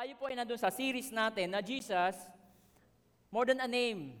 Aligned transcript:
Tayo 0.00 0.16
po 0.16 0.32
ay 0.32 0.36
nandun 0.40 0.56
sa 0.56 0.72
series 0.72 1.12
natin 1.12 1.52
na 1.52 1.60
Jesus, 1.60 2.16
more 3.28 3.44
than 3.44 3.60
a 3.60 3.68
name. 3.68 4.16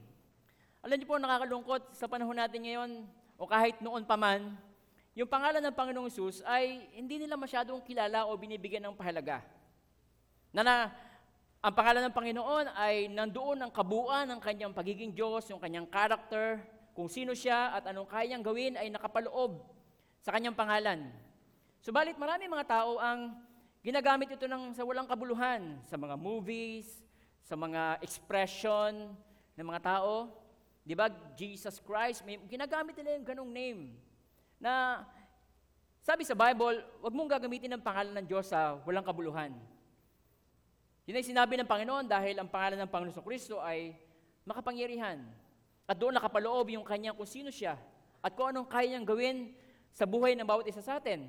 Alam 0.84 1.00
niyo 1.00 1.08
po, 1.08 1.16
nakakalungkot 1.16 1.96
sa 1.96 2.04
panahon 2.04 2.36
natin 2.36 2.68
ngayon, 2.68 2.90
o 3.40 3.48
kahit 3.48 3.80
noon 3.80 4.04
pa 4.04 4.12
man, 4.12 4.60
yung 5.16 5.24
pangalan 5.24 5.64
ng 5.64 5.72
Panginoong 5.72 6.12
Sus 6.12 6.44
ay 6.44 6.84
hindi 6.92 7.24
nila 7.24 7.40
masyadong 7.40 7.80
kilala 7.80 8.28
o 8.28 8.36
binibigyan 8.36 8.92
ng 8.92 8.92
pahalaga. 8.92 9.40
Na, 10.52 10.60
na 10.60 10.92
ang 11.64 11.72
pangalan 11.72 12.12
ng 12.12 12.12
Panginoon 12.12 12.76
ay 12.76 13.08
nandoon 13.08 13.64
ang 13.64 13.72
kabuuan 13.72 14.28
ng 14.36 14.40
kanyang 14.44 14.76
pagiging 14.76 15.16
Diyos, 15.16 15.48
yung 15.48 15.64
kanyang 15.64 15.88
character, 15.88 16.60
kung 16.92 17.08
sino 17.08 17.32
siya 17.32 17.72
at 17.72 17.88
anong 17.88 18.04
kaya 18.04 18.28
niyang 18.28 18.44
gawin 18.44 18.76
ay 18.76 18.92
nakapaloob 18.92 19.64
sa 20.20 20.28
kanyang 20.28 20.52
pangalan. 20.52 21.08
Subalit 21.80 22.20
marami 22.20 22.52
mga 22.52 22.68
tao 22.68 23.00
ang 23.00 23.48
ginagamit 23.80 24.28
ito 24.36 24.44
ng 24.44 24.76
sa 24.76 24.84
walang 24.84 25.08
kabuluhan, 25.08 25.80
sa 25.88 25.96
mga 25.96 26.16
movies, 26.20 27.00
sa 27.44 27.56
mga 27.56 28.00
expression 28.04 29.12
ng 29.56 29.66
mga 29.66 29.80
tao. 29.80 30.28
Di 30.84 30.92
ba? 30.92 31.08
Jesus 31.36 31.80
Christ, 31.80 32.24
may 32.24 32.36
ginagamit 32.48 32.96
nila 32.96 33.16
yung 33.16 33.26
ganong 33.26 33.52
name. 33.52 33.80
Na 34.60 35.04
sabi 36.04 36.24
sa 36.24 36.36
Bible, 36.36 36.80
huwag 37.00 37.14
mong 37.16 37.30
gagamitin 37.40 37.72
ang 37.72 37.84
pangalan 37.84 38.20
ng 38.20 38.26
Diyos 38.28 38.48
sa 38.48 38.80
walang 38.84 39.04
kabuluhan. 39.04 39.52
Yun 41.08 41.16
ay 41.16 41.24
sinabi 41.24 41.56
ng 41.56 41.68
Panginoon 41.68 42.06
dahil 42.06 42.36
ang 42.36 42.48
pangalan 42.48 42.84
ng 42.84 42.90
Panginoon 42.92 43.24
Kristo 43.24 43.60
ay 43.60 43.96
makapangyarihan. 44.44 45.24
At 45.88 45.98
doon 45.98 46.14
nakapaloob 46.14 46.70
yung 46.70 46.86
kanyang 46.86 47.16
kung 47.18 47.26
sino 47.26 47.50
siya 47.50 47.74
at 48.20 48.32
kung 48.36 48.52
anong 48.52 48.68
kaya 48.68 48.92
niyang 48.92 49.08
gawin 49.08 49.50
sa 49.90 50.06
buhay 50.06 50.36
ng 50.36 50.46
bawat 50.46 50.68
isa 50.68 50.84
sa 50.84 51.02
atin. 51.02 51.26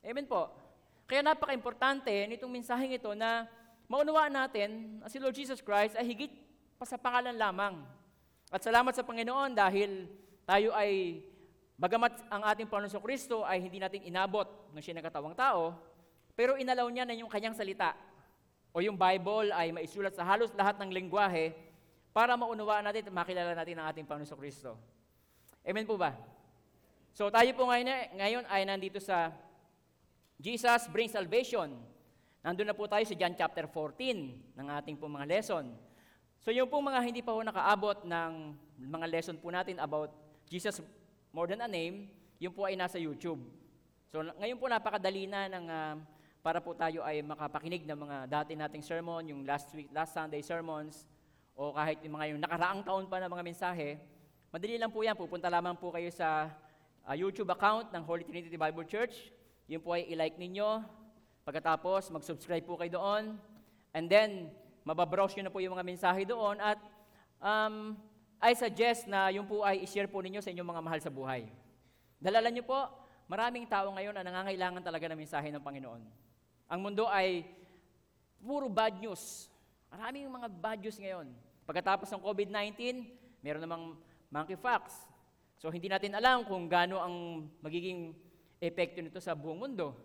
Amen 0.00 0.24
po. 0.24 0.61
Kaya 1.06 1.20
napaka-importante 1.20 2.10
nitong 2.30 2.52
mensaheng 2.52 2.94
ito 2.94 3.12
na 3.12 3.44
maunawaan 3.90 4.32
natin 4.32 5.00
na 5.02 5.10
si 5.10 5.20
Lord 5.20 5.36
Jesus 5.36 5.60
Christ 5.60 5.98
ay 5.98 6.06
higit 6.06 6.32
pa 6.80 6.88
sa 6.88 6.96
pangalan 6.96 7.36
lamang. 7.36 7.84
At 8.48 8.64
salamat 8.64 8.92
sa 8.96 9.04
Panginoon 9.04 9.52
dahil 9.56 10.08
tayo 10.48 10.72
ay, 10.72 11.22
bagamat 11.76 12.26
ang 12.28 12.42
ating 12.52 12.68
Panginoon 12.68 13.04
Kristo 13.04 13.44
ay 13.44 13.60
hindi 13.64 13.78
natin 13.80 14.04
inabot 14.04 14.48
ng 14.72 14.80
siya 14.82 14.98
nagkatawang 14.98 15.36
tao, 15.36 15.76
pero 16.32 16.56
inalaw 16.56 16.88
niya 16.88 17.04
na 17.04 17.16
yung 17.16 17.28
kanyang 17.28 17.56
salita 17.56 17.92
o 18.72 18.80
yung 18.80 18.96
Bible 18.96 19.52
ay 19.52 19.70
maisulat 19.70 20.16
sa 20.16 20.24
halos 20.24 20.48
lahat 20.56 20.80
ng 20.80 20.88
lengguwahe 20.88 21.52
para 22.12 22.36
maunawaan 22.36 22.84
natin 22.88 23.08
at 23.08 23.14
makilala 23.14 23.52
natin 23.52 23.76
ang 23.80 23.86
ating 23.92 24.08
Panginoon 24.08 24.40
Kristo. 24.40 24.76
Amen 25.64 25.84
po 25.84 26.00
ba? 26.00 26.16
So 27.12 27.28
tayo 27.28 27.52
po 27.52 27.68
ngayon, 27.68 28.16
ngayon 28.16 28.44
ay 28.48 28.64
nandito 28.64 28.96
sa 28.96 29.32
Jesus 30.42 30.90
brings 30.90 31.14
salvation. 31.14 31.70
Nandun 32.42 32.66
na 32.66 32.74
po 32.74 32.90
tayo 32.90 33.06
sa 33.06 33.14
John 33.14 33.30
chapter 33.38 33.70
14 33.70 34.58
ng 34.58 34.66
ating 34.82 34.98
po 34.98 35.06
mga 35.06 35.38
lesson. 35.38 35.70
So 36.42 36.50
yung 36.50 36.66
po 36.66 36.82
mga 36.82 36.98
hindi 36.98 37.22
pa 37.22 37.30
po 37.30 37.46
nakaabot 37.46 38.02
ng 38.02 38.58
mga 38.90 39.06
lesson 39.06 39.38
po 39.38 39.54
natin 39.54 39.78
about 39.78 40.10
Jesus 40.50 40.82
more 41.30 41.46
than 41.46 41.62
a 41.62 41.70
name, 41.70 42.10
yung 42.42 42.50
po 42.50 42.66
ay 42.66 42.74
nasa 42.74 42.98
YouTube. 42.98 43.38
So 44.10 44.18
ngayon 44.18 44.58
po 44.58 44.66
napakadali 44.66 45.30
na 45.30 45.46
ng 45.46 45.66
ah, 45.70 45.94
para 46.42 46.58
po 46.58 46.74
tayo 46.74 47.06
ay 47.06 47.22
makapakinig 47.22 47.86
ng 47.86 47.98
mga 48.02 48.16
dati 48.26 48.58
nating 48.58 48.82
sermon, 48.82 49.22
yung 49.22 49.46
last 49.46 49.70
week, 49.78 49.94
last 49.94 50.10
Sunday 50.10 50.42
sermons, 50.42 51.06
o 51.54 51.70
kahit 51.70 52.02
yung 52.02 52.18
mga 52.18 52.26
yung 52.34 52.42
nakaraang 52.42 52.82
taon 52.82 53.06
pa 53.06 53.22
na 53.22 53.30
mga 53.30 53.46
mensahe, 53.46 53.94
madali 54.50 54.74
lang 54.74 54.90
po 54.90 55.06
yan. 55.06 55.14
Pupunta 55.14 55.46
lamang 55.46 55.78
po 55.78 55.94
kayo 55.94 56.10
sa 56.10 56.50
ah, 57.06 57.14
YouTube 57.14 57.54
account 57.54 57.94
ng 57.94 58.02
Holy 58.02 58.26
Trinity 58.26 58.58
Bible 58.58 58.90
Church. 58.90 59.30
Yun 59.70 59.82
po 59.82 59.94
ay 59.94 60.08
i-like 60.10 60.38
ninyo. 60.38 60.82
Pagkatapos, 61.42 62.10
mag-subscribe 62.14 62.62
po 62.62 62.78
kayo 62.78 62.98
doon. 62.98 63.38
And 63.94 64.06
then, 64.06 64.50
mababrowse 64.82 65.38
nyo 65.38 65.46
na 65.46 65.54
po 65.54 65.62
yung 65.62 65.74
mga 65.74 65.86
mensahe 65.86 66.22
doon. 66.26 66.58
At 66.58 66.78
um, 67.42 67.98
I 68.42 68.58
suggest 68.58 69.06
na 69.06 69.30
yun 69.30 69.46
po 69.46 69.62
ay 69.62 69.86
i-share 69.86 70.10
po 70.10 70.18
ninyo 70.18 70.42
sa 70.42 70.50
inyong 70.50 70.70
mga 70.74 70.82
mahal 70.82 71.00
sa 71.02 71.14
buhay. 71.14 71.46
Dalalan 72.18 72.54
nyo 72.58 72.64
po, 72.66 72.80
maraming 73.30 73.66
tao 73.70 73.90
ngayon 73.94 74.14
na 74.18 74.26
nangangailangan 74.26 74.82
talaga 74.82 75.06
ng 75.10 75.18
mensahe 75.18 75.48
ng 75.54 75.62
Panginoon. 75.62 76.02
Ang 76.70 76.80
mundo 76.82 77.06
ay 77.06 77.46
puro 78.42 78.66
bad 78.66 78.98
news. 78.98 79.46
Maraming 79.94 80.26
mga 80.26 80.48
bad 80.50 80.78
news 80.82 80.98
ngayon. 80.98 81.30
Pagkatapos 81.62 82.10
ng 82.10 82.22
COVID-19, 82.22 83.06
meron 83.42 83.62
namang 83.62 83.84
monkeypox. 84.32 85.06
So 85.62 85.70
hindi 85.70 85.86
natin 85.86 86.18
alam 86.18 86.42
kung 86.42 86.66
gaano 86.66 86.98
ang 86.98 87.46
magiging 87.62 88.16
epekto 88.62 89.02
nito 89.02 89.18
sa 89.18 89.34
buong 89.34 89.66
mundo. 89.66 89.98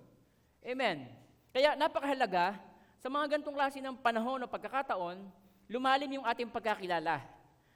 Amen. 0.66 1.06
Kaya 1.54 1.78
napakahalaga 1.78 2.58
sa 2.98 3.08
mga 3.14 3.38
ganitong 3.38 3.54
klase 3.54 3.78
ng 3.78 3.94
panahon 4.02 4.42
o 4.42 4.50
pagkakataon, 4.50 5.22
lumalim 5.70 6.18
yung 6.18 6.26
ating 6.26 6.50
pagkakilala 6.50 7.22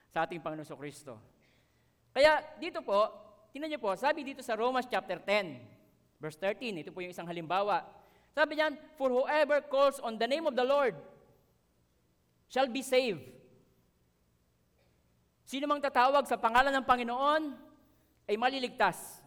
sa 0.10 0.26
ating 0.26 0.42
Panginoon 0.42 0.66
sa 0.66 0.74
Kristo. 0.74 1.22
Kaya 2.10 2.42
dito 2.58 2.82
po, 2.82 3.06
tingnan 3.54 3.70
niyo 3.70 3.80
po, 3.80 3.94
sabi 3.94 4.26
dito 4.26 4.42
sa 4.42 4.58
Romans 4.58 4.90
chapter 4.90 5.22
10, 5.22 6.18
verse 6.18 6.36
13, 6.42 6.82
ito 6.82 6.90
po 6.90 7.06
yung 7.06 7.14
isang 7.14 7.30
halimbawa. 7.30 7.86
Sabi 8.34 8.58
niyan, 8.58 8.74
For 8.98 9.14
whoever 9.14 9.62
calls 9.70 10.02
on 10.02 10.18
the 10.18 10.26
name 10.26 10.50
of 10.50 10.58
the 10.58 10.66
Lord 10.66 10.98
shall 12.50 12.68
be 12.68 12.82
saved. 12.82 13.24
Sino 15.46 15.70
mang 15.70 15.84
tatawag 15.84 16.26
sa 16.26 16.40
pangalan 16.42 16.74
ng 16.74 16.86
Panginoon 16.88 17.44
ay 18.26 18.36
maliligtas. 18.36 19.21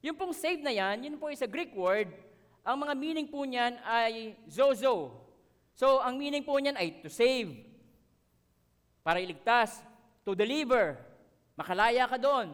Yung 0.00 0.16
pong 0.16 0.32
save 0.32 0.64
na 0.64 0.72
yan, 0.72 1.04
yun 1.04 1.16
po 1.20 1.28
is 1.28 1.44
a 1.44 1.50
Greek 1.50 1.76
word. 1.76 2.08
Ang 2.64 2.88
mga 2.88 2.94
meaning 2.96 3.28
po 3.28 3.44
niyan 3.44 3.76
ay 3.84 4.36
zozo. 4.48 5.12
So, 5.76 6.00
ang 6.00 6.16
meaning 6.16 6.44
po 6.44 6.56
niyan 6.56 6.76
ay 6.76 7.04
to 7.04 7.12
save, 7.12 7.52
para 9.00 9.20
iligtas, 9.20 9.80
to 10.24 10.36
deliver, 10.36 10.96
makalaya 11.56 12.04
ka 12.08 12.16
doon. 12.20 12.52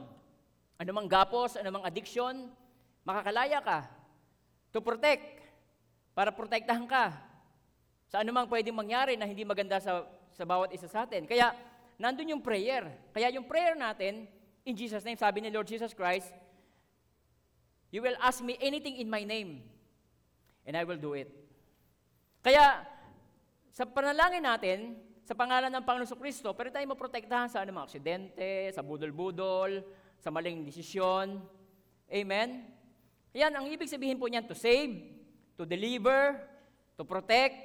Ano 0.79 0.91
mang 0.95 1.11
gapos, 1.11 1.59
ano 1.59 1.71
mang 1.75 1.87
addiction, 1.87 2.51
makakalaya 3.07 3.63
ka. 3.63 3.87
To 4.75 4.83
protect, 4.83 5.43
para 6.15 6.31
protektahan 6.35 6.87
ka. 6.87 7.15
Sa 8.11 8.23
ano 8.23 8.31
mang 8.31 8.47
pwedeng 8.51 8.79
mangyari 8.79 9.19
na 9.19 9.27
hindi 9.27 9.43
maganda 9.43 9.79
sa, 9.83 10.07
sa 10.35 10.45
bawat 10.47 10.71
isa 10.75 10.87
sa 10.87 11.07
atin. 11.07 11.27
Kaya, 11.27 11.55
nandun 11.99 12.35
yung 12.37 12.43
prayer. 12.43 12.87
Kaya 13.11 13.31
yung 13.35 13.47
prayer 13.47 13.75
natin, 13.75 14.31
in 14.63 14.75
Jesus' 14.75 15.03
name, 15.03 15.19
sabi 15.19 15.43
ni 15.43 15.51
Lord 15.51 15.67
Jesus 15.67 15.95
Christ, 15.95 16.31
You 17.95 18.03
will 18.03 18.19
ask 18.19 18.43
me 18.43 18.59
anything 18.59 18.99
in 18.99 19.07
my 19.07 19.23
name, 19.23 19.63
and 20.67 20.75
I 20.75 20.83
will 20.83 20.99
do 20.99 21.15
it. 21.15 21.31
Kaya, 22.43 22.83
sa 23.71 23.87
panalangin 23.87 24.43
natin, 24.43 24.79
sa 25.27 25.35
pangalan 25.35 25.71
ng 25.75 25.83
Panginoon 25.83 26.19
Kristo, 26.23 26.55
pero 26.55 26.71
tayo 26.71 26.87
maprotektahan 26.87 27.51
sa 27.51 27.67
anumang 27.67 27.91
aksidente, 27.91 28.71
sa 28.71 28.83
budol-budol, 28.83 29.83
sa 30.23 30.31
maling 30.31 30.63
desisyon. 30.63 31.43
Amen? 32.07 32.63
Yan, 33.35 33.51
ang 33.51 33.67
ibig 33.67 33.91
sabihin 33.91 34.17
po 34.17 34.31
niyan, 34.31 34.47
to 34.47 34.55
save, 34.55 34.95
to 35.59 35.67
deliver, 35.67 36.39
to 36.95 37.03
protect, 37.03 37.59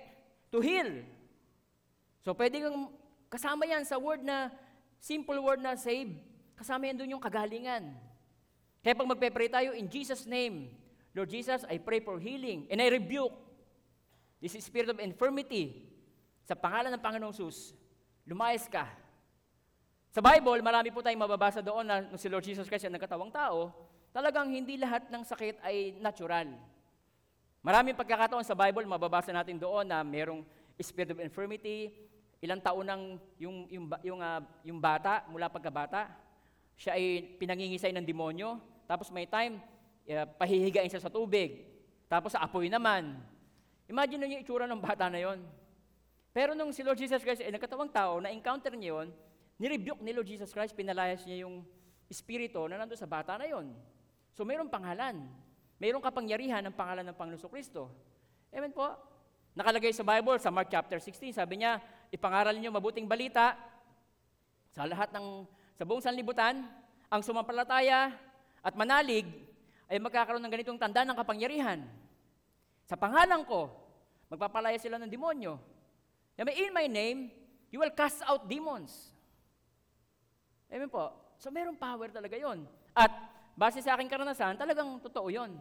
to 0.49 0.57
heal. 0.59 1.05
So, 2.25 2.33
pwede 2.33 2.65
kang 2.65 2.89
kasama 3.29 3.69
yan 3.69 3.85
sa 3.85 4.01
word 4.01 4.25
na, 4.25 4.49
simple 4.97 5.37
word 5.39 5.61
na 5.61 5.77
save. 5.77 6.17
Kasama 6.57 6.89
yan 6.89 6.97
doon 6.97 7.13
yung 7.17 7.23
kagalingan. 7.23 7.93
Kaya 8.81 8.97
pag 8.97 9.09
magpe-pray 9.13 9.49
tayo, 9.49 9.77
in 9.77 9.85
Jesus' 9.85 10.25
name, 10.25 10.73
Lord 11.13 11.29
Jesus, 11.29 11.61
I 11.69 11.77
pray 11.77 12.01
for 12.01 12.17
healing 12.17 12.65
and 12.73 12.81
I 12.81 12.89
rebuke 12.89 13.33
this 14.41 14.57
spirit 14.57 14.89
of 14.89 14.97
infirmity. 14.97 15.85
Sa 16.49 16.57
pangalan 16.57 16.89
ng 16.97 17.03
Panginoong 17.03 17.37
Sus, 17.37 17.77
lumayas 18.25 18.65
ka. 18.65 18.89
Sa 20.11 20.19
Bible, 20.19 20.59
marami 20.65 20.89
po 20.89 21.05
tayong 21.05 21.21
mababasa 21.21 21.61
doon 21.61 21.85
na 21.85 22.01
nung 22.01 22.19
si 22.19 22.27
Lord 22.27 22.43
Jesus 22.43 22.65
Christ 22.65 22.89
ang 22.89 22.97
nagkatawang 22.97 23.31
tao, 23.31 23.71
talagang 24.11 24.49
hindi 24.49 24.75
lahat 24.75 25.07
ng 25.07 25.23
sakit 25.23 25.61
ay 25.63 25.95
natural. 26.01 26.51
Maraming 27.61 27.93
pagkakataon 27.93 28.43
sa 28.43 28.57
Bible, 28.57 28.89
mababasa 28.89 29.29
natin 29.29 29.61
doon 29.61 29.85
na 29.85 30.01
merong 30.01 30.41
spirit 30.81 31.13
of 31.13 31.21
infirmity, 31.21 31.93
ilang 32.41 32.57
taon 32.57 32.89
nang 32.89 33.03
yung, 33.37 33.69
yung, 33.69 33.85
yung, 34.01 34.19
ah, 34.19 34.41
yung 34.65 34.81
bata, 34.81 35.21
mula 35.29 35.45
pagkabata, 35.45 36.09
siya 36.73 36.97
ay 36.97 37.37
pinangingisay 37.37 37.93
ng 37.93 38.01
demonyo, 38.01 38.57
tapos 38.91 39.07
may 39.07 39.23
time, 39.23 39.55
uh, 40.11 40.27
pahihigain 40.35 40.91
siya 40.91 40.99
sa 40.99 41.07
tubig, 41.07 41.63
tapos 42.11 42.35
sa 42.35 42.43
apoy 42.43 42.67
naman. 42.67 43.15
Imagine 43.87 44.27
nyo 44.27 44.35
yung 44.35 44.43
itsura 44.43 44.67
ng 44.67 44.83
bata 44.83 45.07
na 45.07 45.23
yon. 45.23 45.39
Pero 46.35 46.51
nung 46.51 46.75
si 46.75 46.83
Lord 46.83 46.99
Jesus 46.99 47.23
Christ 47.23 47.39
ay 47.39 47.55
nagkatawang 47.55 47.87
tao, 47.87 48.19
na-encounter 48.19 48.75
niya 48.75 48.99
yon, 48.99 49.07
nirebuke 49.55 50.03
ni 50.03 50.11
Lord 50.11 50.27
Jesus 50.27 50.51
Christ, 50.51 50.75
pinalayas 50.75 51.23
niya 51.23 51.47
yung 51.47 51.63
espiritu 52.11 52.59
na 52.67 52.83
nandun 52.83 52.99
sa 52.99 53.07
bata 53.07 53.39
na 53.39 53.47
yon. 53.47 53.71
So 54.35 54.43
mayroong 54.43 54.67
pangalan. 54.67 55.23
Mayroong 55.79 56.03
kapangyarihan 56.03 56.59
ng 56.67 56.75
pangalan 56.75 57.07
ng 57.07 57.15
Panginoon 57.15 57.47
Kristo. 57.47 57.87
Amen 58.51 58.75
po? 58.75 58.91
Nakalagay 59.55 59.95
sa 59.95 60.03
Bible, 60.03 60.35
sa 60.35 60.51
Mark 60.51 60.67
chapter 60.67 60.99
16, 60.99 61.39
sabi 61.39 61.63
niya, 61.63 61.79
ipangaral 62.11 62.59
niyo 62.59 62.75
mabuting 62.75 63.07
balita 63.07 63.55
sa 64.67 64.83
lahat 64.83 65.15
ng, 65.15 65.47
sa 65.79 65.83
buong 65.87 66.03
sanlibutan, 66.03 66.67
ang 67.07 67.19
sumampalataya 67.23 68.30
at 68.61 68.73
manalig 68.77 69.27
ay 69.91 69.97
magkakaroon 69.99 70.41
ng 70.41 70.53
ganitong 70.53 70.79
tanda 70.79 71.03
ng 71.03 71.17
kapangyarihan. 71.17 71.83
Sa 72.87 72.95
pangalan 72.95 73.43
ko, 73.43 73.81
Magpapalaya 74.31 74.79
sila 74.79 74.95
ng 74.95 75.11
demonyo. 75.11 75.59
Sabi, 76.39 76.55
in 76.55 76.71
my 76.71 76.87
name, 76.87 77.27
you 77.67 77.83
will 77.83 77.91
cast 77.91 78.23
out 78.23 78.47
demons. 78.47 79.11
Amen 80.71 80.87
po. 80.87 81.11
So 81.35 81.51
merong 81.51 81.75
power 81.75 82.07
talaga 82.07 82.39
yon. 82.39 82.63
At 82.95 83.11
base 83.59 83.83
sa 83.83 83.99
aking 83.99 84.07
karanasan, 84.07 84.55
talagang 84.55 84.87
totoo 85.03 85.27
yon. 85.27 85.59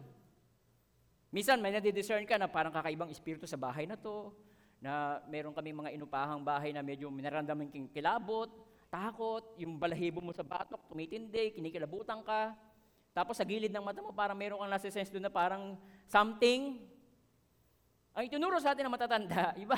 Minsan 1.35 1.59
may 1.59 1.75
nadidiscern 1.75 2.23
ka 2.23 2.39
na 2.39 2.47
parang 2.47 2.71
kakaibang 2.71 3.11
espiritu 3.11 3.43
sa 3.43 3.59
bahay 3.59 3.83
na 3.83 3.99
to, 3.99 4.31
na 4.79 5.19
meron 5.27 5.51
kami 5.51 5.75
mga 5.75 5.91
inupahang 5.91 6.39
bahay 6.39 6.71
na 6.71 6.79
medyo 6.79 7.11
minaramdaman 7.11 7.67
kang 7.67 7.91
kilabot, 7.91 8.47
takot, 8.87 9.43
yung 9.59 9.75
balahibo 9.75 10.23
mo 10.23 10.31
sa 10.31 10.47
batok, 10.47 10.87
tumitindi, 10.87 11.59
kinikilabutan 11.59 12.23
ka. 12.23 12.55
Tapos 13.11 13.35
sa 13.35 13.43
gilid 13.43 13.71
ng 13.71 13.83
mata 13.83 13.99
mo, 13.99 14.15
parang 14.15 14.39
meron 14.39 14.63
kang 14.63 14.71
nasa 14.71 14.87
sense 14.87 15.11
doon 15.11 15.27
na 15.27 15.33
parang 15.33 15.75
something. 16.07 16.79
Ang 18.15 18.23
itinuro 18.27 18.55
sa 18.63 18.71
atin 18.71 18.87
ng 18.87 18.95
matatanda, 18.95 19.51
iba. 19.63 19.75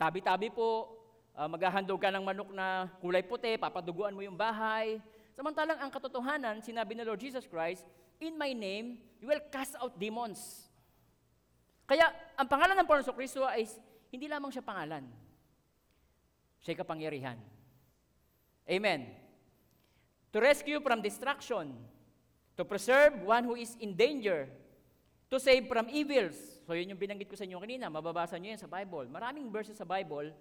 Tabi-tabi 0.00 0.48
po, 0.48 0.96
ah, 1.36 1.48
maghahandog 1.48 2.00
ka 2.00 2.08
ng 2.08 2.24
manok 2.24 2.50
na 2.56 2.88
kulay 3.04 3.20
puti, 3.20 3.60
papaduguan 3.60 4.16
mo 4.16 4.24
yung 4.24 4.36
bahay. 4.36 4.96
Samantalang 5.36 5.76
ang 5.76 5.92
katotohanan, 5.92 6.64
sinabi 6.64 6.96
ng 6.96 7.04
Lord 7.04 7.20
Jesus 7.20 7.44
Christ, 7.44 7.84
In 8.22 8.38
my 8.38 8.54
name, 8.54 9.02
you 9.20 9.26
will 9.28 9.42
cast 9.50 9.74
out 9.76 9.98
demons. 9.98 10.70
Kaya, 11.84 12.08
ang 12.38 12.48
pangalan 12.48 12.78
ng 12.80 12.88
Panginoon 12.88 13.18
Kristo 13.18 13.44
ay 13.44 13.68
hindi 14.08 14.24
lamang 14.30 14.48
siya 14.48 14.64
pangalan. 14.64 15.04
Siya'y 16.64 16.78
kapangyarihan. 16.80 17.36
Amen. 18.64 19.23
To 20.34 20.42
rescue 20.42 20.82
from 20.82 20.98
destruction, 20.98 21.78
to 22.58 22.66
preserve 22.66 23.22
one 23.22 23.46
who 23.46 23.54
is 23.54 23.78
in 23.78 23.94
danger, 23.94 24.50
to 25.30 25.38
save 25.38 25.70
from 25.70 25.86
evils. 25.86 26.34
So 26.66 26.74
yun 26.74 26.90
yung 26.90 26.98
binanggit 26.98 27.30
ko 27.30 27.38
sa 27.38 27.46
inyo 27.46 27.62
kanina, 27.62 27.86
mababasa 27.86 28.34
nyo 28.34 28.50
yan 28.50 28.58
sa 28.58 28.66
Bible. 28.66 29.06
Maraming 29.06 29.46
verses 29.46 29.78
sa 29.78 29.86
Bible 29.86 30.34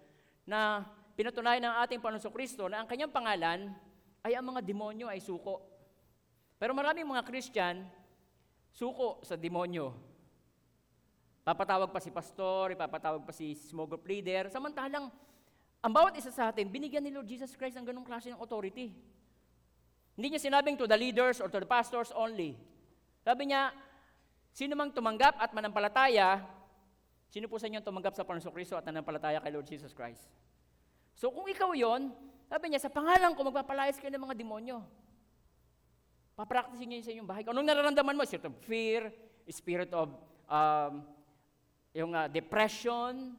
na 0.50 0.82
pinatunayan 1.14 1.62
ng 1.62 1.76
ating 1.86 2.02
Panginoon 2.02 2.34
Kristo 2.34 2.66
na 2.66 2.82
ang 2.82 2.90
kanyang 2.90 3.14
pangalan 3.14 3.70
ay 4.26 4.34
ang 4.34 4.46
mga 4.50 4.66
demonyo 4.66 5.06
ay 5.14 5.22
suko. 5.22 5.62
Pero 6.58 6.74
maraming 6.74 7.06
mga 7.06 7.22
Christian, 7.30 7.86
suko 8.74 9.22
sa 9.22 9.38
demonyo. 9.38 9.94
Papatawag 11.46 11.94
pa 11.94 12.02
si 12.02 12.10
pastor, 12.10 12.74
ipapatawag 12.74 13.22
pa 13.22 13.30
si 13.30 13.54
small 13.54 13.86
group 13.86 14.10
leader. 14.10 14.50
Samantalang, 14.50 15.14
ang 15.86 15.94
bawat 15.94 16.18
isa 16.18 16.34
sa 16.34 16.50
atin, 16.50 16.66
binigyan 16.66 17.06
ni 17.06 17.14
Lord 17.14 17.30
Jesus 17.30 17.54
Christ 17.54 17.78
ng 17.78 17.86
ganong 17.86 18.10
klase 18.10 18.34
ng 18.34 18.42
authority. 18.42 18.96
Hindi 20.14 20.34
niya 20.34 20.42
sinabing 20.46 20.78
to 20.78 20.86
the 20.86 20.98
leaders 20.98 21.42
or 21.42 21.50
to 21.50 21.58
the 21.58 21.70
pastors 21.70 22.14
only. 22.14 22.54
Sabi 23.26 23.50
niya, 23.50 23.74
sino 24.54 24.78
mang 24.78 24.94
tumanggap 24.94 25.42
at 25.42 25.50
manampalataya, 25.56 26.46
sino 27.34 27.50
po 27.50 27.58
sa 27.58 27.66
inyo 27.66 27.82
ang 27.82 27.88
tumanggap 27.88 28.14
sa 28.14 28.22
Panginoon 28.22 28.54
Kristo 28.54 28.78
at 28.78 28.86
nanampalataya 28.86 29.42
kay 29.42 29.50
Lord 29.50 29.66
Jesus 29.66 29.90
Christ? 29.96 30.22
So 31.18 31.34
kung 31.34 31.50
ikaw 31.50 31.74
yon, 31.74 32.14
sabi 32.46 32.70
niya, 32.70 32.86
sa 32.86 32.94
pangalan 32.94 33.34
ko, 33.34 33.42
magpapalayas 33.50 33.98
kayo 33.98 34.14
ng 34.14 34.26
mga 34.30 34.38
demonyo. 34.38 34.86
Papracticing 36.38 36.90
niyo 36.90 37.02
sa 37.02 37.14
inyong 37.14 37.30
bahay. 37.30 37.42
Anong 37.46 37.66
nararamdaman 37.66 38.14
mo? 38.14 38.22
Spirit 38.26 38.46
of 38.46 38.56
fear, 38.62 39.02
spirit 39.50 39.90
of 39.94 40.14
um, 40.46 41.02
yung 41.94 42.14
uh, 42.14 42.30
depression, 42.30 43.38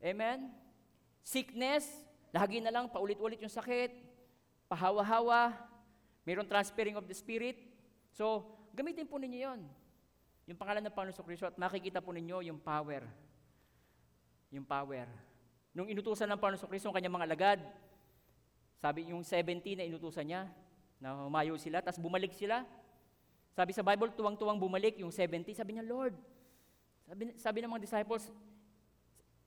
amen? 0.00 0.52
Sickness, 1.24 1.88
lagi 2.32 2.60
na 2.60 2.72
lang 2.72 2.92
paulit-ulit 2.92 3.40
yung 3.40 3.52
sakit, 3.52 3.92
pahawa-hawa, 4.66 5.54
mayroong 6.26 6.46
transferring 6.50 6.98
of 6.98 7.06
the 7.06 7.16
spirit. 7.16 7.58
So, 8.14 8.46
gamitin 8.74 9.06
po 9.06 9.18
ninyo 9.18 9.38
yon. 9.46 9.60
Yung 10.46 10.58
pangalan 10.58 10.82
ng 10.86 10.94
Panginoon 10.94 11.26
Kristo 11.26 11.46
at 11.50 11.58
makikita 11.58 11.98
po 11.98 12.14
ninyo 12.14 12.46
yung 12.46 12.58
power. 12.62 13.02
Yung 14.54 14.62
power. 14.62 15.10
Nung 15.74 15.90
inutusan 15.90 16.30
ng 16.30 16.38
Panginoon 16.38 16.70
Kristo 16.70 16.86
ang 16.90 16.94
kanyang 16.94 17.16
mga 17.18 17.26
alagad, 17.26 17.60
sabi 18.78 19.10
yung 19.10 19.26
70 19.26 19.82
na 19.82 19.88
inutusan 19.88 20.26
niya, 20.26 20.46
na 20.96 21.28
humayo 21.28 21.56
sila, 21.60 21.84
tapos 21.84 22.00
bumalik 22.00 22.32
sila. 22.32 22.64
Sabi 23.52 23.72
sa 23.72 23.84
Bible, 23.84 24.12
tuwang-tuwang 24.16 24.60
bumalik 24.60 25.00
yung 25.00 25.12
70. 25.12 25.56
Sabi 25.56 25.76
niya, 25.76 25.84
Lord, 25.84 26.16
sabi, 27.08 27.22
sabi 27.36 27.58
ng 27.64 27.72
mga 27.72 27.84
disciples, 27.84 28.28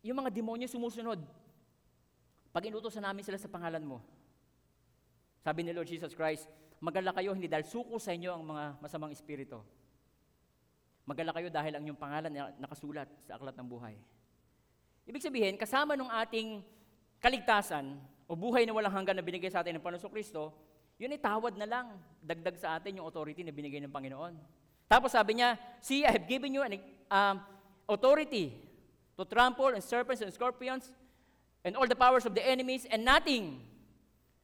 yung 0.02 0.18
mga 0.18 0.32
demonyo 0.34 0.66
sumusunod. 0.66 1.20
Pag 2.50 2.66
inutosan 2.70 3.06
namin 3.06 3.22
sila 3.22 3.38
sa 3.38 3.52
pangalan 3.52 3.86
mo. 3.86 4.02
Sabi 5.40 5.64
ni 5.64 5.72
Lord 5.72 5.88
Jesus 5.88 6.12
Christ, 6.12 6.48
magala 6.84 7.16
kayo 7.16 7.32
hindi 7.32 7.48
dahil 7.48 7.68
suko 7.68 8.00
sa 8.00 8.12
inyo 8.12 8.32
ang 8.32 8.44
mga 8.44 8.64
masamang 8.84 9.12
espiritu. 9.12 9.60
Magala 11.08 11.32
kayo 11.34 11.48
dahil 11.48 11.74
ang 11.76 11.84
inyong 11.84 12.00
pangalan 12.00 12.32
na 12.32 12.52
nakasulat 12.60 13.10
sa 13.26 13.40
aklat 13.40 13.56
ng 13.56 13.68
buhay. 13.68 13.96
Ibig 15.10 15.26
sabihin, 15.26 15.56
kasama 15.58 15.98
ng 15.98 16.06
ating 16.06 16.62
kaligtasan 17.18 17.98
o 18.30 18.38
buhay 18.38 18.68
na 18.68 18.78
walang 18.78 18.94
hanggan 18.94 19.18
na 19.18 19.26
binigay 19.26 19.50
sa 19.50 19.66
atin 19.66 19.80
ng 19.80 19.84
Panginoon 19.84 20.14
Kristo, 20.14 20.54
yun 21.02 21.16
ay 21.16 21.18
tawad 21.18 21.56
na 21.56 21.66
lang, 21.66 21.98
dagdag 22.22 22.60
sa 22.60 22.78
atin 22.78 23.02
yung 23.02 23.08
authority 23.08 23.42
na 23.42 23.56
binigay 23.56 23.82
ng 23.82 23.90
Panginoon. 23.90 24.36
Tapos 24.86 25.16
sabi 25.16 25.40
niya, 25.40 25.56
See, 25.80 26.04
I 26.04 26.12
have 26.12 26.28
given 26.28 26.52
you 26.54 26.62
an 26.62 26.78
um, 27.10 27.42
authority 27.88 28.54
to 29.18 29.24
trample 29.26 29.72
on 29.72 29.82
serpents 29.82 30.22
and 30.22 30.30
scorpions 30.30 30.92
and 31.64 31.74
all 31.74 31.88
the 31.88 31.98
powers 31.98 32.28
of 32.28 32.36
the 32.36 32.44
enemies, 32.44 32.86
and 32.88 33.04
nothing 33.04 33.64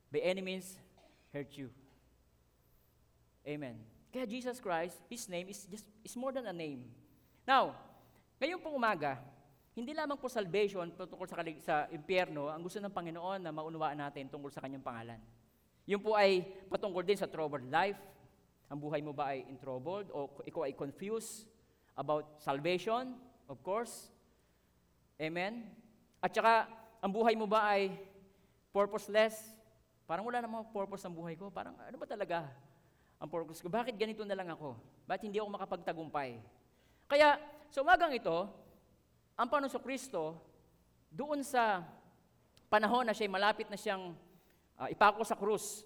by 0.10 0.20
enemies 0.20 0.80
hurt 1.36 1.52
you. 1.60 1.68
Amen. 3.44 3.76
Kaya 4.16 4.24
Jesus 4.24 4.64
Christ, 4.64 4.96
His 5.12 5.28
name 5.28 5.52
is 5.52 5.68
just 5.68 5.84
is 6.00 6.16
more 6.16 6.32
than 6.32 6.48
a 6.48 6.56
name. 6.56 6.88
Now, 7.44 7.76
ngayon 8.40 8.64
pong 8.64 8.80
umaga, 8.80 9.20
hindi 9.76 9.92
lamang 9.92 10.16
po 10.16 10.32
salvation 10.32 10.88
tungkol 10.96 11.28
sa, 11.28 11.44
sa 11.60 11.76
impyerno, 11.92 12.48
ang 12.48 12.64
gusto 12.64 12.80
ng 12.80 12.96
Panginoon 12.96 13.44
na 13.44 13.52
maunawaan 13.52 14.00
natin 14.00 14.32
tungkol 14.32 14.48
sa 14.48 14.64
kanyang 14.64 14.80
pangalan. 14.80 15.20
Yung 15.84 16.00
po 16.00 16.16
ay 16.16 16.48
patungkol 16.72 17.04
din 17.04 17.20
sa 17.20 17.28
troubled 17.28 17.68
life. 17.68 18.00
Ang 18.72 18.80
buhay 18.82 19.04
mo 19.04 19.12
ba 19.12 19.36
ay 19.36 19.46
in 19.46 19.60
troubled 19.60 20.10
o 20.16 20.32
ikaw 20.48 20.66
ay 20.66 20.74
confused 20.74 21.46
about 21.94 22.40
salvation, 22.42 23.20
of 23.52 23.60
course. 23.62 24.10
Amen? 25.20 25.70
At 26.24 26.34
saka, 26.34 26.66
ang 27.04 27.12
buhay 27.14 27.38
mo 27.38 27.46
ba 27.46 27.76
ay 27.76 27.94
purposeless? 28.74 29.55
Parang 30.06 30.26
wala 30.26 30.42
namang 30.42 30.70
purpose 30.70 31.06
ang 31.06 31.14
buhay 31.18 31.34
ko. 31.34 31.50
Parang 31.50 31.74
ano 31.74 31.98
ba 31.98 32.06
talaga 32.06 32.46
ang 33.18 33.30
purpose 33.30 33.62
ko? 33.62 33.70
Bakit 33.70 33.98
ganito 33.98 34.22
na 34.22 34.38
lang 34.38 34.50
ako? 34.54 34.78
Bakit 35.10 35.30
hindi 35.30 35.42
ako 35.42 35.50
makapagtagumpay? 35.58 36.38
Kaya, 37.10 37.42
sa 37.74 37.82
umagang 37.82 38.14
ito, 38.14 38.50
ang 39.38 39.50
Panginoon 39.50 39.82
Kristo, 39.82 40.38
doon 41.10 41.42
sa 41.42 41.84
panahon 42.70 43.06
na 43.08 43.14
siya 43.18 43.30
malapit 43.30 43.68
na 43.70 43.78
siyang 43.78 44.14
uh, 44.78 44.88
ipako 44.92 45.22
sa 45.26 45.38
krus. 45.38 45.86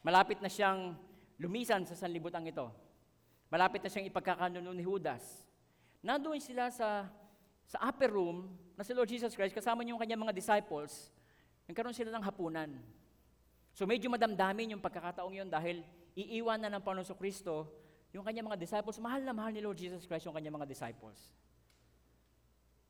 Malapit 0.00 0.40
na 0.40 0.48
siyang 0.48 0.96
lumisan 1.40 1.84
sa 1.84 1.96
sanlibutan 1.96 2.46
ito. 2.46 2.68
Malapit 3.50 3.82
na 3.82 3.90
siyang 3.90 4.08
ipagkakanuno 4.08 4.70
ni 4.72 4.84
Judas. 4.84 5.44
Nandoon 6.00 6.40
sila 6.40 6.72
sa 6.72 7.08
sa 7.70 7.78
upper 7.86 8.10
room 8.10 8.50
na 8.74 8.82
si 8.82 8.90
Lord 8.90 9.06
Jesus 9.06 9.36
Christ 9.36 9.54
kasama 9.54 9.86
niyo 9.86 10.00
kanyang 10.00 10.26
mga 10.26 10.34
disciples. 10.34 11.12
Nagkaroon 11.70 11.94
sila 11.94 12.10
ng 12.10 12.24
hapunan. 12.26 12.70
So 13.80 13.88
medyo 13.88 14.12
madamdamin 14.12 14.76
yung 14.76 14.84
pagkakataong 14.84 15.40
yun 15.40 15.48
dahil 15.48 15.80
iiwan 16.12 16.60
na 16.60 16.68
ng 16.68 16.84
Panginoon 16.84 17.16
Kristo 17.16 17.64
yung 18.12 18.20
kanyang 18.20 18.52
mga 18.52 18.60
disciples. 18.60 19.00
Mahal 19.00 19.24
na 19.24 19.32
mahal 19.32 19.56
ni 19.56 19.64
Lord 19.64 19.80
Jesus 19.80 20.04
Christ 20.04 20.28
yung 20.28 20.36
kanyang 20.36 20.60
mga 20.60 20.68
disciples. 20.68 21.16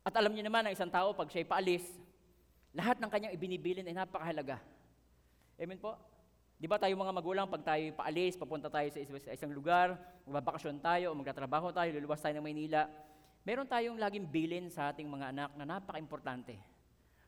At 0.03 0.19
alam 0.19 0.35
niyo 0.35 0.43
naman, 0.43 0.67
ang 0.67 0.75
isang 0.75 0.91
tao, 0.91 1.15
pag 1.15 1.31
siya'y 1.31 1.47
paalis, 1.47 1.87
lahat 2.75 2.99
ng 2.99 3.07
kanyang 3.07 3.39
ibinibilin 3.39 3.87
ay 3.87 3.95
napakahalaga. 3.95 4.59
Amen 5.63 5.79
po? 5.79 5.95
Di 6.59 6.67
ba 6.67 6.75
tayo 6.75 6.91
mga 6.99 7.15
magulang, 7.15 7.47
pag 7.47 7.63
tayo 7.63 7.95
paalis, 7.95 8.35
papunta 8.35 8.67
tayo 8.67 8.91
sa 8.91 9.31
isang 9.31 9.55
lugar, 9.55 9.95
magbabakasyon 10.27 10.83
tayo, 10.83 11.15
magtatrabaho 11.15 11.71
tayo, 11.71 11.95
luluwas 12.03 12.19
tayo 12.19 12.35
ng 12.35 12.43
Maynila, 12.43 12.91
meron 13.47 13.71
tayong 13.71 13.95
laging 13.95 14.27
bilin 14.27 14.67
sa 14.67 14.91
ating 14.91 15.07
mga 15.07 15.39
anak 15.39 15.51
na 15.55 15.71
napaka-importante. 15.71 16.59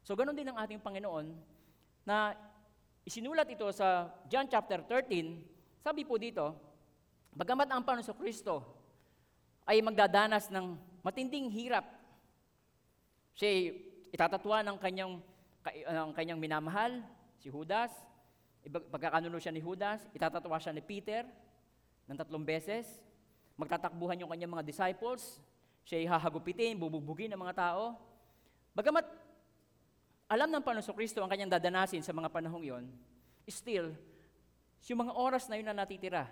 So, 0.03 0.19
ganun 0.19 0.35
din 0.35 0.51
ang 0.51 0.59
ating 0.59 0.83
Panginoon 0.83 1.31
na 2.03 2.35
isinulat 3.03 3.51
ito 3.51 3.67
sa 3.75 4.11
John 4.31 4.47
chapter 4.47 4.83
13, 4.87 5.83
sabi 5.83 6.07
po 6.07 6.15
dito, 6.19 6.55
bagamat 7.35 7.67
ang 7.71 7.83
Panginoon 7.83 8.19
Kristo 8.19 8.63
ay 9.67 9.83
magdadanas 9.83 10.47
ng 10.51 10.79
matinding 11.03 11.51
hirap, 11.51 11.83
siya 13.35 13.75
itatatwa 14.15 14.63
ng 14.63 14.77
kanyang, 14.79 15.19
ng 15.67 16.11
kanyang 16.15 16.39
minamahal, 16.39 17.03
si 17.43 17.51
Judas, 17.51 17.91
pagkakanuno 18.71 19.43
siya 19.43 19.51
ni 19.51 19.59
Judas, 19.59 20.07
itatatwa 20.15 20.63
siya 20.63 20.71
ni 20.71 20.83
Peter 20.83 21.27
ng 22.07 22.15
tatlong 22.15 22.47
beses, 22.47 23.03
magtatakbuhan 23.59 24.23
yung 24.23 24.31
kanyang 24.31 24.55
mga 24.55 24.67
disciples, 24.67 25.43
siya 25.83 26.07
hahagupitin, 26.15 26.79
bububugin 26.79 27.35
ng 27.35 27.41
mga 27.43 27.59
tao. 27.59 27.99
Bagamat 28.79 29.03
alam 30.33 30.49
ng 30.49 30.65
Panginoon 30.65 30.97
Kristo 30.97 31.21
ang 31.21 31.29
kanyang 31.29 31.53
dadanasin 31.53 32.01
sa 32.01 32.17
mga 32.17 32.33
panahong 32.33 32.65
yon, 32.65 32.85
still, 33.45 33.93
yung 34.89 35.05
mga 35.05 35.13
oras 35.13 35.45
na 35.53 35.61
yun 35.61 35.69
na 35.69 35.77
natitira 35.77 36.25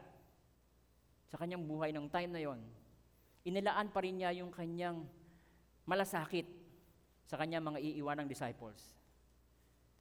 sa 1.29 1.37
kanyang 1.37 1.61
buhay 1.61 1.93
ng 1.93 2.09
time 2.09 2.33
na 2.33 2.41
yon, 2.41 2.61
inilaan 3.45 3.93
pa 3.93 4.01
rin 4.01 4.17
niya 4.17 4.33
yung 4.41 4.49
kanyang 4.49 5.05
malasakit 5.85 6.49
sa 7.29 7.37
kanyang 7.37 7.61
mga 7.61 7.79
iiwanang 7.79 8.25
disciples. 8.25 8.97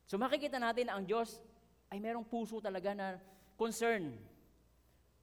So 0.07 0.15
makikita 0.15 0.57
natin 0.57 0.87
na 0.87 0.95
ang 0.95 1.03
Diyos 1.03 1.43
ay 1.91 1.99
merong 1.99 2.23
puso 2.23 2.63
talaga 2.63 2.95
na 2.95 3.19
concern 3.59 4.15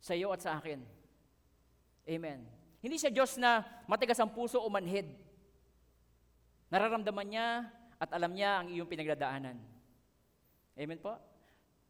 sa 0.04 0.12
iyo 0.12 0.30
at 0.36 0.44
sa 0.44 0.60
akin. 0.60 0.84
Amen. 2.06 2.44
Hindi 2.84 3.00
siya 3.00 3.10
Diyos 3.10 3.40
na 3.40 3.64
matigas 3.88 4.20
ang 4.20 4.30
puso 4.30 4.60
o 4.60 4.68
manhid. 4.68 5.08
Nararamdaman 6.70 7.26
niya 7.26 7.46
at 7.96 8.10
alam 8.12 8.32
niya 8.32 8.60
ang 8.60 8.68
iyong 8.68 8.88
pinagdadaanan. 8.88 9.56
Amen 10.76 11.00
po? 11.00 11.16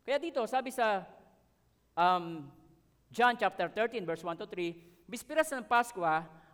Kaya 0.07 0.23
dito, 0.23 0.39
sabi 0.47 0.71
sa 0.71 1.03
um, 1.99 2.47
John 3.11 3.35
chapter 3.35 3.67
13, 3.71 4.07
verse 4.07 4.23
1 4.23 4.39
to 4.39 4.47
3, 4.47 5.11
Bispiras 5.11 5.51
ng 5.51 5.67
Pasko, 5.67 6.03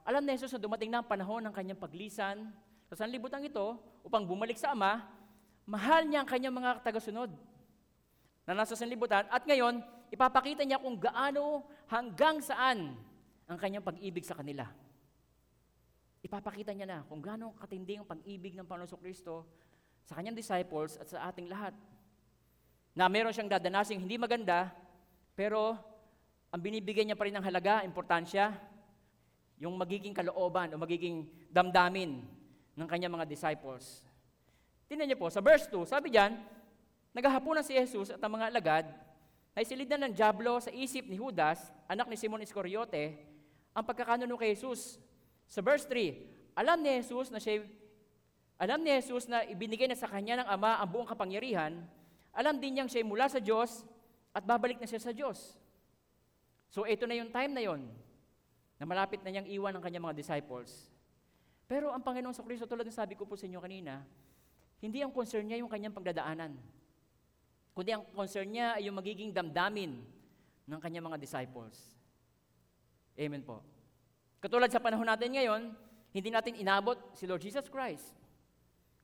alam 0.02 0.22
na 0.24 0.36
Jesus 0.36 0.52
na 0.52 0.60
dumating 0.60 0.88
na 0.88 1.00
ang 1.00 1.08
panahon 1.08 1.44
ng 1.44 1.54
kanyang 1.54 1.80
paglisan 1.80 2.48
sa 2.88 3.04
sanlibutan 3.04 3.44
ito 3.44 3.76
upang 4.04 4.24
bumalik 4.24 4.56
sa 4.56 4.72
Ama, 4.76 5.04
mahal 5.64 6.04
niya 6.04 6.24
ang 6.24 6.28
kanyang 6.28 6.52
mga 6.56 6.84
tagasunod 6.84 7.32
na 8.44 8.52
nasa 8.52 8.76
sanlibutan 8.76 9.24
at 9.30 9.44
ngayon, 9.44 9.80
ipapakita 10.12 10.66
niya 10.66 10.82
kung 10.82 11.00
gaano 11.00 11.64
hanggang 11.88 12.40
saan 12.44 12.92
ang 13.48 13.58
kanyang 13.60 13.84
pag-ibig 13.84 14.24
sa 14.24 14.36
kanila. 14.36 14.68
Ipapakita 16.22 16.70
niya 16.70 16.86
na 16.86 16.98
kung 17.10 17.18
gaano 17.18 17.50
katindi 17.58 17.98
ang 17.98 18.06
pag-ibig 18.06 18.54
ng 18.54 18.62
Panginoon 18.62 19.02
Kristo 19.02 19.42
sa 20.06 20.14
kanyang 20.14 20.38
disciples 20.38 20.94
at 20.98 21.10
sa 21.10 21.26
ating 21.26 21.50
lahat. 21.50 21.74
Na 22.94 23.10
meron 23.10 23.34
siyang 23.34 23.50
dadanasing 23.50 23.98
hindi 23.98 24.14
maganda, 24.14 24.70
pero 25.34 25.74
ang 26.54 26.60
binibigyan 26.62 27.10
niya 27.10 27.18
pa 27.18 27.26
rin 27.26 27.34
ng 27.34 27.42
halaga, 27.42 27.82
importansya, 27.82 28.54
yung 29.58 29.74
magiging 29.74 30.14
kalooban 30.14 30.70
o 30.74 30.78
magiging 30.78 31.26
damdamin 31.50 32.22
ng 32.74 32.86
kanyang 32.86 33.14
mga 33.14 33.26
disciples. 33.26 34.06
Tingnan 34.86 35.10
niyo 35.10 35.18
po, 35.18 35.26
sa 35.32 35.42
verse 35.42 35.66
2, 35.70 35.88
sabi 35.88 36.12
diyan, 36.12 36.38
naghahaponan 37.16 37.64
si 37.64 37.74
Jesus 37.74 38.12
at 38.12 38.20
ang 38.20 38.36
mga 38.36 38.52
alagad 38.52 38.86
na 39.52 39.60
isilid 39.60 39.88
na 39.88 40.08
ng 40.08 40.14
Diablo 40.16 40.60
sa 40.60 40.72
isip 40.72 41.08
ni 41.08 41.16
Judas, 41.16 41.72
anak 41.88 42.08
ni 42.08 42.16
Simon 42.16 42.44
Iscariote, 42.44 43.16
ang 43.72 43.84
pagkakanuno 43.84 44.36
kay 44.36 44.52
Jesus. 44.52 45.00
Sa 45.52 45.60
verse 45.60 45.84
3, 45.84 46.56
alam 46.56 46.80
ni 46.80 46.96
Jesus 47.04 47.28
na 47.28 47.36
siya 47.36 47.60
alam 48.56 48.80
ni 48.80 48.88
Jesus 48.94 49.28
na 49.28 49.44
ibinigay 49.44 49.84
na 49.84 49.98
sa 49.98 50.08
kanya 50.08 50.40
ng 50.40 50.48
Ama 50.48 50.80
ang 50.80 50.88
buong 50.88 51.08
kapangyarihan, 51.08 51.82
alam 52.32 52.56
din 52.56 52.78
niyang 52.78 52.88
siya 52.88 53.04
mula 53.04 53.28
sa 53.28 53.36
Diyos 53.36 53.84
at 54.32 54.46
babalik 54.46 54.80
na 54.80 54.88
siya 54.88 55.02
sa 55.02 55.12
Diyos. 55.12 55.58
So 56.72 56.88
ito 56.88 57.04
na 57.04 57.18
yung 57.18 57.28
time 57.28 57.52
na 57.52 57.60
yon 57.60 57.84
na 58.80 58.88
malapit 58.88 59.20
na 59.20 59.28
niyang 59.28 59.50
iwan 59.50 59.76
ang 59.76 59.84
kanyang 59.84 60.08
mga 60.08 60.16
disciples. 60.24 60.88
Pero 61.68 61.92
ang 61.92 62.00
Panginoon 62.00 62.32
sa 62.32 62.46
Kristo, 62.46 62.64
tulad 62.64 62.86
ng 62.86 62.94
sabi 62.94 63.18
ko 63.18 63.28
po 63.28 63.36
sa 63.36 63.44
inyo 63.44 63.60
kanina, 63.60 64.00
hindi 64.80 65.04
ang 65.04 65.12
concern 65.12 65.44
niya 65.44 65.60
yung 65.60 65.68
kanyang 65.68 65.92
pagdadaanan. 65.92 66.56
Kundi 67.76 67.90
ang 67.92 68.06
concern 68.14 68.48
niya 68.48 68.78
ay 68.80 68.88
yung 68.88 68.96
magiging 68.96 69.34
damdamin 69.34 70.00
ng 70.70 70.80
kanyang 70.80 71.12
mga 71.12 71.18
disciples. 71.20 71.98
Amen 73.18 73.42
po. 73.44 73.81
Katulad 74.42 74.66
sa 74.74 74.82
panahon 74.82 75.06
natin 75.06 75.38
ngayon, 75.38 75.70
hindi 76.10 76.28
natin 76.34 76.58
inabot 76.58 76.98
si 77.14 77.30
Lord 77.30 77.46
Jesus 77.46 77.70
Christ. 77.70 78.10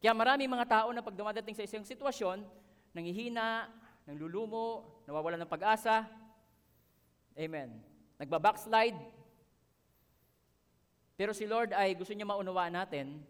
Kaya 0.02 0.10
marami 0.10 0.50
mga 0.50 0.66
tao 0.66 0.90
na 0.90 0.98
pag 0.98 1.14
dumadating 1.14 1.54
sa 1.54 1.62
isang 1.62 1.86
sitwasyon, 1.86 2.42
nangihina, 2.90 3.70
nanglulumo, 4.02 4.98
nawawalan 5.06 5.38
ng 5.46 5.50
pag-asa. 5.50 6.10
Amen. 7.38 7.70
Nagbabackslide. 8.18 8.98
Pero 11.14 11.30
si 11.30 11.46
Lord 11.46 11.70
ay 11.70 11.94
gusto 11.94 12.10
niya 12.10 12.26
maunawaan 12.26 12.74
natin 12.74 13.22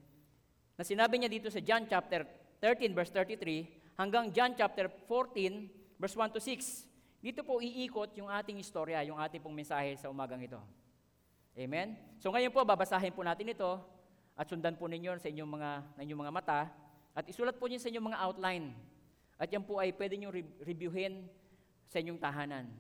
na 0.81 0.89
sinabi 0.89 1.21
niya 1.21 1.29
dito 1.29 1.53
sa 1.53 1.61
John 1.61 1.85
chapter 1.85 2.25
13 2.65 2.97
verse 2.97 3.13
33 3.13 4.01
hanggang 4.01 4.33
John 4.33 4.57
chapter 4.57 4.89
14 4.89 6.01
verse 6.01 6.17
1 6.17 6.33
to 6.33 6.41
6. 6.41 7.21
Dito 7.21 7.45
po 7.45 7.61
iikot 7.61 8.17
yung 8.17 8.33
ating 8.33 8.57
istorya, 8.57 9.05
yung 9.05 9.21
ating 9.21 9.45
pong 9.45 9.57
mensahe 9.57 9.93
sa 10.01 10.09
umagang 10.09 10.41
ito. 10.41 10.61
Amen? 11.59 11.99
So 12.23 12.31
ngayon 12.31 12.55
po, 12.55 12.63
babasahin 12.63 13.11
po 13.11 13.27
natin 13.27 13.51
ito 13.51 13.83
at 14.39 14.47
sundan 14.47 14.79
po 14.79 14.87
ninyo 14.87 15.19
sa 15.19 15.27
inyong 15.27 15.51
mga, 15.51 15.71
na 15.99 16.01
inyong 16.07 16.23
mga 16.23 16.35
mata 16.39 16.61
at 17.19 17.27
isulat 17.27 17.59
po 17.59 17.67
niyo 17.67 17.83
sa 17.83 17.91
inyong 17.91 18.15
mga 18.15 18.23
outline. 18.23 18.67
At 19.35 19.51
yan 19.51 19.67
po 19.67 19.83
ay 19.83 19.91
pwede 19.91 20.15
nyo 20.23 20.31
re- 20.31 20.47
reviewin 20.63 21.27
sa 21.91 21.99
inyong 21.99 22.23
tahanan. 22.23 22.71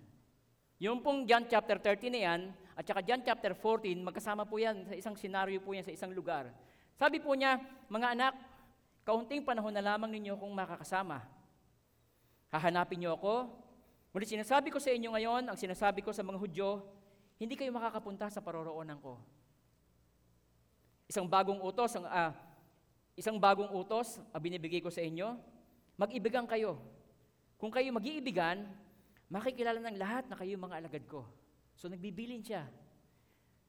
Yung 0.79 1.03
pong 1.03 1.27
John 1.27 1.51
chapter 1.51 1.75
13 1.75 2.15
na 2.15 2.21
yan, 2.23 2.41
at 2.79 2.87
saka 2.87 3.03
John 3.03 3.19
chapter 3.27 3.51
14, 3.51 3.99
magkasama 3.99 4.47
po 4.47 4.63
yan 4.63 4.87
sa 4.87 4.95
isang 4.95 5.19
senaryo 5.19 5.59
po 5.59 5.75
yan 5.75 5.83
sa 5.83 5.91
isang 5.91 6.15
lugar. 6.15 6.47
Sabi 6.95 7.19
po 7.19 7.35
niya, 7.35 7.59
mga 7.91 8.15
anak, 8.15 8.39
kaunting 9.03 9.43
panahon 9.43 9.75
na 9.75 9.83
lamang 9.83 10.15
ninyo 10.15 10.39
kung 10.39 10.55
makakasama. 10.55 11.27
Hahanapin 12.55 13.03
niyo 13.03 13.19
ako. 13.19 13.51
Ngunit 14.15 14.39
sinasabi 14.39 14.71
ko 14.71 14.79
sa 14.79 14.95
inyo 14.95 15.11
ngayon, 15.19 15.51
ang 15.51 15.59
sinasabi 15.59 15.99
ko 15.99 16.15
sa 16.15 16.23
mga 16.23 16.39
Hudyo, 16.39 16.87
hindi 17.39 17.55
kayo 17.55 17.71
makakapunta 17.71 18.27
sa 18.29 18.43
paroroonan 18.43 18.99
ko. 18.99 19.17
Isang 21.07 21.25
bagong 21.31 21.63
utos, 21.63 21.95
ang, 21.97 22.05
ah, 22.05 22.35
isang 23.15 23.39
bagong 23.39 23.71
utos 23.73 24.21
ang 24.35 24.43
binibigay 24.43 24.83
ko 24.83 24.91
sa 24.91 25.01
inyo, 25.01 25.39
mag-ibigan 25.97 26.45
kayo. 26.45 26.77
Kung 27.57 27.71
kayo 27.71 27.89
mag-iibigan, 27.95 28.67
makikilala 29.31 29.79
ng 29.79 29.97
lahat 29.97 30.27
na 30.27 30.37
kayo 30.37 30.59
mga 30.59 30.79
alagad 30.83 31.05
ko. 31.07 31.25
So 31.79 31.87
nagbibilin 31.87 32.43
siya. 32.43 32.67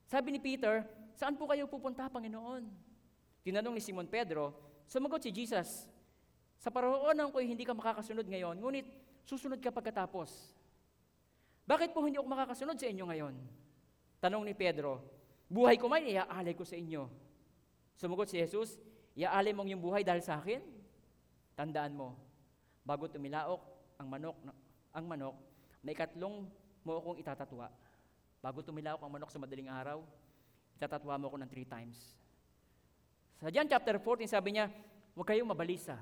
Sabi 0.10 0.34
ni 0.34 0.42
Peter, 0.42 0.82
saan 1.14 1.38
po 1.38 1.46
kayo 1.46 1.70
pupunta, 1.70 2.10
Panginoon? 2.10 2.66
Tinanong 3.46 3.78
ni 3.78 3.82
Simon 3.82 4.10
Pedro, 4.10 4.52
sumagot 4.90 5.22
si 5.22 5.30
Jesus, 5.30 5.86
sa 6.60 6.68
paroonan 6.68 7.32
ko 7.32 7.40
hindi 7.40 7.64
ka 7.64 7.72
makakasunod 7.72 8.28
ngayon, 8.28 8.60
ngunit 8.60 8.86
susunod 9.24 9.62
ka 9.64 9.72
pagkatapos. 9.72 10.59
Bakit 11.70 11.94
po 11.94 12.02
hindi 12.02 12.18
ako 12.18 12.26
makakasunod 12.26 12.82
sa 12.82 12.90
inyo 12.90 13.06
ngayon? 13.06 13.36
Tanong 14.18 14.42
ni 14.42 14.58
Pedro, 14.58 15.06
buhay 15.46 15.78
ko 15.78 15.86
man, 15.86 16.02
iaalay 16.02 16.58
ko 16.58 16.66
sa 16.66 16.74
inyo. 16.74 17.06
Sumagot 17.94 18.26
si 18.26 18.42
Jesus, 18.42 18.82
iaalay 19.14 19.54
mong 19.54 19.70
yung 19.70 19.84
buhay 19.84 20.02
dahil 20.02 20.26
sa 20.26 20.42
akin? 20.42 20.66
Tandaan 21.54 21.94
mo, 21.94 22.18
bago 22.82 23.06
tumilaok 23.06 23.62
ang 24.02 24.10
manok, 24.10 24.38
ang 24.98 25.06
manok, 25.06 25.38
may 25.86 25.94
ikatlong 25.94 26.50
mo 26.82 26.92
akong 26.98 27.22
itatatwa. 27.22 27.70
Bago 28.42 28.66
tumilaok 28.66 29.06
ang 29.06 29.14
manok 29.14 29.30
sa 29.30 29.38
madaling 29.38 29.70
araw, 29.70 30.02
itatatwa 30.74 31.22
mo 31.22 31.30
ako 31.30 31.38
ng 31.38 31.52
three 31.54 31.70
times. 31.70 32.18
Sa 33.38 33.54
John 33.54 33.70
chapter 33.70 34.02
14, 34.02 34.26
sabi 34.26 34.58
niya, 34.58 34.74
huwag 35.14 35.28
kayong 35.30 35.54
mabalisa. 35.54 36.02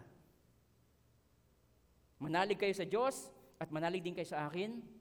Manalig 2.23 2.55
kayo 2.55 2.71
sa 2.71 2.87
Diyos 2.87 3.29
at 3.59 3.67
manalig 3.67 3.99
din 3.99 4.15
kayo 4.15 4.25
sa 4.31 4.47
akin. 4.47 4.96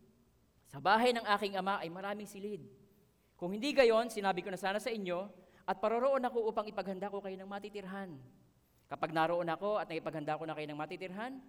Sa 0.67 0.83
bahay 0.83 1.15
ng 1.15 1.23
aking 1.39 1.55
ama 1.59 1.79
ay 1.79 1.89
maraming 1.89 2.27
silid. 2.27 2.67
Kung 3.39 3.53
hindi 3.55 3.71
gayon, 3.71 4.11
sinabi 4.11 4.43
ko 4.43 4.51
na 4.51 4.59
sana 4.59 4.81
sa 4.83 4.91
inyo, 4.91 5.29
at 5.67 5.83
paroroon 5.83 6.23
ako 6.23 6.51
upang 6.51 6.67
ipaghanda 6.71 7.11
ko 7.11 7.19
kayo 7.19 7.35
ng 7.39 7.51
matitirhan. 7.51 8.15
Kapag 8.87 9.11
naroon 9.11 9.51
ako 9.51 9.83
at 9.83 9.91
naipaghanda 9.91 10.39
ko 10.39 10.47
na 10.47 10.55
kayo 10.55 10.71
ng 10.71 10.79
matitirhan, 10.79 11.43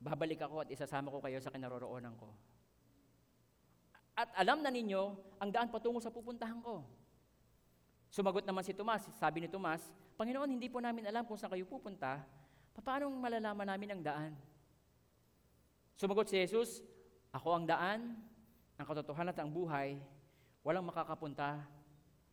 babalik 0.00 0.40
ako 0.40 0.64
at 0.64 0.68
isasama 0.72 1.12
ko 1.12 1.20
kayo 1.20 1.36
sa 1.36 1.52
kinaroroonan 1.52 2.16
ko. 2.16 2.32
At 4.16 4.32
alam 4.40 4.64
na 4.64 4.72
ninyo 4.72 5.36
ang 5.36 5.52
daan 5.52 5.68
patungo 5.68 6.00
sa 6.00 6.08
pupuntahan 6.08 6.64
ko. 6.64 6.80
Sumagot 8.08 8.48
naman 8.48 8.64
si 8.64 8.72
Tomas, 8.72 9.04
sabi 9.20 9.44
ni 9.44 9.48
Tomas, 9.52 9.84
Panginoon, 10.16 10.48
hindi 10.48 10.72
po 10.72 10.80
namin 10.80 11.04
alam 11.04 11.28
kung 11.28 11.36
saan 11.36 11.52
kayo 11.52 11.68
pupunta, 11.68 12.24
paano 12.80 13.12
malalaman 13.12 13.68
namin 13.68 13.92
ang 13.92 14.02
daan? 14.02 14.32
Sumagot 16.00 16.32
si 16.32 16.40
Jesus, 16.40 16.80
Ako 17.36 17.52
ang 17.52 17.68
daan, 17.68 18.16
ang 18.80 18.86
katotohanan 18.88 19.36
at 19.36 19.40
ang 19.44 19.52
buhay, 19.52 20.00
walang 20.64 20.88
makakapunta 20.88 21.60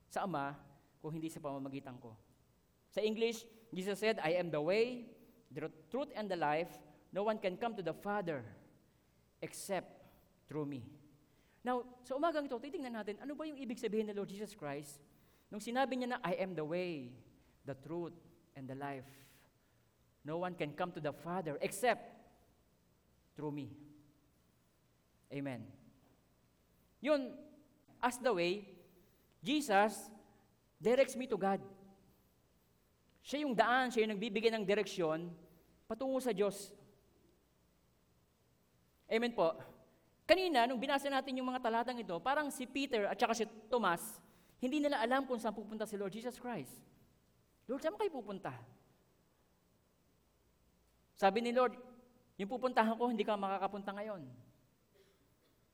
sa 0.08 0.24
Ama 0.24 0.56
kung 1.04 1.12
hindi 1.12 1.28
sa 1.28 1.44
pamamagitan 1.44 2.00
ko. 2.00 2.16
Sa 2.88 3.04
English, 3.04 3.44
Jesus 3.76 4.00
said, 4.00 4.24
I 4.24 4.40
am 4.40 4.48
the 4.48 4.64
way, 4.64 5.12
the 5.52 5.68
truth, 5.92 6.08
and 6.16 6.32
the 6.32 6.40
life. 6.40 6.72
No 7.12 7.28
one 7.28 7.36
can 7.36 7.60
come 7.60 7.76
to 7.76 7.84
the 7.84 7.92
Father 7.92 8.48
except 9.44 9.92
through 10.48 10.64
me. 10.64 10.88
Now, 11.68 11.84
sa 12.08 12.16
umagang 12.16 12.48
ito, 12.48 12.56
titingnan 12.56 12.96
natin, 12.96 13.20
ano 13.20 13.36
ba 13.36 13.44
yung 13.44 13.60
ibig 13.60 13.80
sabihin 13.80 14.08
ng 14.08 14.16
Lord 14.16 14.32
Jesus 14.32 14.56
Christ 14.56 15.04
nung 15.52 15.60
sinabi 15.60 16.00
niya 16.00 16.16
na, 16.16 16.20
I 16.24 16.40
am 16.40 16.56
the 16.56 16.64
way, 16.64 17.12
the 17.68 17.76
truth, 17.76 18.16
and 18.56 18.72
the 18.72 18.78
life. 18.80 19.08
No 20.24 20.40
one 20.40 20.56
can 20.56 20.72
come 20.72 20.96
to 20.96 21.04
the 21.04 21.12
Father 21.12 21.60
except 21.60 22.08
through 23.36 23.52
me. 23.52 23.68
Amen. 25.34 25.66
Yun, 27.02 27.34
as 27.98 28.22
the 28.22 28.30
way, 28.30 28.70
Jesus 29.42 30.14
directs 30.78 31.18
me 31.18 31.26
to 31.26 31.36
God. 31.36 31.58
Siya 33.26 33.42
yung 33.42 33.58
daan, 33.58 33.90
siya 33.90 34.06
yung 34.06 34.14
nagbibigay 34.14 34.54
ng 34.54 34.62
direksyon 34.62 35.34
patungo 35.90 36.22
sa 36.22 36.30
Diyos. 36.30 36.70
Amen 39.10 39.34
po. 39.34 39.58
Kanina, 40.24 40.70
nung 40.70 40.80
binasa 40.80 41.10
natin 41.12 41.36
yung 41.36 41.50
mga 41.50 41.60
talatang 41.60 42.00
ito, 42.00 42.16
parang 42.24 42.48
si 42.54 42.64
Peter 42.64 43.10
at 43.10 43.18
saka 43.20 43.36
si 43.36 43.44
Thomas, 43.68 44.22
hindi 44.64 44.80
nila 44.80 45.02
alam 45.04 45.28
kung 45.28 45.42
saan 45.42 45.52
pupunta 45.52 45.84
si 45.84 46.00
Lord 46.00 46.14
Jesus 46.14 46.40
Christ. 46.40 46.72
Lord, 47.68 47.84
saan 47.84 48.00
kayo 48.00 48.12
pupunta? 48.12 48.56
Sabi 51.20 51.44
ni 51.44 51.52
Lord, 51.52 51.76
yung 52.40 52.48
pupuntahan 52.48 52.96
ko, 52.96 53.12
hindi 53.12 53.28
ka 53.28 53.36
makakapunta 53.36 53.92
ngayon. 53.92 54.24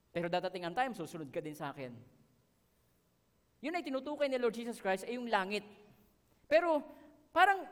Pero 0.10 0.26
dadating 0.28 0.66
ang 0.66 0.76
time, 0.76 0.94
susunod 0.98 1.30
ka 1.30 1.42
din 1.42 1.54
sa 1.54 1.70
akin. 1.70 1.94
Yun 3.60 3.76
ay 3.76 3.84
tinutukoy 3.84 4.26
ni 4.32 4.40
Lord 4.40 4.56
Jesus 4.56 4.80
Christ 4.80 5.06
ay 5.06 5.20
yung 5.20 5.28
langit. 5.28 5.68
Pero 6.50 6.82
parang 7.30 7.68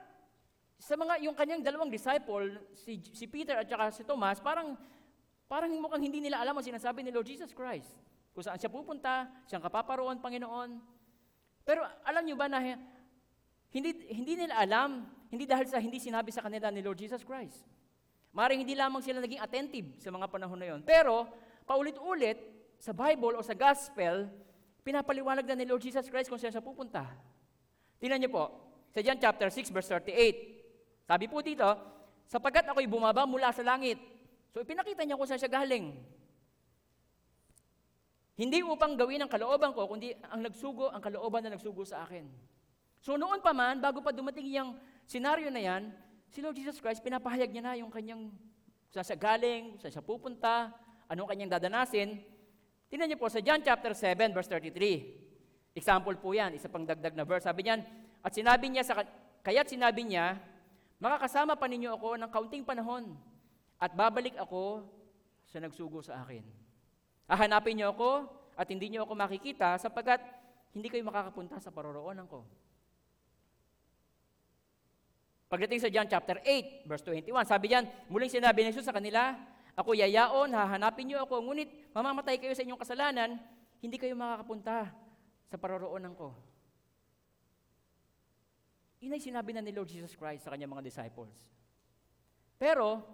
sa 0.77 0.93
mga 0.93 1.25
yung 1.25 1.33
kanyang 1.33 1.65
dalawang 1.65 1.89
disciple, 1.89 2.61
si, 2.77 3.01
si 3.09 3.25
Peter 3.25 3.57
at 3.57 3.65
saka 3.65 3.89
si 3.89 4.03
Thomas, 4.05 4.37
parang 4.37 4.77
parang 5.49 5.71
mukhang 5.73 6.03
hindi 6.03 6.21
nila 6.21 6.43
alam 6.43 6.53
ang 6.53 6.65
sinasabi 6.65 7.01
ni 7.01 7.09
Lord 7.09 7.25
Jesus 7.25 7.55
Christ. 7.55 7.89
Kung 8.35 8.45
saan 8.45 8.61
siya 8.61 8.69
pupunta, 8.69 9.25
siyang 9.49 9.65
kapaparoon, 9.65 10.21
Panginoon. 10.21 10.77
Pero 11.65 11.81
alam 12.05 12.21
niyo 12.21 12.37
ba 12.37 12.45
na 12.45 12.61
hindi, 13.73 13.91
hindi 14.13 14.33
nila 14.45 14.61
alam, 14.61 15.03
hindi 15.27 15.43
dahil 15.43 15.67
sa 15.67 15.81
hindi 15.81 15.97
sinabi 15.97 16.29
sa 16.31 16.45
kanila 16.45 16.69
ni 16.69 16.85
Lord 16.85 16.99
Jesus 17.01 17.25
Christ. 17.25 17.65
Maring 18.31 18.61
hindi 18.61 18.77
lamang 18.77 19.01
sila 19.01 19.17
naging 19.17 19.41
attentive 19.41 19.89
sa 19.97 20.13
mga 20.13 20.29
panahon 20.29 20.59
na 20.61 20.67
yon. 20.69 20.81
Pero, 20.85 21.25
paulit-ulit, 21.67 22.39
sa 22.79 22.95
Bible 22.95 23.35
o 23.35 23.43
sa 23.43 23.57
Gospel, 23.57 24.29
pinapaliwanag 24.85 25.43
na 25.43 25.57
ni 25.57 25.65
Lord 25.67 25.83
Jesus 25.83 26.07
Christ 26.07 26.31
kung 26.31 26.39
saan 26.39 26.53
siya 26.53 26.63
pupunta. 26.63 27.03
Tingnan 27.99 28.23
niyo 28.23 28.31
po, 28.31 28.45
sa 28.93 29.03
John 29.03 29.19
chapter 29.19 29.51
6, 29.51 29.73
verse 29.73 29.89
38. 29.91 31.03
Sabi 31.03 31.25
po 31.27 31.43
dito, 31.43 31.67
sapagkat 32.29 32.69
ako'y 32.69 32.87
bumaba 32.87 33.27
mula 33.27 33.51
sa 33.51 33.65
langit. 33.65 33.99
So, 34.55 34.63
ipinakita 34.63 35.03
niya 35.03 35.19
kung 35.19 35.27
saan 35.27 35.41
siya 35.41 35.51
galing. 35.51 35.97
Hindi 38.37 38.61
upang 38.61 38.93
gawin 38.93 39.25
ang 39.25 39.31
kalooban 39.33 39.73
ko, 39.73 39.89
kundi 39.89 40.13
ang 40.29 40.45
nagsugo, 40.45 40.93
ang 40.93 41.01
kalooban 41.01 41.41
na 41.41 41.57
nagsugo 41.57 41.81
sa 41.81 42.05
akin. 42.05 42.29
So 43.01 43.17
noon 43.17 43.41
pa 43.41 43.49
man, 43.49 43.81
bago 43.81 43.97
pa 44.01 44.13
dumating 44.13 44.45
yung 44.53 44.77
senaryo 45.09 45.49
na 45.49 45.57
yan, 45.57 45.89
si 46.29 46.45
Lord 46.45 46.53
Jesus 46.53 46.77
Christ, 46.77 47.01
pinapahayag 47.01 47.49
niya 47.49 47.63
na 47.65 47.73
yung 47.81 47.89
kanyang 47.89 48.29
saan 48.93 49.05
siya 49.05 49.17
galing, 49.17 49.81
saan 49.81 49.89
siya 49.89 50.05
pupunta, 50.05 50.69
anong 51.11 51.27
kanyang 51.27 51.51
dadanasin. 51.51 52.19
Tingnan 52.87 53.07
niyo 53.11 53.19
po 53.19 53.27
sa 53.27 53.43
John 53.43 53.59
chapter 53.59 53.91
7, 53.91 54.31
verse 54.31 54.47
33. 54.51 55.75
Example 55.75 56.15
po 56.17 56.31
yan, 56.31 56.55
isa 56.55 56.71
pang 56.71 56.87
dagdag 56.87 57.13
na 57.13 57.27
verse. 57.27 57.45
Sabi 57.45 57.67
niyan, 57.67 57.83
at 58.23 58.31
sinabi 58.33 58.65
niya, 58.71 58.83
sa, 58.87 59.03
kaya't 59.43 59.69
sinabi 59.69 60.07
niya, 60.07 60.39
makakasama 60.97 61.53
pa 61.59 61.69
ninyo 61.69 61.93
ako 61.95 62.17
ng 62.17 62.31
kaunting 62.31 62.65
panahon 62.65 63.13
at 63.77 63.93
babalik 63.93 64.33
ako 64.41 64.87
sa 65.45 65.61
nagsugo 65.61 66.01
sa 66.01 66.25
akin. 66.25 66.41
Hahanapin 67.29 67.77
niyo 67.77 67.93
ako 67.93 68.25
at 68.57 68.67
hindi 68.71 68.89
niyo 68.89 69.05
ako 69.05 69.13
makikita 69.13 69.77
sapagkat 69.77 70.23
hindi 70.73 70.89
kayo 70.89 71.05
makakapunta 71.05 71.61
sa 71.61 71.69
paroroonan 71.69 72.25
ko. 72.25 72.43
Pagdating 75.47 75.79
sa 75.79 75.87
John 75.87 76.09
chapter 76.11 76.43
8, 76.43 76.83
verse 76.83 77.03
21, 77.07 77.31
sabi 77.47 77.71
diyan, 77.71 77.85
muling 78.11 78.27
sinabi 78.27 78.67
ni 78.67 78.75
Jesus 78.75 78.83
sa 78.83 78.91
kanila, 78.91 79.31
ako 79.77 79.93
yayaon, 79.93 80.57
hahanapin 80.57 81.05
niyo 81.05 81.21
ako, 81.21 81.45
ngunit 81.45 81.93
mamamatay 81.93 82.41
kayo 82.41 82.57
sa 82.57 82.65
inyong 82.65 82.81
kasalanan, 82.81 83.37
hindi 83.77 84.01
kayo 84.01 84.17
makakapunta 84.17 84.89
sa 85.45 85.55
paroroonan 85.61 86.17
ko. 86.17 86.33
Yun 88.97 89.13
ay 89.13 89.21
sinabi 89.21 89.53
na 89.53 89.61
ni 89.61 89.69
Lord 89.69 89.93
Jesus 89.93 90.17
Christ 90.17 90.49
sa 90.49 90.49
kanyang 90.49 90.73
mga 90.73 90.89
disciples. 90.89 91.37
Pero, 92.57 93.05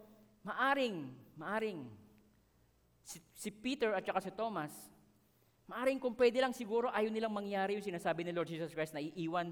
maaring, 0.47 1.11
maaring, 1.35 1.83
si, 3.03 3.19
si 3.35 3.51
Peter 3.51 3.91
at 3.91 4.07
saka 4.07 4.23
si 4.23 4.31
Thomas, 4.31 4.71
maaring 5.67 5.99
kung 5.99 6.15
pwede 6.15 6.39
lang 6.39 6.55
siguro 6.55 6.87
ayaw 6.95 7.11
nilang 7.11 7.35
mangyari 7.35 7.75
yung 7.75 7.83
sinasabi 7.83 8.23
ni 8.23 8.31
Lord 8.31 8.47
Jesus 8.47 8.71
Christ 8.71 8.95
na 8.95 9.03
iiwan 9.03 9.51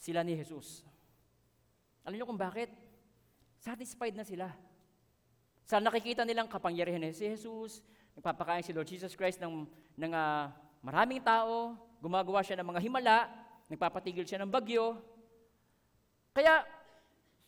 sila 0.00 0.24
ni 0.24 0.32
Jesus. 0.32 0.80
Alam 2.08 2.16
niyo 2.16 2.24
kung 2.24 2.40
bakit? 2.40 2.72
Satisfied 3.60 4.16
na 4.16 4.24
sila. 4.24 4.48
Sa 5.66 5.82
nakikita 5.82 6.22
nilang 6.22 6.46
kapangyarihan 6.46 7.02
ni 7.02 7.10
si 7.10 7.26
Jesus, 7.26 7.82
nagpapakain 8.14 8.62
si 8.62 8.70
Lord 8.70 8.86
Jesus 8.86 9.18
Christ 9.18 9.42
ng, 9.42 9.66
ng 9.98 10.12
uh, 10.14 10.46
maraming 10.78 11.18
tao, 11.18 11.74
gumagawa 11.98 12.38
siya 12.46 12.62
ng 12.62 12.70
mga 12.70 12.80
himala, 12.86 13.26
nagpapatigil 13.66 14.22
siya 14.22 14.46
ng 14.46 14.50
bagyo. 14.54 14.94
Kaya, 16.30 16.62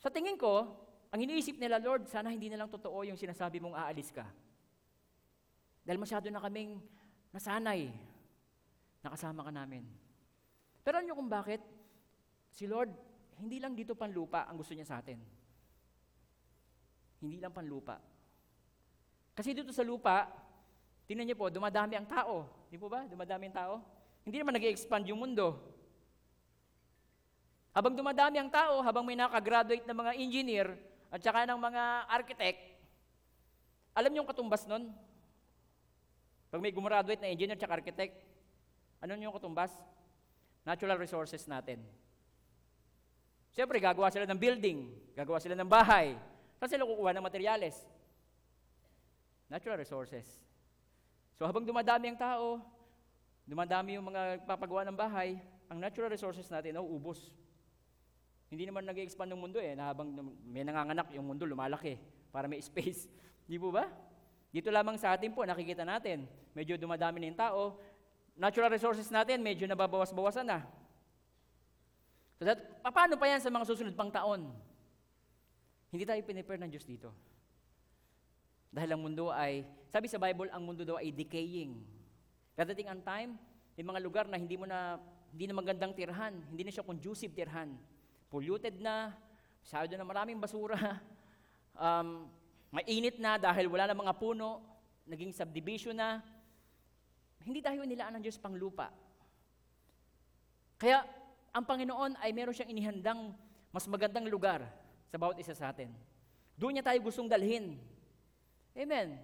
sa 0.02 0.10
tingin 0.10 0.34
ko, 0.34 0.66
ang 1.14 1.20
iniisip 1.22 1.62
nila, 1.62 1.78
Lord, 1.78 2.10
sana 2.10 2.34
hindi 2.34 2.50
na 2.50 2.58
lang 2.58 2.66
totoo 2.66 3.06
yung 3.06 3.14
sinasabi 3.14 3.62
mong 3.62 3.78
aalis 3.78 4.10
ka. 4.10 4.26
Dahil 5.86 6.02
masyado 6.02 6.26
na 6.26 6.42
kaming 6.42 6.82
nasanay, 7.30 7.86
nakasama 8.98 9.46
ka 9.46 9.54
namin. 9.54 9.86
Pero 10.82 10.98
niyo 10.98 11.14
kung 11.14 11.30
bakit? 11.30 11.62
Si 12.50 12.66
Lord, 12.66 12.90
hindi 13.38 13.62
lang 13.62 13.78
dito 13.78 13.94
panlupa 13.94 14.50
ang 14.50 14.58
gusto 14.58 14.74
niya 14.74 14.90
sa 14.90 14.98
atin. 14.98 15.37
Hindi 17.18 17.42
lang 17.42 17.54
panlupa. 17.54 17.98
Kasi 19.34 19.54
dito 19.54 19.70
sa 19.70 19.86
lupa, 19.86 20.26
tingnan 21.06 21.26
niyo 21.26 21.38
po, 21.38 21.50
dumadami 21.50 21.94
ang 21.94 22.06
tao. 22.06 22.46
Di 22.70 22.78
po 22.78 22.90
ba? 22.90 23.06
Dumadami 23.06 23.50
ang 23.50 23.56
tao. 23.56 23.74
Hindi 24.26 24.42
naman 24.42 24.58
nag 24.58 24.66
expand 24.66 25.06
yung 25.06 25.22
mundo. 25.22 25.58
Habang 27.70 27.94
dumadami 27.94 28.42
ang 28.42 28.50
tao, 28.50 28.82
habang 28.82 29.06
may 29.06 29.14
nakagraduate 29.14 29.86
na 29.86 29.94
mga 29.94 30.12
engineer 30.18 30.68
at 31.08 31.22
saka 31.22 31.46
ng 31.46 31.60
mga 31.62 31.82
architect, 32.10 32.58
alam 33.94 34.10
niyo 34.10 34.26
yung 34.26 34.30
katumbas 34.30 34.66
nun? 34.66 34.90
Pag 36.50 36.58
may 36.58 36.74
gumraduate 36.74 37.22
na 37.22 37.30
engineer 37.30 37.54
at 37.54 37.70
architect, 37.70 38.18
ano 38.98 39.14
yung 39.14 39.34
katumbas? 39.34 39.70
Natural 40.66 40.98
resources 40.98 41.46
natin. 41.46 41.80
Siyempre, 43.54 43.78
gagawa 43.78 44.10
sila 44.10 44.26
ng 44.26 44.38
building, 44.38 44.78
gagawa 45.14 45.38
sila 45.38 45.54
ng 45.54 45.66
bahay. 45.66 46.18
Saan 46.58 46.70
sila 46.74 46.84
kukuha 46.84 47.14
ng 47.14 47.22
materyales? 47.22 47.86
Natural 49.46 49.78
resources. 49.78 50.26
So 51.38 51.46
habang 51.46 51.62
dumadami 51.62 52.10
ang 52.10 52.18
tao, 52.18 52.58
dumadami 53.46 53.94
yung 53.94 54.10
mga 54.10 54.42
papagawa 54.42 54.82
ng 54.90 54.98
bahay, 54.98 55.38
ang 55.70 55.78
natural 55.78 56.10
resources 56.10 56.50
natin 56.50 56.74
nauubos. 56.74 57.30
Hindi 58.50 58.66
naman 58.66 58.82
nag 58.82 58.98
expand 58.98 59.30
ng 59.30 59.38
mundo 59.38 59.62
eh, 59.62 59.78
na 59.78 59.94
habang 59.94 60.10
may 60.42 60.66
nanganganak, 60.66 61.14
yung 61.14 61.30
mundo 61.30 61.46
lumalaki 61.46 61.94
para 62.34 62.50
may 62.50 62.58
space. 62.68 63.06
Di 63.46 63.56
po 63.56 63.70
ba? 63.70 63.86
Dito 64.50 64.72
lamang 64.72 64.98
sa 64.98 65.14
atin 65.14 65.30
po, 65.30 65.44
nakikita 65.44 65.84
natin, 65.86 66.24
medyo 66.56 66.74
dumadami 66.74 67.20
na 67.22 67.26
yung 67.30 67.38
tao, 67.38 67.60
natural 68.34 68.72
resources 68.72 69.12
natin, 69.12 69.44
medyo 69.44 69.68
nababawas-bawasan 69.68 70.48
na. 70.48 70.64
So 72.40 72.48
that, 72.48 72.58
paano 72.82 73.20
pa 73.20 73.28
yan 73.28 73.44
sa 73.44 73.52
mga 73.52 73.68
susunod 73.68 73.92
pang 73.92 74.08
taon? 74.08 74.48
Hindi 75.88 76.04
tayo 76.04 76.20
pinipare 76.20 76.60
ng 76.60 76.70
Diyos 76.72 76.84
dito. 76.84 77.08
Dahil 78.68 78.92
ang 78.92 79.00
mundo 79.00 79.32
ay, 79.32 79.64
sabi 79.88 80.04
sa 80.04 80.20
Bible, 80.20 80.52
ang 80.52 80.60
mundo 80.60 80.84
daw 80.84 81.00
ay 81.00 81.08
decaying. 81.08 81.80
Dadating 82.52 82.92
ang 82.92 83.00
time, 83.00 83.40
may 83.72 83.84
mga 83.84 84.00
lugar 84.04 84.24
na 84.28 84.36
hindi 84.36 84.60
mo 84.60 84.68
na, 84.68 85.00
hindi 85.32 85.48
na 85.48 85.56
magandang 85.56 85.96
tirhan, 85.96 86.36
hindi 86.52 86.68
na 86.68 86.72
siya 86.74 86.84
conducive 86.84 87.32
tirhan. 87.32 87.72
Polluted 88.28 88.76
na, 88.76 89.16
masyado 89.64 89.96
na 89.96 90.04
maraming 90.04 90.36
basura, 90.36 90.76
um, 91.80 92.28
mainit 92.68 93.16
na 93.16 93.40
dahil 93.40 93.72
wala 93.72 93.88
na 93.88 93.96
mga 93.96 94.12
puno, 94.20 94.60
naging 95.08 95.32
subdivision 95.32 95.96
na. 95.96 96.20
Hindi 97.40 97.64
tayo 97.64 97.80
nilaan 97.88 98.20
ng 98.20 98.24
Diyos 98.28 98.36
pang 98.36 98.52
lupa. 98.52 98.92
Kaya, 100.76 101.00
ang 101.56 101.64
Panginoon 101.64 102.20
ay 102.20 102.36
meron 102.36 102.52
siyang 102.52 102.76
inihandang 102.76 103.32
mas 103.72 103.88
magandang 103.88 104.28
lugar 104.28 104.68
sa 105.08 105.16
bawat 105.16 105.36
isa 105.40 105.56
sa 105.56 105.72
atin. 105.72 105.88
Doon 106.58 106.78
niya 106.78 106.84
tayo 106.86 106.98
gustong 107.00 107.30
dalhin. 107.30 107.78
Amen. 108.76 109.18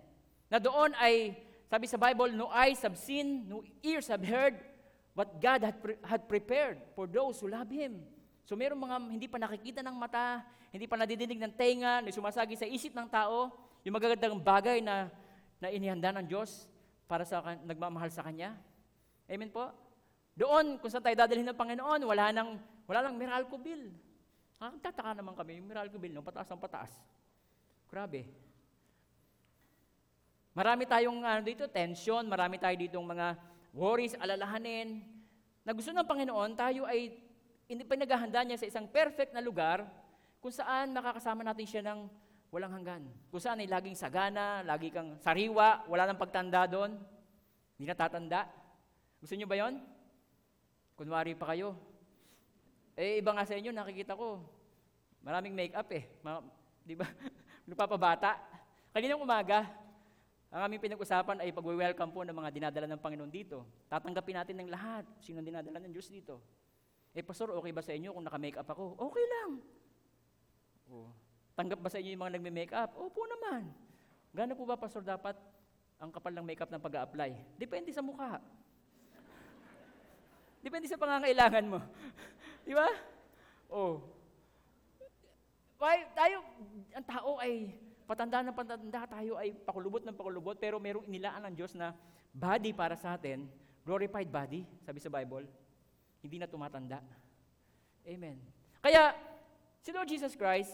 Na 0.49 0.59
doon 0.59 0.94
ay, 0.97 1.35
sabi 1.68 1.87
sa 1.90 2.01
Bible, 2.01 2.33
no 2.35 2.49
eyes 2.53 2.81
have 2.83 2.97
seen, 2.97 3.49
no 3.49 3.61
ears 3.83 4.09
have 4.09 4.23
heard, 4.23 4.57
what 5.14 5.38
God 5.38 5.62
had, 5.62 5.77
pre- 5.79 6.01
had 6.03 6.27
prepared 6.27 6.83
for 6.99 7.07
those 7.07 7.38
who 7.38 7.47
love 7.51 7.70
Him. 7.70 8.03
So 8.44 8.59
meron 8.59 8.77
mga 8.77 8.97
hindi 9.09 9.27
pa 9.31 9.38
nakikita 9.40 9.81
ng 9.81 9.97
mata, 9.97 10.42
hindi 10.75 10.85
pa 10.90 10.99
nadidinig 10.99 11.38
ng 11.38 11.55
tenga, 11.55 12.03
na 12.03 12.11
sumasagi 12.11 12.59
sa 12.59 12.66
isip 12.66 12.92
ng 12.92 13.09
tao, 13.09 13.49
yung 13.87 13.94
magagandang 13.94 14.37
bagay 14.42 14.79
na, 14.83 15.09
na 15.62 15.70
inihanda 15.70 16.11
ng 16.18 16.27
Diyos 16.27 16.66
para 17.07 17.23
sa 17.23 17.40
nagmamahal 17.62 18.11
sa 18.11 18.27
Kanya. 18.27 18.59
Amen 19.31 19.49
po? 19.49 19.70
Doon, 20.35 20.83
kung 20.83 20.90
saan 20.90 21.05
tayo 21.05 21.14
dadalhin 21.14 21.47
ng 21.47 21.57
Panginoon, 21.57 22.01
wala 22.05 22.35
nang, 22.35 22.59
wala 22.90 23.07
nang 23.07 23.14
Meralco 23.14 23.55
bill. 23.55 23.94
Tataka 24.58 25.12
naman 25.18 25.36
kami, 25.36 25.60
yung 25.60 25.68
Meralco 25.68 26.00
bill, 26.00 26.14
no, 26.16 26.24
pataas 26.24 26.48
ng 26.48 26.62
pataas. 26.62 26.92
Grabe. 27.90 28.26
Marami 30.54 30.86
tayong 30.86 31.20
ano 31.20 31.42
dito, 31.42 31.66
tension, 31.66 32.22
marami 32.24 32.62
tayo 32.62 32.78
ditong 32.78 33.04
mga 33.04 33.34
worries, 33.74 34.14
alalahanin, 34.16 35.02
na 35.66 35.74
gusto 35.74 35.90
ng 35.90 36.06
Panginoon, 36.06 36.54
tayo 36.54 36.86
ay 36.86 37.18
pinaghahanda 37.66 38.44
niya 38.44 38.60
sa 38.60 38.68
isang 38.68 38.86
perfect 38.86 39.34
na 39.34 39.42
lugar 39.42 39.82
kung 40.38 40.52
saan 40.52 40.92
makakasama 40.92 41.42
natin 41.42 41.66
siya 41.66 41.82
ng 41.82 42.06
walang 42.52 42.70
hanggan. 42.70 43.02
Kung 43.32 43.42
saan 43.42 43.58
ay 43.58 43.66
laging 43.66 43.98
sagana, 43.98 44.62
lagi 44.62 44.94
kang 44.94 45.18
sariwa, 45.18 45.88
wala 45.90 46.06
nang 46.06 46.20
pagtanda 46.20 46.70
doon, 46.70 46.94
hindi 47.74 47.84
natatanda. 47.88 48.46
Gusto 49.18 49.34
niyo 49.34 49.50
ba 49.50 49.58
yon? 49.58 49.80
Kunwari 50.94 51.34
pa 51.34 51.50
kayo, 51.50 51.74
Eh, 52.94 53.18
iba 53.18 53.35
nga 53.35 53.42
sa 53.42 53.59
inyo, 53.59 53.74
nakikita 53.74 54.14
ko, 54.14 54.38
maraming 55.18 55.50
make-up 55.50 55.90
eh. 55.90 56.07
Ma- 56.22 56.46
di 56.87 56.94
ba? 56.94 57.07
Nagpapabata. 57.68 58.38
Kaninang 58.94 59.18
umaga, 59.18 59.66
ang 60.54 60.70
aming 60.70 60.78
pinag-usapan 60.78 61.42
ay 61.42 61.50
pag-welcome 61.50 62.14
po 62.14 62.22
ng 62.22 62.37
mga 62.38 62.50
dinadala 62.54 62.87
ng 62.87 63.02
Panginoon 63.02 63.33
dito. 63.35 63.66
Tatanggapin 63.90 64.38
natin 64.38 64.57
ng 64.62 64.70
lahat. 64.70 65.02
Sino 65.18 65.42
dinadala 65.42 65.83
ng 65.83 65.90
Diyos 65.90 66.07
dito? 66.07 66.38
Eh, 67.11 67.26
Pastor, 67.26 67.50
okay 67.59 67.74
ba 67.74 67.83
sa 67.83 67.90
inyo 67.90 68.14
kung 68.14 68.22
naka-makeup 68.22 68.68
ako? 68.70 68.94
Okay 69.11 69.26
lang. 69.26 69.50
Oh. 70.87 71.11
Tanggap 71.59 71.83
ba 71.83 71.90
sa 71.90 71.98
inyo 71.98 72.14
yung 72.14 72.22
mga 72.22 72.35
nagme-makeup? 72.38 72.90
Opo 72.94 73.26
naman. 73.26 73.74
Gano'n 74.30 74.54
po 74.54 74.62
ba, 74.62 74.78
Pastor, 74.78 75.02
dapat 75.02 75.35
ang 75.98 76.14
kapal 76.14 76.30
ng 76.35 76.46
makeup 76.46 76.70
ng 76.70 76.83
pag 76.83 77.07
apply 77.07 77.35
Depende 77.59 77.90
sa 77.90 78.02
mukha. 78.02 78.38
Depende 80.62 80.87
sa 80.87 80.98
pangangailangan 80.98 81.66
mo. 81.66 81.83
Di 82.64 82.72
ba? 82.72 82.88
Oh. 83.68 84.00
Why, 85.77 86.09
tayo, 86.16 86.40
ang 86.96 87.07
tao 87.07 87.31
ay 87.38 87.77
patanda 88.09 88.40
ng 88.40 88.57
patanda, 88.57 89.00
tayo 89.05 89.37
ay 89.37 89.53
pakulubot 89.53 90.00
ng 90.00 90.16
pakulubot, 90.16 90.57
pero 90.57 90.81
merong 90.81 91.05
inilaan 91.05 91.44
ng 91.48 91.55
Diyos 91.57 91.77
na 91.77 91.92
body 92.33 92.72
para 92.72 92.96
sa 92.96 93.16
atin, 93.20 93.44
glorified 93.85 94.29
body, 94.33 94.64
sabi 94.81 95.00
sa 95.00 95.12
Bible, 95.12 95.44
hindi 96.24 96.40
na 96.40 96.48
tumatanda. 96.48 97.05
Amen. 98.05 98.40
Kaya, 98.81 99.12
si 99.85 99.92
Lord 99.92 100.09
Jesus 100.09 100.33
Christ, 100.37 100.72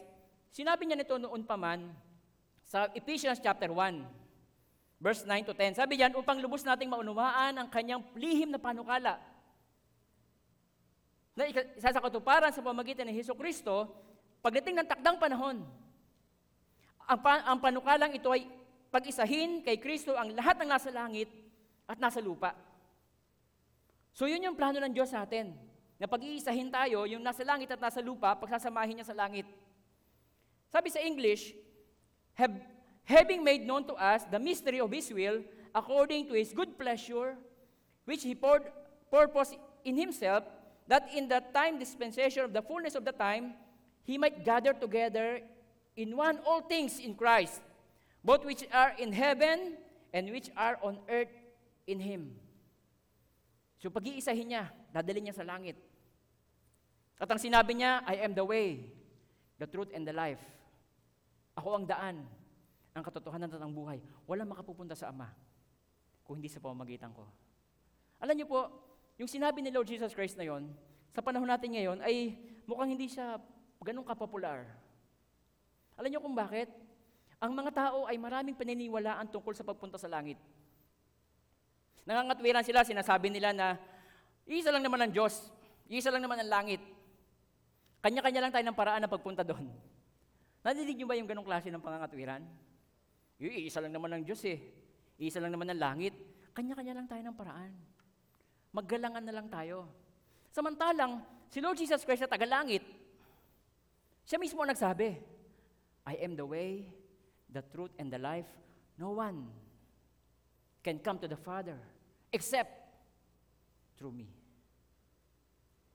sinabi 0.55 0.87
niya 0.87 0.99
nito 0.99 1.19
noon 1.19 1.43
pa 1.43 1.59
man, 1.59 1.91
sa 2.71 2.87
Ephesians 2.95 3.43
chapter 3.43 3.67
1, 3.67 4.07
verse 5.03 5.27
9 5.27 5.49
to 5.51 5.55
10. 5.57 5.81
Sabi 5.81 5.99
diyan, 5.99 6.15
upang 6.15 6.39
lubos 6.39 6.63
nating 6.63 6.87
maunawaan 6.87 7.59
ang 7.59 7.67
kanyang 7.67 8.05
lihim 8.15 8.55
na 8.55 8.63
panukala, 8.63 9.19
na 11.41 11.49
isa 11.49 11.89
sa 11.97 12.05
katuparan 12.05 12.53
sa 12.53 12.61
pamagitan 12.61 13.09
ni 13.09 13.17
Hesus 13.17 13.33
Kristo, 13.33 13.89
pagdating 14.45 14.77
ng 14.77 14.89
takdang 14.89 15.17
panahon, 15.17 15.65
ang, 17.09 17.21
pa- 17.25 17.45
ang 17.49 17.57
panukalang 17.57 18.13
ito 18.13 18.29
ay 18.29 18.45
pag-isahin 18.93 19.65
kay 19.65 19.81
Kristo 19.81 20.13
ang 20.13 20.37
lahat 20.37 20.61
ng 20.61 20.69
nasa 20.69 20.93
langit 20.93 21.33
at 21.89 21.97
nasa 21.97 22.21
lupa. 22.21 22.53
So 24.13 24.29
yun 24.29 24.45
yung 24.45 24.59
plano 24.59 24.77
ng 24.79 24.93
Diyos 24.93 25.09
sa 25.09 25.25
atin, 25.25 25.57
na 26.01 26.09
pag-iisahin 26.09 26.73
tayo, 26.73 27.05
yung 27.05 27.25
nasa 27.25 27.45
langit 27.45 27.73
at 27.73 27.81
nasa 27.81 28.01
lupa, 28.01 28.37
pagsasamahin 28.37 29.01
niya 29.01 29.09
sa 29.09 29.17
langit. 29.17 29.45
Sabi 30.73 30.89
sa 30.89 31.01
English, 31.01 31.53
have, 32.37 32.57
having 33.05 33.45
made 33.45 33.65
known 33.69 33.85
to 33.85 33.93
us 33.97 34.25
the 34.29 34.41
mystery 34.41 34.81
of 34.81 34.89
His 34.89 35.13
will, 35.13 35.45
according 35.77 36.29
to 36.31 36.35
His 36.37 36.53
good 36.53 36.77
pleasure, 36.81 37.37
which 38.09 38.25
He 38.25 38.33
poured 38.33 38.65
purpose 39.13 39.53
in 39.85 39.99
Himself, 39.99 40.47
that 40.91 41.07
in 41.15 41.31
the 41.31 41.39
time 41.55 41.79
dispensation 41.79 42.43
of 42.43 42.51
the 42.51 42.61
fullness 42.67 42.99
of 42.99 43.07
the 43.07 43.15
time, 43.15 43.55
He 44.03 44.19
might 44.19 44.43
gather 44.43 44.75
together 44.75 45.39
in 45.95 46.19
one 46.19 46.43
all 46.43 46.67
things 46.67 46.99
in 46.99 47.15
Christ, 47.15 47.63
both 48.27 48.43
which 48.43 48.67
are 48.75 48.99
in 48.99 49.15
heaven 49.15 49.79
and 50.11 50.27
which 50.35 50.51
are 50.59 50.83
on 50.83 50.99
earth 51.07 51.31
in 51.87 52.03
Him. 52.03 52.35
So 53.79 53.87
pag-iisahin 53.89 54.51
niya, 54.51 54.67
dadalhin 54.91 55.31
niya 55.31 55.39
sa 55.39 55.47
langit. 55.47 55.79
At 57.23 57.31
ang 57.31 57.39
sinabi 57.39 57.79
niya, 57.79 58.03
I 58.03 58.27
am 58.27 58.35
the 58.35 58.43
way, 58.43 58.83
the 59.63 59.71
truth, 59.71 59.95
and 59.95 60.03
the 60.03 60.13
life. 60.13 60.43
Ako 61.55 61.79
ang 61.79 61.87
daan, 61.87 62.27
ang 62.99 63.03
katotohanan 63.07 63.47
at 63.47 63.63
ang 63.63 63.71
buhay. 63.71 64.03
Walang 64.27 64.51
makapupunta 64.51 64.99
sa 64.99 65.15
Ama 65.15 65.31
kung 66.27 66.43
hindi 66.43 66.51
sa 66.51 66.59
pamamagitan 66.59 67.15
ko. 67.15 67.31
Alam 68.19 68.35
niyo 68.35 68.51
po, 68.51 68.90
yung 69.21 69.29
sinabi 69.29 69.61
ni 69.61 69.69
Lord 69.69 69.85
Jesus 69.85 70.17
Christ 70.17 70.41
na 70.41 70.49
yon, 70.49 70.73
sa 71.13 71.21
panahon 71.21 71.45
natin 71.45 71.77
ngayon, 71.77 72.01
ay 72.01 72.41
mukhang 72.65 72.97
hindi 72.97 73.05
siya 73.05 73.37
ganun 73.85 74.09
kapopular. 74.09 74.65
Alam 76.01 76.09
niyo 76.09 76.25
kung 76.25 76.33
bakit? 76.33 76.73
Ang 77.37 77.53
mga 77.53 77.69
tao 77.77 78.09
ay 78.09 78.17
maraming 78.17 78.57
paniniwalaan 78.57 79.29
tungkol 79.29 79.53
sa 79.53 79.61
pagpunta 79.61 80.01
sa 80.01 80.09
langit. 80.09 80.41
Nangangatwiran 82.09 82.65
sila, 82.65 82.81
sinasabi 82.81 83.29
nila 83.29 83.53
na, 83.53 83.77
isa 84.49 84.73
lang 84.73 84.81
naman 84.81 85.05
ang 85.05 85.13
Diyos, 85.13 85.53
isa 85.85 86.09
lang 86.09 86.25
naman 86.25 86.41
ang 86.41 86.49
langit. 86.49 86.81
Kanya-kanya 88.01 88.49
lang 88.49 88.53
tayo 88.57 88.65
ng 88.73 88.79
paraan 88.81 89.05
na 89.05 89.13
pagpunta 89.13 89.45
doon. 89.45 89.69
Nadidig 90.65 90.97
niyo 90.97 91.05
ba 91.05 91.13
yung 91.21 91.29
ganong 91.29 91.45
klase 91.45 91.69
ng 91.69 91.85
pangangatwiran? 91.85 92.41
Yung 93.37 93.53
isa 93.53 93.85
lang 93.85 93.93
naman 93.93 94.17
ang 94.17 94.25
Diyos 94.25 94.41
eh. 94.49 94.57
Isa 95.21 95.45
lang 95.45 95.53
naman 95.53 95.69
ang 95.69 95.81
langit. 95.81 96.17
Kanya-kanya 96.57 96.97
lang 96.97 97.05
tayo 97.05 97.21
ng 97.21 97.37
paraan. 97.37 98.00
Maggalangan 98.71 99.23
na 99.27 99.35
lang 99.35 99.49
tayo. 99.51 99.91
Samantalang, 100.55 101.23
si 101.51 101.59
Lord 101.59 101.79
Jesus 101.79 102.03
Christ 102.07 102.27
sa 102.27 102.31
tagalangit, 102.31 102.83
siya 104.27 104.39
mismo 104.39 104.63
ang 104.63 104.71
nagsabi, 104.71 105.19
I 106.07 106.15
am 106.23 106.39
the 106.39 106.47
way, 106.47 106.87
the 107.51 107.63
truth, 107.75 107.91
and 107.99 108.11
the 108.11 108.19
life. 108.19 108.47
No 108.95 109.19
one 109.19 109.51
can 110.87 111.03
come 111.03 111.19
to 111.19 111.27
the 111.27 111.39
Father 111.39 111.77
except 112.31 112.71
through 113.99 114.15
me. 114.15 114.31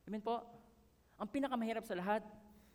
Amen 0.05 0.21
po? 0.21 0.43
Ang 1.15 1.31
pinakamahirap 1.31 1.87
sa 1.87 1.95
lahat, 1.95 2.21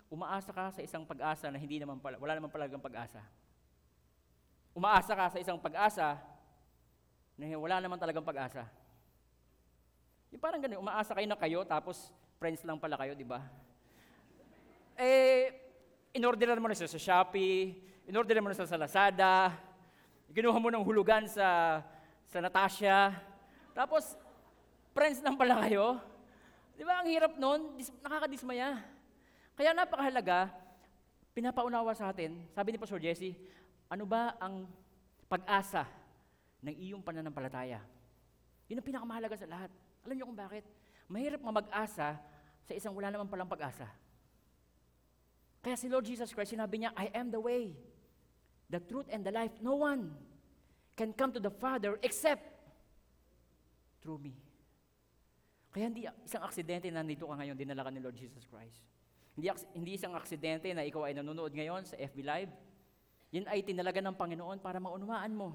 umaasa 0.09 0.51
ka 0.51 0.73
sa 0.75 0.81
isang 0.83 1.05
pag-asa 1.05 1.53
na 1.53 1.61
hindi 1.61 1.77
naman 1.77 2.01
pala, 2.01 2.17
wala 2.17 2.35
naman 2.41 2.51
palagang 2.51 2.83
pag-asa. 2.83 3.21
Umaasa 4.73 5.13
ka 5.13 5.27
sa 5.31 5.39
isang 5.39 5.61
pag-asa 5.61 6.19
na 7.37 7.57
wala 7.61 7.79
naman 7.79 8.01
talagang 8.01 8.25
pag-asa. 8.25 8.65
Yung 10.31 10.43
parang 10.43 10.63
ganun, 10.63 10.83
umaasa 10.83 11.15
kayo 11.15 11.27
na 11.27 11.39
kayo, 11.39 11.61
tapos 11.67 12.15
friends 12.39 12.63
lang 12.63 12.79
pala 12.79 12.99
kayo, 12.99 13.13
di 13.19 13.27
ba? 13.27 13.43
Eh, 14.95 15.51
inorderan 16.15 16.63
mo 16.63 16.71
na 16.71 16.79
sa 16.79 16.87
Shopee, 16.87 17.75
inorderan 18.07 18.43
mo 18.43 18.49
na 18.51 18.57
sa 18.57 18.79
Lazada, 18.79 19.55
kinuha 20.31 20.59
mo 20.63 20.71
ng 20.71 20.87
hulugan 20.87 21.27
sa, 21.27 21.81
sa 22.31 22.39
Natasha, 22.39 23.11
tapos, 23.75 24.19
friends 24.93 25.23
lang 25.23 25.39
pala 25.39 25.63
kayo. 25.67 25.99
Di 26.75 26.83
ba, 26.83 27.03
ang 27.03 27.09
hirap 27.09 27.33
nun, 27.39 27.79
dis- 27.79 27.95
nakakadismaya. 28.03 28.83
Kaya 29.55 29.77
napakahalaga, 29.77 30.51
pinapaunawa 31.37 31.93
sa 31.95 32.11
atin, 32.11 32.45
sabi 32.51 32.75
ni 32.75 32.81
Pastor 32.81 33.01
Jesse, 33.01 33.37
ano 33.91 34.05
ba 34.09 34.35
ang 34.41 34.67
pag-asa 35.31 35.87
ng 36.65 36.75
iyong 36.75 37.03
pananampalataya? 37.05 37.81
Yun 38.69 38.79
ang 38.81 38.87
pinakamahalaga 38.87 39.37
sa 39.39 39.51
lahat. 39.51 39.71
Alam 40.05 40.15
niyo 40.17 40.27
kung 40.29 40.39
bakit? 40.39 40.65
Mahirap 41.11 41.41
nga 41.43 41.53
mag-asa 41.53 42.09
sa 42.65 42.73
isang 42.73 42.95
wala 42.95 43.11
naman 43.11 43.27
palang 43.27 43.51
pag-asa. 43.51 43.89
Kaya 45.61 45.77
si 45.77 45.93
Lord 45.93 46.09
Jesus 46.09 46.33
Christ, 46.33 46.57
sinabi 46.57 46.81
niya, 46.81 46.95
I 46.97 47.13
am 47.13 47.29
the 47.29 47.43
way, 47.43 47.77
the 48.73 48.81
truth, 48.81 49.11
and 49.13 49.21
the 49.21 49.35
life. 49.35 49.53
No 49.61 49.77
one 49.77 50.15
can 50.97 51.13
come 51.13 51.35
to 51.37 51.43
the 51.43 51.53
Father 51.53 52.01
except 52.01 52.47
through 54.01 54.23
me. 54.23 54.33
Kaya 55.71 55.87
hindi 55.93 56.09
isang 56.25 56.43
aksidente 56.43 56.89
na 56.89 57.05
nandito 57.05 57.29
ka 57.29 57.37
ngayon, 57.37 57.55
dinala 57.55 57.85
ka 57.87 57.91
ni 57.93 58.01
Lord 58.01 58.17
Jesus 58.17 58.43
Christ. 58.49 58.81
Hindi, 59.37 59.47
hindi 59.77 59.93
isang 59.95 60.17
aksidente 60.17 60.67
na 60.75 60.83
ikaw 60.83 61.07
ay 61.07 61.15
nanonood 61.15 61.55
ngayon 61.55 61.87
sa 61.87 61.95
FB 61.95 62.19
Live. 62.25 62.53
Yan 63.31 63.47
ay 63.47 63.63
tinalaga 63.63 64.03
ng 64.03 64.17
Panginoon 64.19 64.59
para 64.59 64.83
maunawaan 64.83 65.31
mo. 65.31 65.55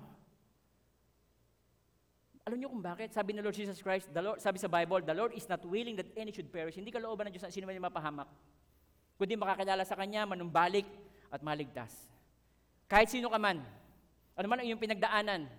Alam 2.46 2.62
niyo 2.62 2.70
kung 2.70 2.86
bakit? 2.86 3.10
Sabi 3.10 3.34
ni 3.34 3.42
Lord 3.42 3.58
Jesus 3.58 3.82
Christ, 3.82 4.06
the 4.14 4.22
Lord, 4.22 4.38
sabi 4.38 4.62
sa 4.62 4.70
Bible, 4.70 5.02
the 5.02 5.18
Lord 5.18 5.34
is 5.34 5.50
not 5.50 5.66
willing 5.66 5.98
that 5.98 6.06
any 6.14 6.30
should 6.30 6.46
perish. 6.54 6.78
Hindi 6.78 6.94
kalooban 6.94 7.26
ng 7.26 7.34
Diyos 7.34 7.42
na 7.42 7.50
sino 7.50 7.66
man 7.66 7.82
mapahamak. 7.82 8.30
Kundi 9.18 9.34
makakilala 9.34 9.82
sa 9.82 9.98
Kanya, 9.98 10.30
manumbalik 10.30 10.86
at 11.34 11.42
maligtas. 11.42 11.90
Kahit 12.86 13.10
sino 13.10 13.34
ka 13.34 13.42
man, 13.42 13.66
ano 14.38 14.46
man 14.46 14.62
ang 14.62 14.68
iyong 14.70 14.78
pinagdaanan, 14.78 15.50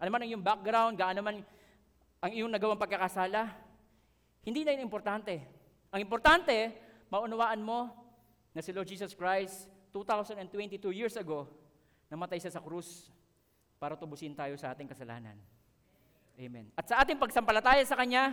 ano 0.00 0.08
man 0.08 0.20
ang 0.24 0.30
iyong 0.32 0.40
background, 0.40 0.96
gaano 0.96 1.20
man 1.20 1.44
ang 2.24 2.32
iyong 2.32 2.48
nagawang 2.48 2.80
pagkakasala, 2.80 3.52
hindi 4.40 4.64
na 4.64 4.72
yun 4.72 4.88
importante. 4.88 5.44
Ang 5.92 6.00
importante, 6.00 6.72
maunawaan 7.12 7.60
mo 7.60 7.92
na 8.56 8.64
si 8.64 8.72
Lord 8.72 8.88
Jesus 8.88 9.12
Christ, 9.12 9.68
2022 9.92 10.88
years 10.88 11.20
ago, 11.20 11.52
namatay 12.08 12.40
siya 12.40 12.56
sa 12.56 12.64
krus 12.64 13.12
para 13.76 13.92
tubusin 13.92 14.32
tayo 14.32 14.56
sa 14.56 14.72
ating 14.72 14.88
kasalanan. 14.88 15.36
Amen. 16.40 16.72
At 16.72 16.88
sa 16.88 17.04
ating 17.04 17.20
pagsampalataya 17.20 17.84
sa 17.84 18.00
Kanya, 18.00 18.32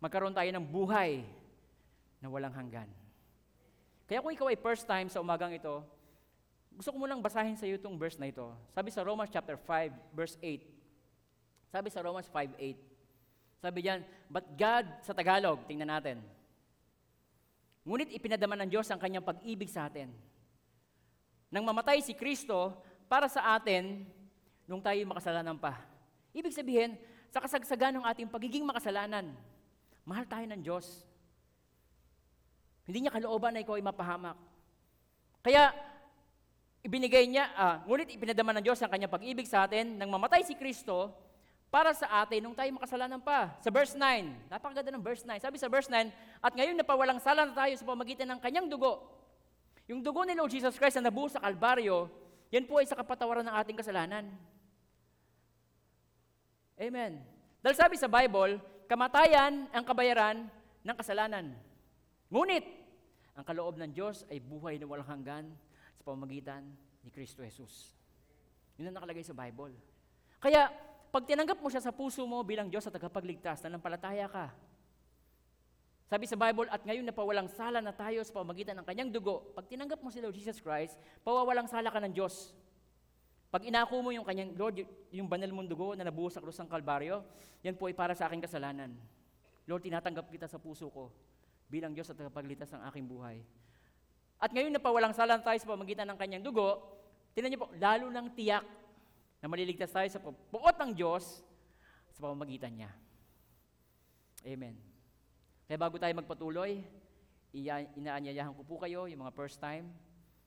magkaroon 0.00 0.32
tayo 0.32 0.48
ng 0.48 0.64
buhay 0.64 1.20
na 2.16 2.32
walang 2.32 2.56
hanggan. 2.56 2.88
Kaya 4.08 4.24
kung 4.24 4.32
ikaw 4.32 4.48
ay 4.48 4.56
first 4.56 4.88
time 4.88 5.12
sa 5.12 5.20
umagang 5.20 5.52
ito, 5.52 5.84
gusto 6.72 6.88
ko 6.88 6.96
munang 6.96 7.20
basahin 7.20 7.52
sa 7.60 7.68
iyo 7.68 7.76
itong 7.76 8.00
verse 8.00 8.16
na 8.16 8.32
ito. 8.32 8.48
Sabi 8.72 8.88
sa 8.88 9.04
Romans 9.04 9.28
chapter 9.28 9.60
5, 9.60 10.16
verse 10.16 10.40
8. 10.40 11.68
Sabi 11.68 11.88
sa 11.92 12.00
Romans 12.00 12.26
5, 12.32 12.56
8. 12.56 13.60
Sabi 13.60 13.78
diyan, 13.84 14.00
But 14.32 14.48
God, 14.56 14.88
sa 15.04 15.12
Tagalog, 15.12 15.68
tingnan 15.68 15.92
natin. 15.92 16.24
Ngunit 17.84 18.08
ipinadaman 18.08 18.64
ng 18.64 18.70
Diyos 18.72 18.88
ang 18.88 18.96
kanyang 18.96 19.24
pag-ibig 19.24 19.68
sa 19.68 19.86
atin. 19.92 20.08
Nang 21.52 21.68
mamatay 21.68 22.00
si 22.00 22.16
Kristo 22.16 22.72
para 23.04 23.28
sa 23.28 23.52
atin, 23.52 24.08
nung 24.64 24.80
tayo 24.80 24.96
makasalanan 25.04 25.60
pa. 25.60 25.76
Ibig 26.34 26.56
sabihin, 26.56 26.96
sa 27.34 27.42
kasagsagan 27.42 27.98
ng 27.98 28.06
ating 28.06 28.30
pagiging 28.30 28.62
makasalanan, 28.62 29.34
mahal 30.06 30.22
tayo 30.22 30.46
ng 30.46 30.62
Diyos. 30.62 31.02
Hindi 32.86 33.02
niya 33.02 33.16
kalooban 33.18 33.58
na 33.58 33.66
ikaw 33.66 33.74
ay 33.74 33.82
mapahamak. 33.82 34.38
Kaya, 35.42 35.74
ibinigay 36.86 37.26
niya, 37.26 37.50
ah, 37.58 37.82
ngunit 37.90 38.14
ipinadama 38.14 38.54
ng 38.54 38.62
Diyos 38.62 38.78
ang 38.78 38.86
kanyang 38.86 39.10
pag-ibig 39.10 39.50
sa 39.50 39.66
atin 39.66 39.98
nang 39.98 40.14
mamatay 40.14 40.46
si 40.46 40.54
Kristo 40.54 41.10
para 41.74 41.90
sa 41.90 42.22
atin 42.22 42.38
nung 42.38 42.54
tayo 42.54 42.70
makasalanan 42.70 43.18
pa. 43.18 43.50
Sa 43.66 43.74
verse 43.74 43.98
9, 43.98 44.54
napakaganda 44.54 44.94
ng 44.94 45.02
verse 45.02 45.26
9. 45.26 45.42
Sabi 45.42 45.58
sa 45.58 45.66
verse 45.66 45.90
9, 45.90 46.14
at 46.38 46.52
ngayon 46.54 46.78
napawalang 46.78 47.18
sala 47.18 47.50
na 47.50 47.54
tayo 47.56 47.74
sa 47.74 47.82
pamagitan 47.82 48.30
ng 48.30 48.38
kanyang 48.38 48.70
dugo. 48.70 49.10
Yung 49.90 50.06
dugo 50.06 50.22
ni 50.22 50.38
Lord 50.38 50.54
Jesus 50.54 50.78
Christ 50.78 51.02
na 51.02 51.10
nabuo 51.10 51.26
sa 51.26 51.42
Kalbaryo, 51.42 52.06
yan 52.54 52.62
po 52.62 52.78
ay 52.78 52.86
sa 52.86 52.94
kapatawaran 52.94 53.42
ng 53.42 53.58
ating 53.58 53.74
kasalanan. 53.74 54.30
Amen. 56.74 57.22
Dahil 57.62 57.76
sabi 57.78 57.94
sa 57.94 58.10
Bible, 58.10 58.58
kamatayan 58.90 59.70
ang 59.70 59.84
kabayaran 59.86 60.46
ng 60.82 60.96
kasalanan. 60.98 61.54
Ngunit, 62.28 62.66
ang 63.34 63.44
kaloob 63.46 63.78
ng 63.78 63.90
Diyos 63.90 64.22
ay 64.30 64.38
buhay 64.38 64.78
na 64.78 64.86
walang 64.86 65.10
hanggan 65.10 65.44
sa 65.98 66.02
pamamagitan 66.06 66.62
ni 67.02 67.10
Kristo 67.10 67.42
Jesus. 67.42 67.94
Yun 68.78 68.90
ang 68.90 68.98
nakalagay 68.98 69.22
sa 69.22 69.34
Bible. 69.34 69.74
Kaya, 70.42 70.70
pag 71.14 71.26
tinanggap 71.26 71.62
mo 71.62 71.70
siya 71.70 71.82
sa 71.82 71.94
puso 71.94 72.26
mo 72.26 72.42
bilang 72.42 72.66
Diyos 72.66 72.86
at 72.90 72.94
tagapagligtas, 72.94 73.62
nanampalataya 73.62 74.26
ka. 74.26 74.50
Sabi 76.10 76.26
sa 76.26 76.36
Bible, 76.36 76.68
at 76.68 76.82
ngayon 76.84 77.06
napawalang 77.06 77.48
sala 77.48 77.78
na 77.80 77.94
tayo 77.94 78.20
sa 78.26 78.34
pamamagitan 78.34 78.76
ng 78.76 78.86
kanyang 78.86 79.10
dugo. 79.14 79.50
Pag 79.54 79.70
tinanggap 79.70 80.02
mo 80.02 80.12
si 80.12 80.20
Lord 80.20 80.36
Jesus 80.36 80.58
Christ, 80.58 80.98
pawawalang 81.22 81.70
sala 81.70 81.88
ka 81.88 82.02
ng 82.02 82.12
Diyos. 82.12 82.52
Pag 83.54 83.70
inako 83.70 84.02
mo 84.02 84.10
yung 84.10 84.26
kanyang, 84.26 84.50
Lord, 84.58 84.82
yung 85.14 85.30
banal 85.30 85.46
mong 85.54 85.70
dugo 85.70 85.94
na 85.94 86.02
nabuo 86.02 86.26
sa 86.26 86.42
krus 86.42 86.58
ng 86.58 86.66
Kalbaryo, 86.66 87.22
yan 87.62 87.78
po 87.78 87.86
ay 87.86 87.94
para 87.94 88.10
sa 88.10 88.26
aking 88.26 88.42
kasalanan. 88.42 88.90
Lord, 89.70 89.86
tinatanggap 89.86 90.26
kita 90.26 90.50
sa 90.50 90.58
puso 90.58 90.90
ko 90.90 91.14
bilang 91.70 91.94
Diyos 91.94 92.10
at 92.10 92.18
tagapagligtas 92.18 92.74
ng 92.74 92.82
aking 92.90 93.06
buhay. 93.06 93.46
At 94.42 94.50
ngayon 94.50 94.74
napawalang 94.74 95.14
sala 95.14 95.38
na 95.38 95.46
tayo 95.46 95.54
sa 95.62 95.70
pamamagitan 95.70 96.02
ng 96.02 96.18
kanyang 96.18 96.42
dugo, 96.42 96.82
tinan 97.30 97.54
niyo 97.54 97.62
po, 97.62 97.70
lalo 97.78 98.10
ng 98.10 98.26
tiyak 98.34 98.66
na 99.38 99.46
maliligtas 99.46 99.94
tayo 99.94 100.10
sa 100.10 100.18
puot 100.18 100.74
ng 100.74 100.90
Diyos 100.90 101.46
sa 102.10 102.18
pamamagitan 102.26 102.74
niya. 102.74 102.90
Amen. 104.42 104.74
Kaya 105.70 105.78
bago 105.78 105.94
tayo 105.94 106.10
magpatuloy, 106.10 106.82
inaanyayahan 107.94 108.50
ko 108.50 108.66
po 108.66 108.82
kayo, 108.82 109.06
yung 109.06 109.22
mga 109.22 109.32
first 109.38 109.62
time, 109.62 109.94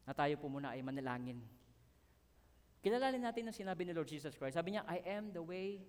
na 0.04 0.12
tayo 0.12 0.36
po 0.36 0.52
muna 0.52 0.76
ay 0.76 0.84
manalangin. 0.84 1.40
Kilalanin 2.82 3.26
natin 3.26 3.50
ang 3.50 3.56
sinabi 3.56 3.84
ni 3.84 3.92
Lord 3.92 4.08
Jesus 4.08 4.38
Christ. 4.38 4.56
Sabi 4.56 4.78
niya, 4.78 4.86
I 4.86 5.02
am 5.18 5.34
the 5.34 5.42
way, 5.42 5.82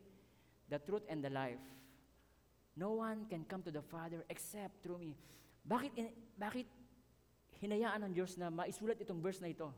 the 0.72 0.80
truth, 0.80 1.04
and 1.06 1.20
the 1.20 1.28
life. 1.28 1.60
No 2.78 2.96
one 3.02 3.26
can 3.26 3.44
come 3.44 3.60
to 3.66 3.72
the 3.74 3.84
Father 3.84 4.24
except 4.30 4.80
through 4.80 5.02
me. 5.02 5.12
Bakit, 5.66 5.92
in- 5.98 6.16
bakit 6.38 6.66
hinayaan 7.60 8.08
ng 8.08 8.12
Diyos 8.14 8.38
na 8.40 8.48
maisulat 8.48 8.96
itong 9.02 9.20
verse 9.20 9.42
na 9.42 9.50
ito? 9.52 9.68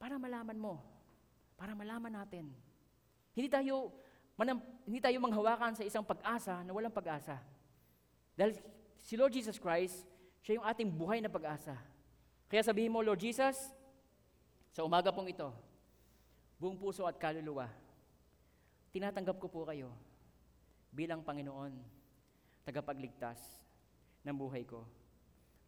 Para 0.00 0.16
malaman 0.16 0.56
mo. 0.56 0.80
Para 1.58 1.76
malaman 1.76 2.14
natin. 2.14 2.54
Hindi 3.34 3.50
tayo, 3.50 3.92
manam, 4.38 4.62
hindi 4.86 5.02
tayo 5.02 5.18
manghawakan 5.20 5.74
sa 5.74 5.84
isang 5.84 6.06
pag-asa 6.06 6.62
na 6.62 6.70
walang 6.70 6.94
pag-asa. 6.94 7.36
Dahil 8.38 8.56
si 9.02 9.18
Lord 9.18 9.34
Jesus 9.34 9.58
Christ, 9.58 10.06
siya 10.40 10.62
yung 10.62 10.66
ating 10.66 10.88
buhay 10.88 11.18
na 11.18 11.28
pag-asa. 11.28 11.74
Kaya 12.46 12.62
sabihin 12.62 12.94
mo, 12.94 13.02
Lord 13.02 13.18
Jesus, 13.18 13.58
sa 14.70 14.86
umaga 14.86 15.10
pong 15.10 15.34
ito, 15.34 15.50
buong 16.64 16.80
puso 16.80 17.04
at 17.04 17.20
kaluluwa, 17.20 17.68
tinatanggap 18.88 19.36
ko 19.36 19.52
po 19.52 19.68
kayo 19.68 19.92
bilang 20.88 21.20
Panginoon, 21.20 21.76
tagapagligtas 22.64 23.36
ng 24.24 24.32
buhay 24.32 24.64
ko. 24.64 24.88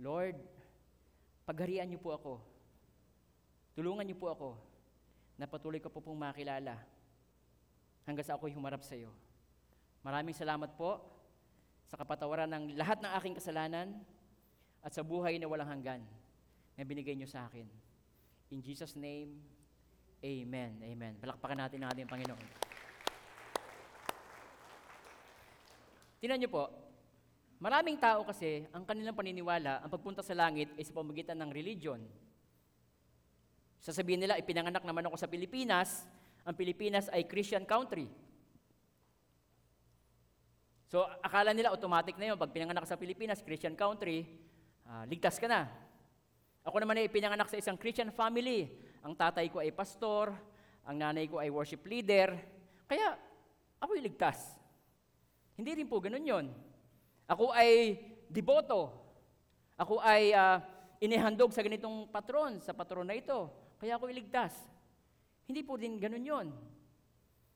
Lord, 0.01 0.41
pagharian 1.45 1.85
niyo 1.85 2.01
po 2.01 2.17
ako. 2.17 2.35
Tulungan 3.77 4.09
niyo 4.09 4.17
po 4.17 4.33
ako 4.33 4.51
na 5.37 5.45
patuloy 5.45 5.85
ko 5.85 5.93
po 5.93 6.01
pong 6.01 6.17
makilala 6.17 6.81
hanggang 8.09 8.25
sa 8.25 8.41
ako'y 8.41 8.57
humarap 8.57 8.81
sa 8.81 8.97
iyo. 8.97 9.13
Maraming 10.01 10.33
salamat 10.33 10.73
po 10.81 11.05
sa 11.93 12.01
kapatawaran 12.01 12.49
ng 12.49 12.65
lahat 12.73 13.05
ng 13.05 13.13
aking 13.21 13.37
kasalanan 13.37 14.01
at 14.81 14.97
sa 14.97 15.05
buhay 15.05 15.37
na 15.37 15.45
walang 15.45 15.69
hanggan 15.69 16.01
na 16.73 16.83
binigay 16.89 17.13
niyo 17.13 17.29
sa 17.29 17.45
akin. 17.45 17.69
In 18.49 18.65
Jesus' 18.65 18.97
name, 18.97 19.56
Amen. 20.25 20.81
Amen. 20.81 21.13
Palakpakan 21.21 21.59
natin 21.61 21.85
ang 21.85 21.91
ating 21.93 22.09
Panginoon. 22.09 22.45
Tingnan 26.17 26.41
niyo 26.41 26.49
po, 26.49 26.73
maraming 27.61 28.01
tao 28.01 28.25
kasi, 28.25 28.65
ang 28.73 28.89
kanilang 28.89 29.13
paniniwala, 29.13 29.85
ang 29.85 29.93
pagpunta 29.93 30.25
sa 30.25 30.33
langit 30.33 30.73
ay 30.81 30.85
sa 30.89 30.97
pamagitan 30.97 31.37
ng 31.37 31.53
religion. 31.53 32.01
Sasabihin 33.85 34.25
nila, 34.25 34.41
ipinanganak 34.41 34.83
naman 34.83 35.05
ako 35.07 35.21
sa 35.21 35.29
Pilipinas, 35.29 36.09
ang 36.43 36.57
Pilipinas 36.57 37.13
ay 37.13 37.29
Christian 37.29 37.69
country. 37.69 38.09
So, 40.89 41.05
akala 41.21 41.53
nila 41.53 41.75
automatic 41.75 42.17
na 42.17 42.33
yun, 42.33 42.39
pag 42.41 42.55
pinanganak 42.55 42.89
sa 42.89 42.97
Pilipinas, 42.97 43.45
Christian 43.45 43.77
country, 43.77 44.25
ah, 44.89 45.05
ligtas 45.05 45.37
ka 45.37 45.45
na. 45.51 45.69
Ako 46.67 46.83
naman 46.83 46.99
ay 46.99 47.13
pinanganak 47.13 47.47
sa 47.47 47.61
isang 47.61 47.79
Christian 47.79 48.11
family. 48.11 48.86
Ang 49.07 49.15
tatay 49.15 49.47
ko 49.55 49.63
ay 49.63 49.71
pastor, 49.71 50.35
ang 50.83 50.99
nanay 50.99 51.31
ko 51.31 51.39
ay 51.39 51.47
worship 51.47 51.87
leader. 51.87 52.35
Kaya, 52.91 53.15
ako'y 53.79 54.03
ligtas. 54.03 54.59
Hindi 55.55 55.79
rin 55.79 55.87
po 55.87 56.03
ganun 56.03 56.27
yon. 56.27 56.47
Ako 57.31 57.55
ay 57.55 58.03
deboto. 58.27 58.91
Ako 59.79 60.03
ay 60.03 60.35
ah, 60.35 60.59
inihandog 60.99 61.55
sa 61.55 61.63
ganitong 61.63 62.11
patron, 62.11 62.59
sa 62.59 62.75
patron 62.75 63.07
na 63.07 63.15
ito. 63.15 63.47
Kaya 63.79 63.95
ako'y 63.95 64.11
ligtas. 64.11 64.59
Hindi 65.47 65.63
po 65.63 65.79
din 65.79 66.03
ganun 66.03 66.27
yon. 66.27 66.49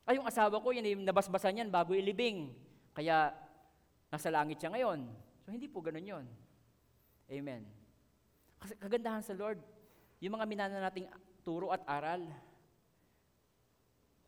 Ay, 0.07 0.15
yung 0.15 0.27
asawa 0.31 0.55
ko, 0.55 0.71
yan, 0.71 1.03
nabasbasan 1.03 1.67
yan 1.67 1.69
bago 1.69 1.91
ilibing. 1.91 2.55
Kaya, 2.95 3.35
nasa 4.07 4.31
langit 4.31 4.55
siya 4.55 4.71
ngayon. 4.71 5.03
So, 5.43 5.51
hindi 5.51 5.67
po 5.67 5.83
ganun 5.83 6.07
yon. 6.07 6.25
Amen. 7.27 7.67
Kasi 8.55 8.79
kagandahan 8.79 9.19
sa 9.19 9.35
Lord, 9.35 9.59
yung 10.23 10.39
mga 10.39 10.45
minana 10.47 10.79
nating 10.79 11.11
turo 11.41 11.73
at 11.73 11.81
aral. 11.85 12.25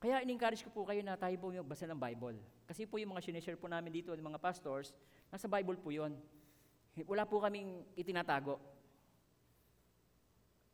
Kaya 0.04 0.20
in-encourage 0.20 0.68
ko 0.68 0.70
po 0.74 0.82
kayo 0.84 1.00
na 1.00 1.16
tayo 1.16 1.32
po 1.40 1.48
magbasa 1.48 1.88
ng 1.88 1.96
Bible. 1.96 2.38
Kasi 2.68 2.84
po 2.84 3.00
yung 3.00 3.16
mga 3.16 3.24
sinishare 3.24 3.56
po 3.56 3.72
namin 3.72 3.94
dito 3.94 4.12
ng 4.12 4.20
mga 4.20 4.42
pastors, 4.42 4.92
nasa 5.32 5.48
Bible 5.48 5.80
po 5.80 5.96
yon. 5.96 6.12
Wala 7.08 7.24
po 7.24 7.40
kaming 7.40 7.88
itinatago. 7.96 8.60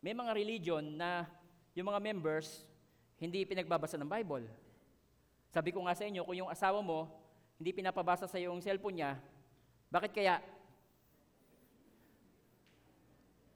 May 0.02 0.18
mga 0.18 0.32
religion 0.34 0.84
na 0.98 1.28
yung 1.78 1.92
mga 1.92 2.02
members 2.02 2.66
hindi 3.20 3.44
pinagbabasa 3.44 4.00
ng 4.00 4.08
Bible. 4.08 4.48
Sabi 5.52 5.76
ko 5.76 5.84
nga 5.84 5.94
sa 5.94 6.08
inyo, 6.08 6.24
kung 6.24 6.40
yung 6.40 6.52
asawa 6.52 6.80
mo 6.80 7.12
hindi 7.60 7.76
pinapabasa 7.76 8.24
sa 8.26 8.40
yung 8.40 8.64
cellphone 8.64 9.04
niya, 9.04 9.20
bakit 9.92 10.16
kaya? 10.16 10.40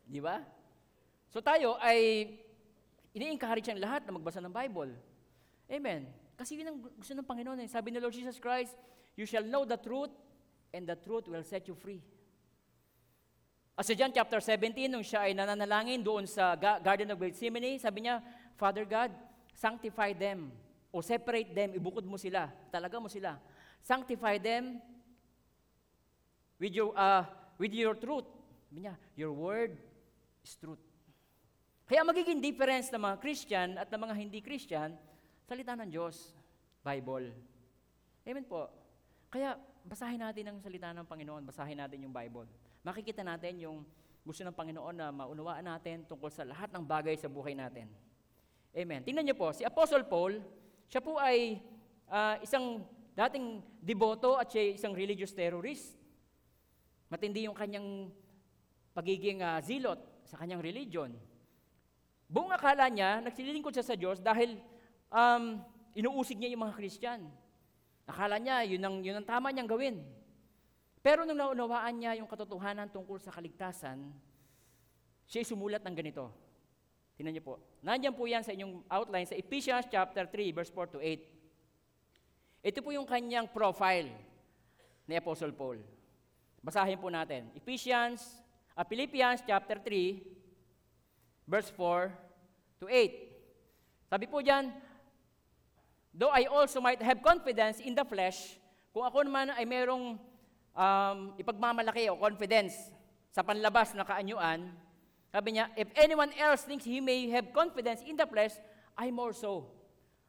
Di 0.03 0.19
ba? 0.19 0.43
So 1.31 1.39
tayo 1.39 1.79
ay 1.79 2.27
ini-encourage 3.13 3.69
ang 3.69 3.79
lahat 3.79 4.01
na 4.03 4.17
magbasa 4.17 4.41
ng 4.41 4.53
Bible. 4.53 4.97
Amen. 5.69 6.09
Kasi 6.33 6.57
yun 6.57 6.67
ang 6.73 6.77
gusto 6.81 7.13
ng 7.13 7.25
Panginoon. 7.25 7.61
Eh. 7.61 7.69
Sabi 7.69 7.93
ni 7.93 8.01
Lord 8.01 8.13
Jesus 8.13 8.41
Christ, 8.41 8.73
You 9.13 9.29
shall 9.29 9.45
know 9.45 9.61
the 9.61 9.77
truth, 9.77 10.09
and 10.73 10.89
the 10.89 10.97
truth 10.97 11.29
will 11.29 11.45
set 11.45 11.69
you 11.69 11.77
free. 11.77 12.01
As 13.77 13.89
sa 13.89 13.93
John 13.93 14.13
chapter 14.13 14.37
17, 14.37 14.89
nung 14.89 15.05
siya 15.05 15.29
ay 15.29 15.33
nananalangin 15.33 16.01
doon 16.01 16.25
sa 16.29 16.53
Ga- 16.57 16.81
Garden 16.81 17.13
of 17.13 17.21
Gethsemane, 17.21 17.77
sabi 17.81 18.05
niya, 18.05 18.21
Father 18.57 18.85
God, 18.85 19.09
sanctify 19.53 20.13
them, 20.13 20.53
o 20.93 21.01
separate 21.01 21.53
them, 21.53 21.73
ibukod 21.73 22.05
mo 22.05 22.17
sila, 22.17 22.49
talaga 22.69 23.01
mo 23.01 23.09
sila. 23.09 23.37
Sanctify 23.81 24.37
them 24.37 24.77
with 26.61 26.73
your, 26.73 26.93
uh, 26.93 27.25
with 27.57 27.73
your 27.73 27.97
truth. 27.97 28.29
Sabi 28.69 28.85
niya, 28.85 28.93
your 29.17 29.33
word 29.33 29.73
is 30.45 30.53
truth. 30.57 30.81
Kaya 31.93 32.01
magiging 32.09 32.41
difference 32.41 32.89
ng 32.89 32.97
mga 32.97 33.21
Christian 33.21 33.77
at 33.77 33.85
ng 33.85 34.01
mga 34.01 34.17
hindi 34.17 34.41
Christian, 34.41 34.97
salita 35.45 35.77
ng 35.77 35.93
Diyos, 35.93 36.33
Bible. 36.81 37.29
Amen 38.25 38.41
po. 38.49 38.65
Kaya 39.29 39.53
basahin 39.85 40.17
natin 40.17 40.49
ang 40.49 40.57
salita 40.57 40.89
ng 40.89 41.05
Panginoon, 41.05 41.45
basahin 41.45 41.77
natin 41.77 42.01
yung 42.01 42.09
Bible. 42.09 42.49
Makikita 42.81 43.21
natin 43.21 43.61
yung 43.61 43.85
gusto 44.25 44.41
ng 44.41 44.57
Panginoon 44.57 44.95
na 44.97 45.13
maunawaan 45.13 45.69
natin 45.69 46.01
tungkol 46.09 46.33
sa 46.33 46.41
lahat 46.41 46.73
ng 46.73 46.81
bagay 46.81 47.13
sa 47.13 47.29
buhay 47.29 47.53
natin. 47.53 47.85
Amen. 48.73 49.05
Tingnan 49.05 49.29
niyo 49.29 49.37
po, 49.37 49.53
si 49.53 49.61
Apostle 49.61 50.09
Paul, 50.09 50.41
siya 50.89 50.97
po 50.97 51.21
ay 51.21 51.61
ah, 52.09 52.41
isang 52.41 52.89
dating 53.13 53.61
deboto 53.85 54.41
at 54.41 54.49
siya 54.49 54.81
isang 54.81 54.97
religious 54.97 55.29
terrorist. 55.29 55.93
Matindi 57.05 57.45
yung 57.45 57.53
kanyang 57.53 58.09
pagiging 58.97 59.45
ah, 59.45 59.61
zilot 59.61 60.01
sa 60.25 60.41
kanyang 60.41 60.65
religion. 60.65 61.13
Buong 62.33 62.49
akala 62.49 62.89
niya, 62.89 63.21
nagsililingkod 63.21 63.77
siya 63.77 63.85
sa 63.85 63.93
Diyos 63.93 64.17
dahil 64.17 64.57
um, 65.13 65.61
inuusig 65.93 66.41
niya 66.41 66.49
yung 66.57 66.65
mga 66.65 66.73
Christian. 66.73 67.29
Akala 68.09 68.41
niya, 68.41 68.65
yun 68.65 68.81
ang, 68.81 69.05
yun 69.05 69.21
ang 69.21 69.27
tama 69.29 69.53
niyang 69.53 69.69
gawin. 69.69 70.01
Pero 71.05 71.29
nung 71.29 71.37
naunawaan 71.37 71.93
niya 71.93 72.17
yung 72.17 72.25
katotohanan 72.25 72.89
tungkol 72.89 73.21
sa 73.21 73.29
kaligtasan, 73.29 74.09
siya 75.29 75.45
sumulat 75.45 75.85
ng 75.85 75.93
ganito. 75.93 76.33
Tingnan 77.13 77.37
niyo 77.37 77.45
po. 77.45 77.61
Nandiyan 77.85 78.17
po 78.17 78.25
yan 78.25 78.41
sa 78.41 78.49
inyong 78.49 78.81
outline 78.89 79.29
sa 79.29 79.37
Ephesians 79.37 79.85
chapter 79.85 80.25
3 80.25 80.57
verse 80.57 80.73
4 80.73 80.89
to 80.89 80.99
8. 81.05 82.65
Ito 82.65 82.79
po 82.81 82.89
yung 82.89 83.05
kanyang 83.05 83.45
profile 83.53 84.09
ni 85.05 85.13
Apostle 85.13 85.53
Paul. 85.53 85.77
Basahin 86.65 86.97
po 86.97 87.13
natin. 87.13 87.53
Ephesians, 87.53 88.41
uh, 88.73 88.81
Philippians 88.81 89.45
chapter 89.45 89.77
3 89.77 90.42
verse 91.47 91.69
4 91.75 92.11
to 92.83 92.85
8. 92.87 94.11
Sabi 94.11 94.25
po 94.27 94.39
diyan, 94.39 94.71
Though 96.13 96.29
I 96.29 96.45
also 96.45 96.77
might 96.77 97.01
have 97.01 97.25
confidence 97.25 97.81
in 97.81 97.97
the 97.97 98.05
flesh, 98.05 98.61
kung 98.93 99.01
ako 99.01 99.25
naman 99.25 99.49
ay 99.49 99.65
merong 99.65 100.21
um, 100.77 101.17
ipagmamalaki 101.41 102.05
o 102.13 102.21
confidence 102.21 102.93
sa 103.33 103.41
panlabas 103.41 103.97
na 103.97 104.05
kaanyuan, 104.05 104.69
sabi 105.33 105.57
niya, 105.57 105.73
if 105.73 105.89
anyone 105.97 106.29
else 106.37 106.61
thinks 106.69 106.85
he 106.85 107.01
may 107.01 107.25
have 107.33 107.49
confidence 107.49 108.05
in 108.05 108.13
the 108.13 108.29
flesh, 108.29 108.53
I 108.93 109.09
more 109.09 109.33
so. 109.33 109.65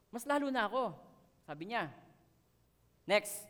Mas 0.09 0.25
lalo 0.25 0.49
na 0.49 0.65
ako. 0.65 0.97
Sabi 1.45 1.69
niya. 1.69 1.93
Next. 3.05 3.45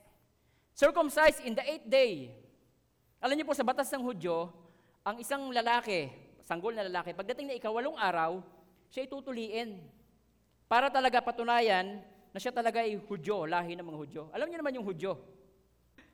Circumcised 0.75 1.47
in 1.47 1.55
the 1.55 1.63
eighth 1.63 1.87
day. 1.87 2.35
Alam 3.23 3.39
niyo 3.39 3.47
po, 3.47 3.55
sa 3.55 3.63
batas 3.63 3.87
ng 3.95 4.03
Hudyo, 4.03 4.51
ang 5.07 5.23
isang 5.23 5.47
lalaki, 5.55 6.11
sanggol 6.45 6.77
na 6.77 6.85
lalaki, 6.85 7.17
pagdating 7.17 7.51
na 7.51 7.59
ikawalong 7.59 7.97
araw, 7.97 8.45
siya 8.93 9.09
itutuliin. 9.09 9.81
Para 10.69 10.93
talaga 10.93 11.25
patunayan 11.25 12.05
na 12.31 12.39
siya 12.39 12.53
talaga 12.53 12.85
ay 12.85 13.01
Hudyo, 13.01 13.49
lahi 13.49 13.75
ng 13.75 13.85
mga 13.85 13.99
Hudyo. 13.99 14.23
Alam 14.31 14.47
niyo 14.53 14.59
naman 14.61 14.77
yung 14.77 14.87
Hudyo. 14.87 15.13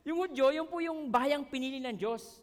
Yung 0.07 0.19
Hudyo, 0.23 0.47
yung 0.55 0.69
po 0.71 0.79
yung 0.79 1.11
bayang 1.11 1.45
pinili 1.45 1.83
ng 1.83 1.99
Diyos. 1.99 2.41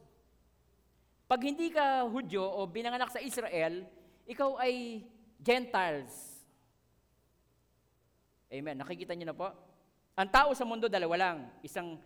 Pag 1.25 1.47
hindi 1.47 1.71
ka 1.71 2.05
Hudyo 2.05 2.43
o 2.43 2.67
binanganak 2.67 3.09
sa 3.09 3.23
Israel, 3.23 3.87
ikaw 4.27 4.59
ay 4.59 5.03
Gentiles. 5.39 6.13
Amen. 8.51 8.79
Nakikita 8.79 9.15
niyo 9.15 9.31
na 9.31 9.35
po? 9.35 9.51
Ang 10.17 10.29
tao 10.31 10.51
sa 10.55 10.67
mundo, 10.67 10.87
dalawa 10.87 11.15
lang. 11.15 11.37
Isang, 11.63 11.99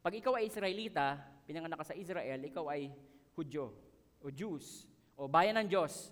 pag 0.00 0.12
ikaw 0.16 0.36
ay 0.36 0.48
Israelita, 0.48 1.16
pinanganak 1.44 1.84
ka 1.84 1.92
sa 1.92 1.98
Israel, 1.98 2.40
ikaw 2.40 2.68
ay 2.72 2.88
Hudyo 3.36 3.72
o 4.20 4.28
Jews 4.28 4.89
o 5.20 5.28
bayan 5.28 5.60
ng 5.60 5.68
Diyos. 5.68 6.08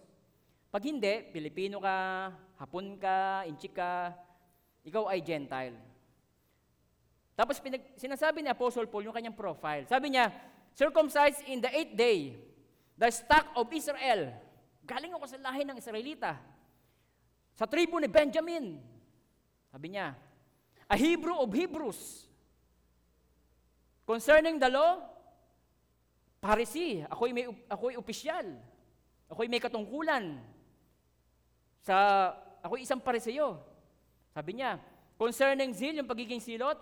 Pag 0.69 0.85
hindi, 0.85 1.33
Pilipino 1.33 1.81
ka, 1.81 2.29
Hapon 2.61 3.01
ka, 3.01 3.49
Inchik 3.49 3.73
ka, 3.73 4.13
ikaw 4.85 5.09
ay 5.09 5.25
Gentile. 5.25 5.81
Tapos 7.33 7.57
pinag, 7.57 7.81
sinasabi 7.97 8.45
ni 8.45 8.53
Apostle 8.53 8.91
Paul 8.91 9.09
yung 9.09 9.17
kanyang 9.17 9.33
profile. 9.33 9.89
Sabi 9.89 10.13
niya, 10.13 10.29
circumcised 10.77 11.41
in 11.49 11.65
the 11.65 11.71
eighth 11.73 11.97
day, 11.97 12.37
the 13.01 13.09
stock 13.09 13.49
of 13.57 13.71
Israel. 13.73 14.29
Galing 14.85 15.17
ako 15.17 15.25
sa 15.25 15.41
lahi 15.41 15.65
ng 15.65 15.79
Israelita. 15.79 16.37
Sa 17.57 17.65
tribu 17.65 17.97
ni 17.97 18.11
Benjamin. 18.13 18.77
Sabi 19.73 19.97
niya, 19.97 20.19
a 20.85 20.97
Hebrew 20.99 21.39
of 21.41 21.49
Hebrews. 21.49 22.29
Concerning 24.05 24.61
the 24.61 24.69
law, 24.69 25.01
Pharisee. 26.43 27.07
Ako'y 27.09 27.33
may 27.33 27.47
ako'y 27.71 27.95
opisyal. 27.97 28.47
Ako'y 29.29 29.49
may 29.49 29.61
katungkulan. 29.61 30.41
Sa 31.85 31.97
ako'y 32.65 32.85
isang 32.85 33.01
pariseo. 33.01 33.61
Sabi 34.33 34.61
niya, 34.61 34.81
concerning 35.21 35.73
zeal, 35.73 35.97
yung 36.01 36.09
pagiging 36.09 36.41
silot, 36.41 36.77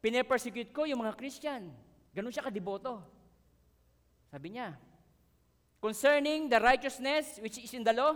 pinepersecute 0.00 0.72
ko 0.72 0.88
yung 0.88 1.04
mga 1.04 1.16
Christian. 1.16 1.68
Ganun 2.16 2.32
siya 2.32 2.48
kadiboto. 2.48 3.00
Sabi 4.30 4.56
niya, 4.56 4.78
concerning 5.82 6.46
the 6.46 6.60
righteousness 6.60 7.40
which 7.42 7.58
is 7.58 7.72
in 7.74 7.82
the 7.82 7.94
law, 7.94 8.14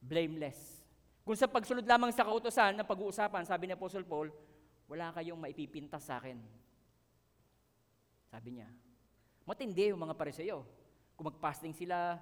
blameless. 0.00 0.80
Kung 1.20 1.36
sa 1.36 1.46
pagsunod 1.46 1.84
lamang 1.84 2.10
sa 2.10 2.24
kautosan 2.24 2.74
na 2.74 2.86
pag-uusapan, 2.86 3.44
sabi 3.44 3.68
ni 3.68 3.76
Apostle 3.76 4.06
Paul, 4.08 4.32
wala 4.90 5.14
kayong 5.14 5.38
maipipintas 5.38 6.02
sa 6.02 6.18
akin. 6.18 6.40
Sabi 8.32 8.58
niya, 8.58 8.68
matindi 9.46 9.92
yung 9.92 10.02
mga 10.02 10.16
pariseo. 10.16 10.64
Kung 11.14 11.28
mag-fasting 11.28 11.76
sila, 11.76 12.16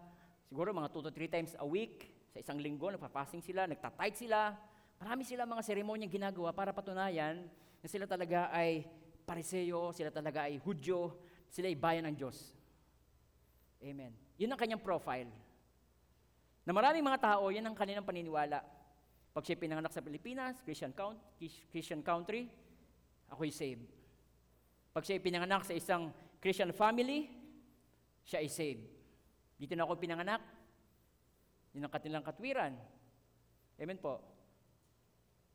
siguro 0.48 0.72
mga 0.72 0.88
2 0.88 1.06
to 1.06 1.12
3 1.12 1.28
times 1.28 1.52
a 1.60 1.66
week, 1.68 2.08
sa 2.32 2.40
isang 2.40 2.58
linggo, 2.60 2.88
nagpa-fasting 2.88 3.44
sila, 3.44 3.68
nagtatight 3.68 4.16
sila, 4.16 4.56
marami 4.96 5.22
sila 5.28 5.44
mga 5.44 5.62
seremonyang 5.64 6.10
ginagawa 6.10 6.50
para 6.56 6.72
patunayan 6.72 7.44
na 7.78 7.86
sila 7.86 8.08
talaga 8.08 8.48
ay 8.50 8.88
pariseo, 9.28 9.92
sila 9.92 10.08
talaga 10.08 10.48
ay 10.48 10.56
hudyo, 10.56 11.20
sila 11.52 11.68
ay 11.68 11.76
bayan 11.76 12.08
ng 12.08 12.16
Diyos. 12.16 12.56
Amen. 13.84 14.10
Yun 14.40 14.50
ang 14.50 14.60
kanyang 14.60 14.82
profile. 14.82 15.30
Na 16.66 16.72
maraming 16.74 17.04
mga 17.04 17.20
tao, 17.36 17.48
yan 17.48 17.64
ang 17.64 17.76
kanilang 17.76 18.04
paniniwala. 18.04 18.60
Pag 19.32 19.44
siya 19.46 19.60
pinanganak 19.60 19.94
sa 19.94 20.02
Pilipinas, 20.02 20.58
Christian, 20.64 20.90
count, 20.90 21.16
Christian 21.70 22.02
country, 22.02 22.50
ako'y 23.30 23.52
saved. 23.54 23.86
Pag 24.90 25.06
siya 25.06 25.22
pinanganak 25.22 25.62
sa 25.62 25.76
isang 25.76 26.10
Christian 26.42 26.74
family, 26.74 27.30
siya 28.26 28.42
ay 28.42 28.50
saved. 28.50 28.97
Dito 29.58 29.74
na 29.74 29.82
ako 29.84 29.98
pinanganak, 29.98 30.40
yun 31.74 31.84
ang 31.84 31.92
katilang 31.92 32.24
katwiran. 32.24 32.72
Amen 33.78 33.98
po. 33.98 34.22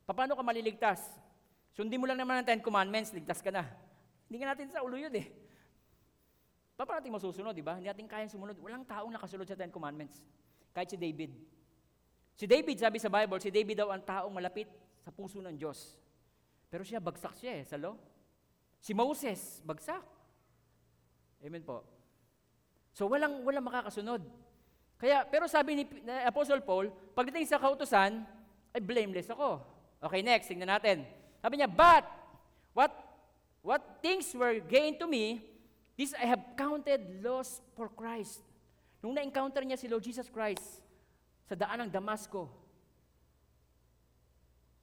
Paano 0.04 0.36
ka 0.36 0.44
maliligtas? 0.44 1.00
Sundin 1.74 1.98
mo 1.98 2.06
lang 2.06 2.20
naman 2.20 2.44
ang 2.44 2.46
Ten 2.46 2.62
Commandments, 2.62 3.16
ligtas 3.16 3.40
ka 3.40 3.50
na. 3.50 3.66
Hindi 4.28 4.38
ka 4.44 4.46
natin 4.52 4.68
sa 4.70 4.84
ulo 4.84 5.00
yun 5.00 5.16
eh. 5.16 5.28
Paano 6.76 7.00
natin 7.00 7.16
masusunod, 7.16 7.56
di 7.56 7.64
ba? 7.64 7.80
Hindi 7.80 7.88
natin 7.88 8.06
kayang 8.06 8.30
sumunod. 8.30 8.60
Walang 8.60 8.84
taong 8.84 9.10
nakasunod 9.16 9.48
sa 9.48 9.56
Ten 9.56 9.72
Commandments. 9.72 10.20
Kahit 10.76 10.92
si 10.92 10.98
David. 11.00 11.32
Si 12.34 12.46
David, 12.50 12.78
sabi 12.82 12.98
sa 12.98 13.14
Bible, 13.14 13.40
si 13.40 13.50
David 13.54 13.86
daw 13.86 13.94
ang 13.94 14.04
taong 14.04 14.34
malapit 14.34 14.68
sa 15.06 15.14
puso 15.14 15.40
ng 15.40 15.54
Diyos. 15.54 15.96
Pero 16.68 16.82
siya, 16.82 16.98
bagsak 16.98 17.38
siya 17.38 17.62
eh, 17.62 17.64
sa 17.64 17.78
law. 17.78 17.94
Si 18.82 18.92
Moses, 18.92 19.62
bagsak. 19.62 20.02
Amen 21.46 21.62
po. 21.62 21.86
So 22.94 23.10
walang 23.10 23.42
walang 23.42 23.66
makakasunod. 23.66 24.22
Kaya 25.02 25.26
pero 25.28 25.50
sabi 25.50 25.82
ni 25.82 25.84
Apostle 26.24 26.62
Paul, 26.64 26.94
pagdating 27.18 27.50
sa 27.50 27.60
kautusan, 27.60 28.24
ay 28.74 28.82
blameless 28.82 29.34
ako. 29.34 29.60
Okay, 30.04 30.22
next, 30.22 30.48
tingnan 30.48 30.70
natin. 30.70 31.04
Sabi 31.42 31.60
niya, 31.60 31.68
but 31.68 32.06
what 32.72 32.94
what 33.66 34.00
things 34.00 34.32
were 34.38 34.62
gained 34.64 35.02
to 35.02 35.10
me, 35.10 35.42
this 35.98 36.16
I 36.16 36.30
have 36.30 36.56
counted 36.56 37.02
loss 37.20 37.60
for 37.74 37.90
Christ. 37.92 38.46
Nung 39.04 39.18
na-encounter 39.20 39.60
niya 39.68 39.76
si 39.76 39.92
Lord 39.92 40.06
Jesus 40.06 40.32
Christ 40.32 40.80
sa 41.44 41.60
daan 41.60 41.84
ng 41.84 41.92
Damasco, 41.92 42.48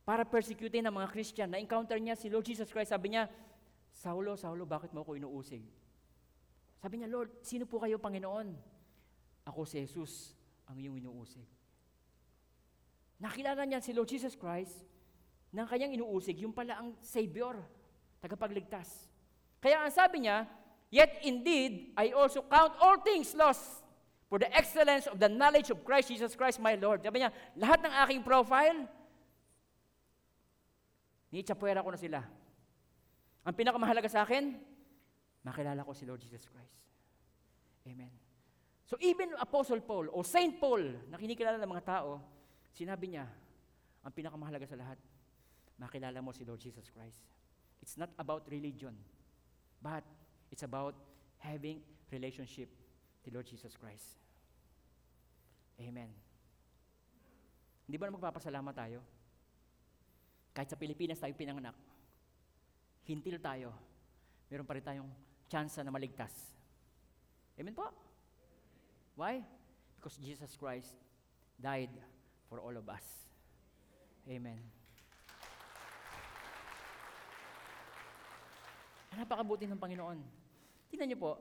para 0.05 0.27
persecutin 0.27 0.85
ng 0.85 0.93
mga 0.93 1.09
Christian, 1.15 1.49
na-encounter 1.49 1.97
niya 1.97 2.19
si 2.19 2.27
Lord 2.27 2.45
Jesus 2.45 2.69
Christ, 2.69 2.91
sabi 2.93 3.15
niya, 3.15 3.31
Saulo, 3.95 4.35
Saulo, 4.35 4.67
bakit 4.67 4.91
mo 4.91 5.07
ako 5.07 5.15
inuusig? 5.17 5.63
Sabi 6.81 7.01
niya, 7.01 7.13
Lord, 7.13 7.45
sino 7.45 7.69
po 7.69 7.77
kayo, 7.77 8.01
Panginoon? 8.01 8.57
Ako 9.45 9.69
si 9.69 9.85
Jesus, 9.85 10.33
ang 10.65 10.81
iyong 10.81 10.97
inuusig. 10.97 11.45
Nakilala 13.21 13.69
niya 13.69 13.85
si 13.85 13.93
Lord 13.93 14.09
Jesus 14.09 14.33
Christ 14.33 14.81
na 15.53 15.69
kanyang 15.69 16.01
inuusig, 16.01 16.41
yung 16.41 16.57
pala 16.57 16.81
ang 16.81 16.97
Savior, 17.05 17.61
tagapagligtas. 18.25 19.13
Kaya 19.61 19.85
ang 19.85 19.93
sabi 19.93 20.25
niya, 20.25 20.49
Yet 20.91 21.23
indeed, 21.23 21.95
I 21.95 22.11
also 22.11 22.43
count 22.43 22.75
all 22.83 22.99
things 22.99 23.31
lost 23.39 23.63
for 24.27 24.43
the 24.43 24.51
excellence 24.51 25.07
of 25.07 25.23
the 25.23 25.31
knowledge 25.31 25.71
of 25.71 25.87
Christ 25.87 26.11
Jesus 26.11 26.35
Christ 26.35 26.59
my 26.59 26.75
Lord. 26.75 27.07
Sabi 27.07 27.23
niya, 27.23 27.31
lahat 27.55 27.79
ng 27.87 27.95
aking 28.07 28.23
profile, 28.27 28.91
ni-chapuera 31.31 31.87
ko 31.87 31.95
na 31.95 32.01
sila. 32.01 32.21
Ang 33.47 33.55
pinakamahalaga 33.55 34.11
sa 34.11 34.27
akin, 34.27 34.59
makilala 35.45 35.85
ko 35.85 35.93
si 35.97 36.05
Lord 36.05 36.21
Jesus 36.21 36.45
Christ. 36.45 36.77
Amen. 37.89 38.13
So 38.85 38.99
even 39.01 39.33
Apostle 39.39 39.81
Paul 39.81 40.11
o 40.11 40.27
Saint 40.27 40.59
Paul 40.59 40.99
na 41.09 41.17
kinikilala 41.17 41.57
ng 41.63 41.71
mga 41.71 41.87
tao, 41.87 42.19
sinabi 42.75 43.15
niya, 43.15 43.25
ang 44.03 44.13
pinakamahalaga 44.13 44.67
sa 44.67 44.77
lahat, 44.77 44.99
makilala 45.79 46.19
mo 46.21 46.35
si 46.35 46.43
Lord 46.45 46.61
Jesus 46.61 46.91
Christ. 46.91 47.21
It's 47.81 47.97
not 47.97 48.13
about 48.21 48.45
religion, 48.51 48.93
but 49.81 50.05
it's 50.53 50.67
about 50.67 50.93
having 51.41 51.81
relationship 52.13 52.69
to 53.25 53.33
Lord 53.33 53.49
Jesus 53.49 53.73
Christ. 53.79 54.21
Amen. 55.81 56.13
Hindi 57.89 57.97
ba 57.97 58.11
na 58.11 58.17
magpapasalamat 58.21 58.75
tayo? 58.77 59.01
Kahit 60.53 60.69
sa 60.69 60.77
Pilipinas 60.77 61.23
tayo 61.23 61.33
pinanganak, 61.33 61.79
hintil 63.09 63.41
tayo, 63.41 63.73
meron 64.51 64.69
pa 64.69 64.77
rin 64.77 64.85
tayong 64.85 65.11
chance 65.51 65.83
na 65.83 65.91
maligtas. 65.91 66.31
Amen 67.59 67.75
po? 67.75 67.91
Why? 69.19 69.43
Because 69.99 70.15
Jesus 70.17 70.55
Christ 70.55 70.95
died 71.59 71.91
for 72.47 72.63
all 72.63 72.73
of 72.73 72.87
us. 72.87 73.05
Amen. 74.31 74.63
Napakabuti 79.19 79.67
ng 79.67 79.77
Panginoon. 79.77 80.23
Tingnan 80.89 81.11
niyo 81.11 81.19
po, 81.19 81.33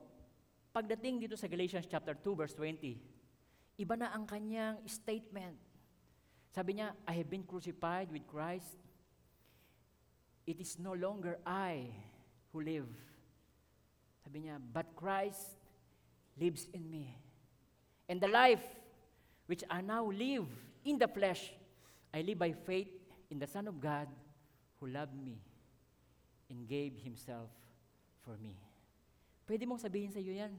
pagdating 0.74 1.22
dito 1.22 1.38
sa 1.38 1.46
Galatians 1.46 1.86
chapter 1.86 2.18
2 2.18 2.34
verse 2.34 2.54
20, 2.58 2.98
iba 3.80 3.94
na 3.94 4.10
ang 4.10 4.26
kanyang 4.26 4.82
statement. 4.90 5.56
Sabi 6.50 6.82
niya, 6.82 6.98
I 7.06 7.14
have 7.14 7.30
been 7.30 7.46
crucified 7.46 8.10
with 8.10 8.26
Christ. 8.26 8.74
It 10.50 10.58
is 10.58 10.82
no 10.82 10.98
longer 10.98 11.38
I 11.46 11.94
who 12.50 12.66
live. 12.66 12.90
Sabi 14.24 14.46
niya, 14.46 14.60
but 14.60 14.92
Christ 14.94 15.56
lives 16.36 16.68
in 16.72 16.84
me. 16.88 17.16
And 18.08 18.20
the 18.20 18.28
life 18.28 18.62
which 19.46 19.64
I 19.68 19.80
now 19.80 20.06
live 20.08 20.46
in 20.84 20.98
the 20.98 21.08
flesh, 21.08 21.52
I 22.12 22.22
live 22.22 22.38
by 22.38 22.52
faith 22.52 22.90
in 23.30 23.38
the 23.38 23.46
Son 23.46 23.68
of 23.68 23.78
God 23.78 24.08
who 24.78 24.88
loved 24.90 25.14
me 25.14 25.38
and 26.50 26.66
gave 26.66 26.98
Himself 27.00 27.48
for 28.26 28.34
me. 28.40 28.58
Pwede 29.46 29.66
mong 29.66 29.82
sabihin 29.82 30.10
sa 30.10 30.18
iyo 30.18 30.34
yan. 30.34 30.54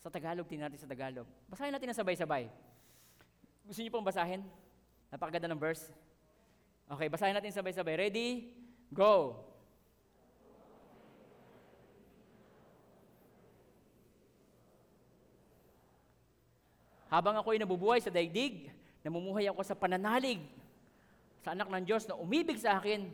Sa 0.00 0.10
Tagalog, 0.10 0.48
tingnan 0.48 0.66
natin 0.66 0.82
sa 0.82 0.90
Tagalog. 0.90 1.28
Basahin 1.46 1.70
natin 1.70 1.88
na 1.88 1.96
sabay-sabay. 1.96 2.50
Gusto 3.62 3.80
niyo 3.80 3.94
pong 3.94 4.04
basahin? 4.04 4.42
Napakaganda 5.12 5.46
ng 5.52 5.60
verse. 5.60 5.92
Okay, 6.90 7.06
basahin 7.06 7.36
natin 7.36 7.54
sabay-sabay. 7.54 8.08
Ready? 8.08 8.28
Go! 8.90 9.40
Habang 17.12 17.36
ako'y 17.36 17.60
nabubuhay 17.60 18.00
sa 18.00 18.08
daigdig, 18.08 18.72
namumuhay 19.04 19.44
ako 19.44 19.60
sa 19.60 19.76
pananalig 19.76 20.40
sa 21.44 21.52
anak 21.52 21.68
ng 21.68 21.84
Diyos 21.84 22.08
na 22.08 22.16
umibig 22.16 22.56
sa 22.56 22.80
akin 22.80 23.04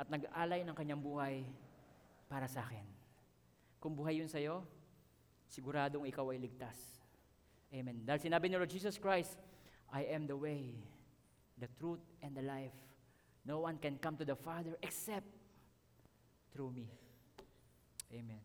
at 0.00 0.08
nag-alay 0.08 0.64
ng 0.64 0.72
kanyang 0.72 1.04
buhay 1.04 1.44
para 2.24 2.48
sa 2.48 2.64
akin. 2.64 2.88
Kung 3.84 3.92
buhay 3.92 4.24
yun 4.24 4.32
sa'yo, 4.32 4.64
siguradong 5.44 6.08
ikaw 6.08 6.32
ay 6.32 6.40
ligtas. 6.40 7.04
Amen. 7.68 8.00
Dahil 8.08 8.24
sinabi 8.24 8.48
ni 8.48 8.56
Lord 8.56 8.72
Jesus 8.72 8.96
Christ, 8.96 9.36
I 9.92 10.08
am 10.08 10.24
the 10.24 10.38
way, 10.38 10.72
the 11.60 11.68
truth, 11.76 12.00
and 12.24 12.32
the 12.32 12.40
life. 12.40 12.72
No 13.44 13.68
one 13.68 13.76
can 13.76 14.00
come 14.00 14.16
to 14.16 14.24
the 14.24 14.38
Father 14.40 14.72
except 14.80 15.28
through 16.48 16.72
me. 16.72 16.88
Amen. 18.08 18.40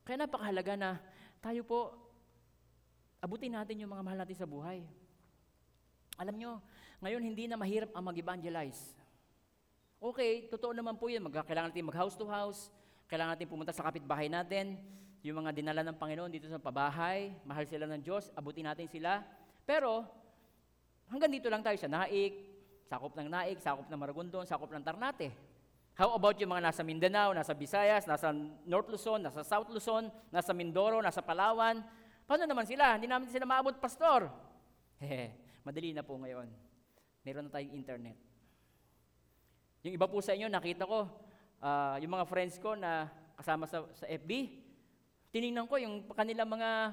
Kaya 0.00 0.24
napakahalaga 0.24 0.80
na 0.80 0.90
tayo 1.44 1.60
po, 1.60 2.07
abutin 3.18 3.54
natin 3.54 3.82
yung 3.82 3.90
mga 3.90 4.02
mahal 4.04 4.18
natin 4.22 4.38
sa 4.38 4.46
buhay. 4.46 4.82
Alam 6.18 6.34
nyo, 6.34 6.52
ngayon 7.02 7.22
hindi 7.22 7.44
na 7.46 7.54
mahirap 7.54 7.90
ang 7.94 8.10
mag-evangelize. 8.10 8.94
Okay, 9.98 10.46
totoo 10.50 10.74
naman 10.74 10.94
po 10.98 11.10
yun. 11.10 11.26
Mag- 11.26 11.46
kailangan 11.46 11.74
natin 11.74 11.86
mag-house 11.86 12.14
to 12.14 12.26
house, 12.26 12.70
kailangan 13.10 13.34
natin 13.34 13.50
pumunta 13.50 13.74
sa 13.74 13.86
kapitbahay 13.86 14.30
natin, 14.30 14.78
yung 15.26 15.42
mga 15.42 15.50
dinala 15.50 15.82
ng 15.82 15.98
Panginoon 15.98 16.30
dito 16.30 16.46
sa 16.46 16.62
pabahay, 16.62 17.34
mahal 17.42 17.66
sila 17.66 17.90
ng 17.90 18.02
Diyos, 18.02 18.30
abutin 18.38 18.70
natin 18.70 18.86
sila. 18.86 19.26
Pero, 19.66 20.06
hanggang 21.10 21.30
dito 21.30 21.50
lang 21.50 21.62
tayo 21.66 21.74
sa 21.74 21.90
Naik, 21.90 22.38
sakop 22.86 23.18
ng 23.18 23.26
Naik, 23.26 23.58
sakop 23.58 23.90
ng 23.90 23.98
Maragondon, 23.98 24.46
sakop 24.46 24.70
ng 24.70 24.82
Tarnate. 24.86 25.34
How 25.98 26.14
about 26.14 26.38
yung 26.38 26.54
mga 26.54 26.70
nasa 26.70 26.86
Mindanao, 26.86 27.34
nasa 27.34 27.50
Visayas, 27.58 28.06
nasa 28.06 28.30
North 28.62 28.86
Luzon, 28.86 29.18
nasa 29.18 29.42
South 29.42 29.66
Luzon, 29.74 30.06
nasa 30.30 30.54
Mindoro, 30.54 31.02
nasa 31.02 31.18
Palawan? 31.18 31.82
Paano 32.28 32.44
naman 32.44 32.68
sila? 32.68 33.00
Hindi 33.00 33.08
namin 33.08 33.32
sila 33.32 33.48
maabot, 33.48 33.72
pastor. 33.80 34.28
Madali 35.64 35.96
na 35.96 36.04
po 36.04 36.20
ngayon. 36.20 36.44
Meron 37.24 37.48
na 37.48 37.56
tayong 37.56 37.72
internet. 37.72 38.20
Yung 39.80 39.96
iba 39.96 40.04
po 40.04 40.20
sa 40.20 40.36
inyo, 40.36 40.44
nakita 40.52 40.84
ko, 40.84 41.08
ah, 41.64 41.96
yung 41.96 42.12
mga 42.12 42.28
friends 42.28 42.60
ko 42.60 42.76
na 42.76 43.08
kasama 43.32 43.64
sa, 43.64 43.80
sa 43.96 44.04
FB, 44.04 44.60
tiningnan 45.32 45.64
ko 45.64 45.80
yung 45.80 46.04
kanilang 46.12 46.52
mga 46.52 46.92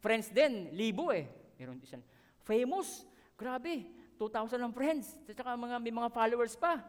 friends 0.00 0.32
din, 0.32 0.72
libo 0.72 1.12
eh. 1.12 1.28
Meron 1.60 1.76
isang 1.84 2.00
famous, 2.40 3.04
grabe, 3.36 3.84
2,000 4.16 4.64
ang 4.64 4.72
friends. 4.72 5.12
At 5.28 5.36
saka 5.36 5.60
mga, 5.60 5.76
may 5.76 5.92
mga 5.92 6.08
followers 6.08 6.56
pa. 6.56 6.80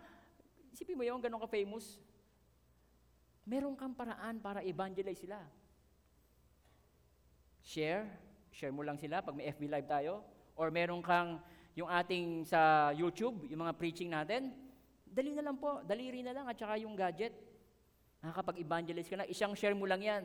Isipin 0.72 0.96
mo 0.96 1.04
yun, 1.04 1.20
ganun 1.20 1.44
ka-famous. 1.44 2.00
Meron 3.44 3.76
kang 3.76 3.92
paraan 3.92 4.39
para 4.39 4.64
evangelize 4.64 5.28
sila. 5.28 5.44
Share, 7.62 8.09
share 8.49 8.74
mo 8.74 8.82
lang 8.82 8.97
sila 8.97 9.22
pag 9.22 9.38
may 9.38 9.49
FB 9.49 9.70
Live 9.70 9.88
tayo. 9.88 10.26
Or 10.57 10.70
meron 10.74 11.01
kang 11.01 11.41
yung 11.78 11.88
ating 11.88 12.43
sa 12.43 12.91
YouTube, 12.91 13.47
yung 13.47 13.64
mga 13.64 13.74
preaching 13.80 14.12
natin, 14.12 14.51
dali 15.07 15.32
na 15.32 15.43
lang 15.43 15.55
po, 15.55 15.80
daliri 15.84 16.20
na 16.24 16.36
lang 16.36 16.45
at 16.47 16.55
saka 16.59 16.76
yung 16.80 16.95
gadget. 16.95 17.32
Nakakapag-evangelize 18.22 19.09
ka 19.09 19.16
na, 19.18 19.26
isang 19.26 19.55
share 19.55 19.74
mo 19.74 19.88
lang 19.88 20.03
yan. 20.03 20.24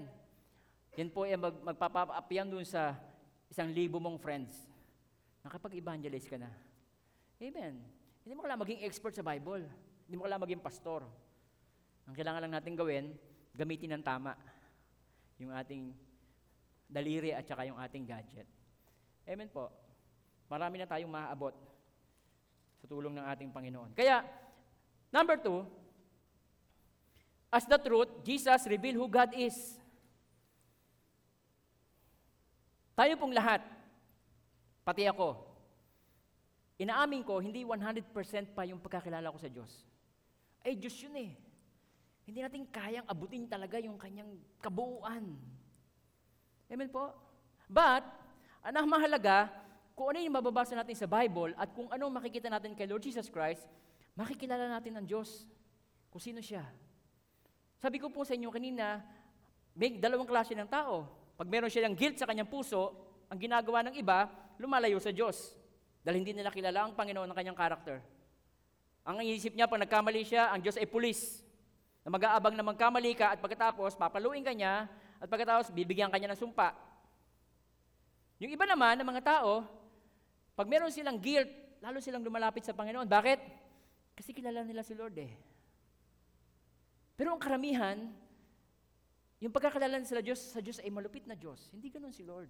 Yan 0.97 1.09
po 1.12 1.24
ay 1.24 1.39
mag, 1.39 1.55
magpapa-up 1.61 2.28
yan 2.28 2.49
dun 2.49 2.64
sa 2.66 2.97
isang 3.49 3.70
libo 3.70 4.01
mong 4.03 4.18
friends. 4.20 4.53
Nakapag-evangelize 5.47 6.26
ka 6.26 6.37
na. 6.37 6.51
Amen. 7.39 7.78
Hindi 8.24 8.32
mo 8.34 8.43
kailangan 8.43 8.64
maging 8.64 8.80
expert 8.82 9.14
sa 9.14 9.22
Bible. 9.22 9.64
Hindi 10.09 10.14
mo 10.18 10.26
kailangan 10.26 10.45
maging 10.49 10.62
pastor. 10.64 11.07
Ang 12.07 12.14
kailangan 12.14 12.41
lang 12.43 12.55
natin 12.59 12.72
gawin, 12.74 13.05
gamitin 13.55 13.99
ng 13.99 14.05
tama 14.05 14.34
yung 15.37 15.53
ating 15.53 15.93
daliri 16.87 17.34
at 17.34 17.47
saka 17.47 17.66
yung 17.66 17.78
ating 17.78 18.07
gadget. 18.07 18.47
Amen 19.26 19.51
po. 19.51 19.68
Marami 20.47 20.78
na 20.78 20.87
tayong 20.87 21.11
maaabot 21.11 21.55
sa 22.78 22.87
tulong 22.87 23.14
ng 23.14 23.26
ating 23.26 23.51
Panginoon. 23.51 23.91
Kaya, 23.99 24.22
number 25.11 25.34
two, 25.43 25.66
as 27.51 27.66
the 27.66 27.78
truth, 27.78 28.11
Jesus 28.22 28.62
revealed 28.70 28.99
who 29.03 29.11
God 29.11 29.34
is. 29.34 29.55
Tayo 32.97 33.12
pong 33.20 33.34
lahat, 33.34 33.61
pati 34.87 35.05
ako, 35.05 35.37
inaamin 36.80 37.26
ko, 37.26 37.43
hindi 37.43 37.66
100% 37.66 38.57
pa 38.57 38.64
yung 38.64 38.80
pagkakilala 38.80 39.34
ko 39.34 39.39
sa 39.43 39.51
Diyos. 39.53 39.84
Ay, 40.64 40.78
Diyos 40.78 40.97
yun 41.03 41.16
eh. 41.18 41.32
Hindi 42.26 42.41
natin 42.43 42.64
kayang 42.66 43.07
abutin 43.07 43.47
talaga 43.47 43.78
yung 43.78 44.01
kanyang 44.01 44.34
kabuuan. 44.59 45.39
Amen 46.67 46.91
po? 46.91 47.14
But, 47.71 48.03
ang 48.62 48.87
mahalaga, 48.91 49.51
kung 49.95 50.11
ano 50.11 50.19
yung 50.19 50.35
mababasa 50.35 50.75
natin 50.75 50.99
sa 50.99 51.07
Bible 51.07 51.55
at 51.55 51.71
kung 51.73 51.87
anong 51.89 52.19
makikita 52.19 52.51
natin 52.51 52.75
kay 52.75 52.91
Lord 52.91 53.03
Jesus 53.07 53.31
Christ, 53.31 53.64
makikilala 54.19 54.67
natin 54.67 54.99
ang 54.99 55.07
Diyos. 55.07 55.47
Kung 56.11 56.19
sino 56.19 56.43
siya. 56.43 56.67
Sabi 57.79 58.03
ko 58.03 58.11
po 58.11 58.27
sa 58.27 58.35
inyo 58.35 58.51
kanina, 58.51 59.05
may 59.77 59.95
dalawang 59.97 60.27
klase 60.27 60.57
ng 60.57 60.67
tao. 60.67 61.07
Pag 61.37 61.47
meron 61.47 61.71
silang 61.71 61.95
guilt 61.95 62.17
sa 62.19 62.27
kanyang 62.27 62.49
puso, 62.49 62.97
ang 63.29 63.39
ginagawa 63.39 63.87
ng 63.87 63.95
iba, 64.01 64.27
lumalayo 64.59 64.97
sa 64.99 65.12
Diyos. 65.12 65.55
Dahil 66.03 66.25
hindi 66.25 66.33
nila 66.35 66.51
kilala 66.51 66.89
ang 66.89 66.97
Panginoon 66.97 67.29
ng 67.31 67.37
kanyang 67.37 67.59
karakter. 67.59 68.01
Ang 69.07 69.23
iisip 69.23 69.55
niya, 69.55 69.71
pag 69.71 69.79
nagkamali 69.79 70.23
siya, 70.27 70.51
ang 70.51 70.59
Diyos 70.59 70.81
ay 70.81 70.89
pulis. 70.91 71.45
Na 72.03 72.11
mag-aabang 72.11 72.59
na 72.59 72.64
magkamali 72.67 73.14
ka 73.14 73.35
at 73.35 73.39
pagkatapos, 73.39 73.95
papaluin 73.95 74.43
ka 74.43 74.51
niya 74.51 74.91
at 75.21 75.29
pagkatapos, 75.29 75.73
bibigyan 75.73 76.12
ka 76.12 76.21
niya 76.21 76.33
ng 76.33 76.43
sumpa. 76.43 76.77
Yung 78.41 78.53
iba 78.53 78.69
naman, 78.69 79.01
ng 79.01 79.09
mga 79.09 79.25
tao, 79.25 79.64
pag 80.53 80.69
meron 80.69 80.93
silang 80.93 81.17
guilt, 81.21 81.49
lalo 81.81 82.01
silang 82.01 82.25
lumalapit 82.25 82.64
sa 82.64 82.77
Panginoon. 82.77 83.09
Bakit? 83.09 83.41
Kasi 84.17 84.33
kilala 84.33 84.64
nila 84.64 84.85
si 84.85 84.97
Lord 84.97 85.17
eh. 85.21 85.33
Pero 87.17 87.33
ang 87.33 87.41
karamihan, 87.41 87.97
yung 89.41 89.53
pagkakilala 89.53 90.01
nila 90.01 90.09
sa 90.09 90.21
Diyos, 90.21 90.41
sa 90.41 90.61
Diyos 90.61 90.81
ay 90.81 90.93
malupit 90.93 91.25
na 91.29 91.37
Diyos. 91.37 91.61
Hindi 91.73 91.89
ganun 91.89 92.12
si 92.12 92.25
Lord. 92.25 92.49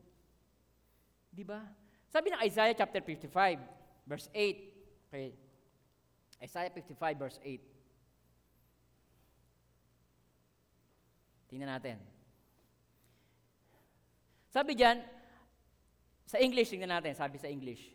Di 1.30 1.42
ba? 1.46 1.62
Sabi 2.10 2.30
ng 2.30 2.42
Isaiah 2.42 2.74
chapter 2.74 3.02
55, 3.02 3.58
verse 4.06 4.30
8. 4.34 5.10
Okay. 5.10 5.34
Isaiah 6.42 6.70
55, 6.70 7.18
verse 7.18 7.38
8. 7.42 7.60
Tingnan 11.50 11.70
natin. 11.70 12.15
Sabi 14.56 14.72
diyan, 14.72 15.04
sa 16.24 16.40
English, 16.40 16.72
tingnan 16.72 16.88
natin, 16.88 17.12
sabi 17.12 17.36
sa 17.36 17.44
English. 17.44 17.92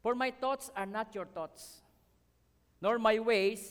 For 0.00 0.16
my 0.16 0.32
thoughts 0.32 0.72
are 0.72 0.88
not 0.88 1.12
your 1.12 1.28
thoughts, 1.28 1.84
nor 2.80 2.96
my 2.96 3.20
ways, 3.20 3.68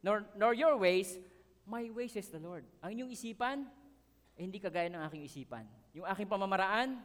nor, 0.00 0.24
nor 0.40 0.56
your 0.56 0.80
ways, 0.80 1.20
my 1.68 1.84
ways 1.92 2.16
is 2.16 2.32
the 2.32 2.40
Lord. 2.40 2.64
Ang 2.80 2.96
inyong 2.96 3.12
isipan, 3.12 3.68
ay 4.40 4.40
hindi 4.40 4.56
kagaya 4.56 4.88
ng 4.88 5.04
aking 5.04 5.28
isipan. 5.28 5.68
Yung 5.92 6.08
aking 6.08 6.32
pamamaraan, 6.32 6.96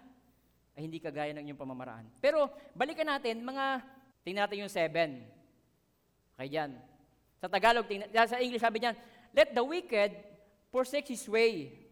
ay 0.71 0.81
hindi 0.87 1.03
kagaya 1.03 1.35
ng 1.35 1.43
inyong 1.43 1.59
pamamaraan. 1.59 2.07
Pero, 2.23 2.47
balikan 2.71 3.11
natin, 3.11 3.43
mga, 3.43 3.83
tingnan 4.23 4.47
natin 4.47 4.63
yung 4.63 4.71
seven. 4.71 5.19
Okay, 6.39 6.47
dyan. 6.47 6.79
Sa 7.43 7.51
Tagalog, 7.51 7.91
tingnan, 7.91 8.07
sa 8.07 8.39
English, 8.39 8.63
sabi 8.63 8.79
diyan, 8.79 8.95
Let 9.35 9.51
the 9.51 9.67
wicked 9.67 10.15
forsake 10.71 11.11
his 11.11 11.27
way, 11.27 11.82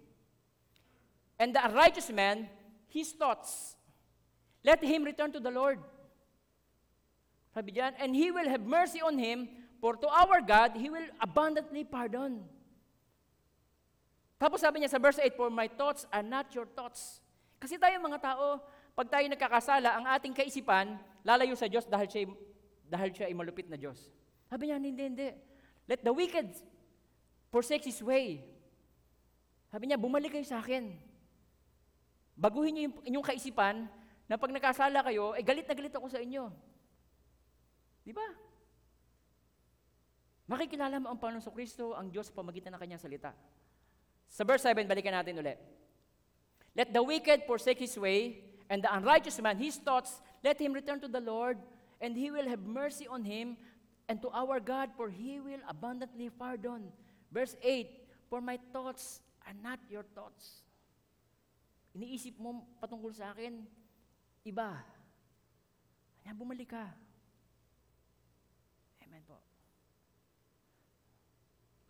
and 1.42 1.58
the 1.58 1.64
righteous 1.74 2.14
man 2.14 2.46
his 2.86 3.18
thoughts. 3.18 3.74
Let 4.62 4.86
him 4.86 5.02
return 5.02 5.34
to 5.34 5.42
the 5.42 5.50
Lord. 5.50 5.82
Sabi 7.50 7.74
diyan, 7.74 7.98
and 7.98 8.14
he 8.14 8.30
will 8.30 8.46
have 8.46 8.62
mercy 8.62 9.02
on 9.02 9.18
him, 9.18 9.50
for 9.82 9.98
to 9.98 10.06
our 10.06 10.38
God 10.46 10.78
he 10.78 10.94
will 10.94 11.10
abundantly 11.18 11.82
pardon. 11.82 12.46
Tapos 14.38 14.62
sabi 14.62 14.86
niya 14.86 14.94
sa 14.94 15.02
verse 15.02 15.18
8, 15.18 15.34
For 15.34 15.50
my 15.50 15.66
thoughts 15.66 16.06
are 16.14 16.24
not 16.24 16.54
your 16.54 16.70
thoughts. 16.70 17.20
Kasi 17.58 17.82
tayo 17.82 17.98
mga 17.98 18.22
tao, 18.22 18.62
pag 18.94 19.10
tayo 19.10 19.26
nagkakasala, 19.26 19.98
ang 19.98 20.06
ating 20.14 20.38
kaisipan, 20.38 20.98
lalayo 21.26 21.58
sa 21.58 21.66
Diyos 21.66 21.90
dahil 21.90 22.06
siya, 22.06 22.30
dahil 22.86 23.10
siya 23.14 23.26
ay 23.30 23.36
malupit 23.36 23.66
na 23.66 23.78
Diyos. 23.78 24.14
Sabi 24.46 24.70
niya, 24.70 24.78
hindi, 24.78 25.04
hindi. 25.04 25.30
Let 25.90 26.06
the 26.06 26.14
wicked 26.14 26.54
forsake 27.50 27.86
his 27.86 28.00
way. 28.00 28.46
Sabi 29.74 29.90
niya, 29.90 29.98
bumalik 30.00 30.34
kayo 30.34 30.46
sa 30.46 30.62
akin. 30.62 31.11
Baguhin 32.36 32.74
niyo 32.74 32.84
yung 32.90 32.96
inyong 33.06 33.28
kaisipan 33.28 33.86
na 34.26 34.40
pag 34.40 34.52
nagkasala 34.54 35.04
kayo, 35.04 35.36
eh 35.36 35.44
galit 35.44 35.68
na 35.68 35.76
galit 35.76 35.94
ako 35.94 36.08
sa 36.08 36.24
inyo. 36.24 36.48
Di 38.02 38.16
ba? 38.16 38.26
Makikilala 40.52 41.00
mo 41.00 41.12
ang 41.12 41.20
Panginoon 41.20 41.56
Kristo, 41.56 41.96
ang 41.96 42.12
Diyos 42.12 42.28
sa 42.28 42.36
pamagitan 42.36 42.76
ng 42.76 42.82
kanyang 42.82 43.00
salita. 43.00 43.32
Sa 44.32 44.44
verse 44.44 44.64
7, 44.68 44.88
balikan 44.88 45.16
natin 45.16 45.40
ulit. 45.40 45.60
Let 46.76 46.96
the 46.96 47.04
wicked 47.04 47.44
forsake 47.48 47.84
his 47.84 47.96
way, 48.00 48.44
and 48.72 48.80
the 48.80 48.92
unrighteous 48.92 49.40
man 49.44 49.60
his 49.60 49.76
thoughts, 49.76 50.24
let 50.44 50.56
him 50.56 50.72
return 50.72 51.04
to 51.04 51.12
the 51.12 51.20
Lord, 51.20 51.60
and 52.00 52.16
he 52.16 52.32
will 52.32 52.48
have 52.48 52.64
mercy 52.64 53.08
on 53.08 53.28
him, 53.28 53.60
and 54.08 54.24
to 54.24 54.32
our 54.32 54.60
God, 54.60 54.92
for 54.96 55.12
he 55.12 55.40
will 55.40 55.60
abundantly 55.68 56.32
pardon. 56.32 56.92
Verse 57.32 57.56
8, 57.64 57.88
For 58.32 58.40
my 58.40 58.60
thoughts 58.72 59.20
are 59.48 59.56
not 59.60 59.80
your 59.92 60.04
thoughts. 60.16 60.64
Iniisip 61.92 62.40
mo 62.40 62.64
patungkol 62.80 63.12
sa 63.12 63.36
akin, 63.36 63.68
iba. 64.48 64.80
Kaya 66.24 66.34
bumalik 66.38 66.72
ka. 66.72 66.86
Amen 69.04 69.24
po. 69.28 69.36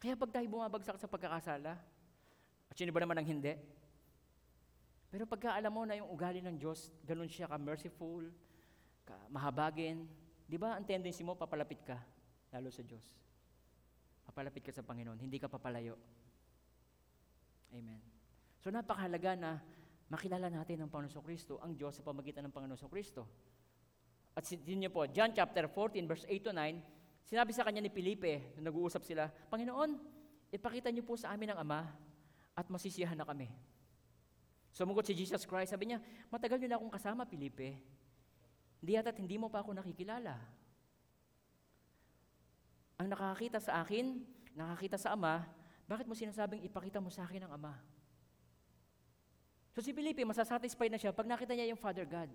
Kaya 0.02 0.18
pag 0.18 0.34
tayo 0.34 0.48
bumabagsak 0.50 0.98
sa 0.98 1.06
pagkakasala, 1.06 1.78
at 2.72 2.76
sino 2.80 2.90
ba 2.90 3.04
naman 3.04 3.22
ang 3.22 3.28
hindi? 3.28 3.54
Pero 5.12 5.28
pagka 5.28 5.54
alam 5.54 5.76
mo 5.76 5.84
na 5.84 6.00
yung 6.00 6.08
ugali 6.08 6.40
ng 6.40 6.56
Diyos, 6.56 6.90
ganun 7.04 7.28
siya 7.28 7.52
ka-merciful, 7.52 8.32
ka 9.04 9.14
mahabagin, 9.28 10.08
di 10.48 10.56
ba 10.56 10.80
ang 10.80 10.88
tendency 10.88 11.22
mo, 11.22 11.36
papalapit 11.36 11.84
ka, 11.84 12.00
lalo 12.56 12.72
sa 12.72 12.80
Diyos. 12.82 13.04
Papalapit 14.24 14.64
ka 14.64 14.72
sa 14.72 14.88
Panginoon, 14.88 15.20
hindi 15.20 15.36
ka 15.36 15.52
papalayo. 15.52 16.00
Amen. 17.76 18.00
So 18.64 18.72
napakahalaga 18.72 19.36
na 19.36 19.60
makilala 20.12 20.52
natin 20.52 20.84
ang 20.84 20.92
Panginoon 20.92 21.24
Kristo, 21.24 21.56
ang 21.64 21.72
Diyos 21.72 21.96
sa 21.96 22.04
pamagitan 22.04 22.44
ng 22.44 22.52
Panginoon 22.52 22.92
Kristo. 22.92 23.24
At 24.36 24.44
sin 24.44 24.60
niyo 24.68 24.92
po, 24.92 25.08
John 25.08 25.32
chapter 25.32 25.72
14, 25.72 26.04
verse 26.04 26.28
8 26.28 26.44
to 26.44 26.52
9, 26.52 27.32
sinabi 27.32 27.52
sa 27.56 27.64
kanya 27.64 27.80
ni 27.80 27.88
Felipe, 27.88 28.52
nung 28.60 28.68
nag-uusap 28.68 29.08
sila, 29.08 29.32
Panginoon, 29.32 29.96
ipakita 30.52 30.92
niyo 30.92 31.08
po 31.08 31.16
sa 31.16 31.32
amin 31.32 31.56
ang 31.56 31.64
Ama 31.64 31.88
at 32.52 32.68
masisiyahan 32.68 33.16
na 33.16 33.24
kami. 33.24 33.48
Sumugot 34.76 35.08
si 35.08 35.16
Jesus 35.16 35.48
Christ, 35.48 35.72
sabi 35.72 35.96
niya, 35.96 36.04
matagal 36.28 36.60
niyo 36.60 36.76
na 36.76 36.78
akong 36.80 36.92
kasama, 36.92 37.24
Felipe. 37.24 37.80
Hindi 38.84 38.92
yata't 39.00 39.16
hindi 39.16 39.40
mo 39.40 39.48
pa 39.48 39.64
ako 39.64 39.80
nakikilala. 39.80 40.36
Ang 43.00 43.08
nakakita 43.12 43.64
sa 43.64 43.80
akin, 43.80 44.20
nakakita 44.56 45.00
sa 45.00 45.16
Ama, 45.16 45.44
bakit 45.88 46.04
mo 46.08 46.16
sinasabing 46.16 46.64
ipakita 46.68 47.00
mo 47.00 47.08
sa 47.12 47.24
akin 47.24 47.48
ang 47.48 47.56
Ama? 47.56 47.76
So 49.72 49.80
si 49.80 49.96
Felipe, 49.96 50.24
masasatisfy 50.28 50.92
na 50.92 51.00
siya 51.00 51.16
pag 51.16 51.28
nakita 51.28 51.56
niya 51.56 51.72
yung 51.72 51.80
Father 51.80 52.04
God. 52.04 52.28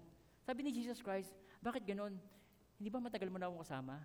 Sabi 0.46 0.64
ni 0.64 0.70
Jesus 0.72 1.04
Christ, 1.04 1.34
bakit 1.60 1.84
ganon? 1.84 2.16
Hindi 2.76 2.88
ba 2.88 3.00
matagal 3.00 3.28
mo 3.28 3.36
na 3.36 3.48
akong 3.48 3.64
kasama? 3.64 4.00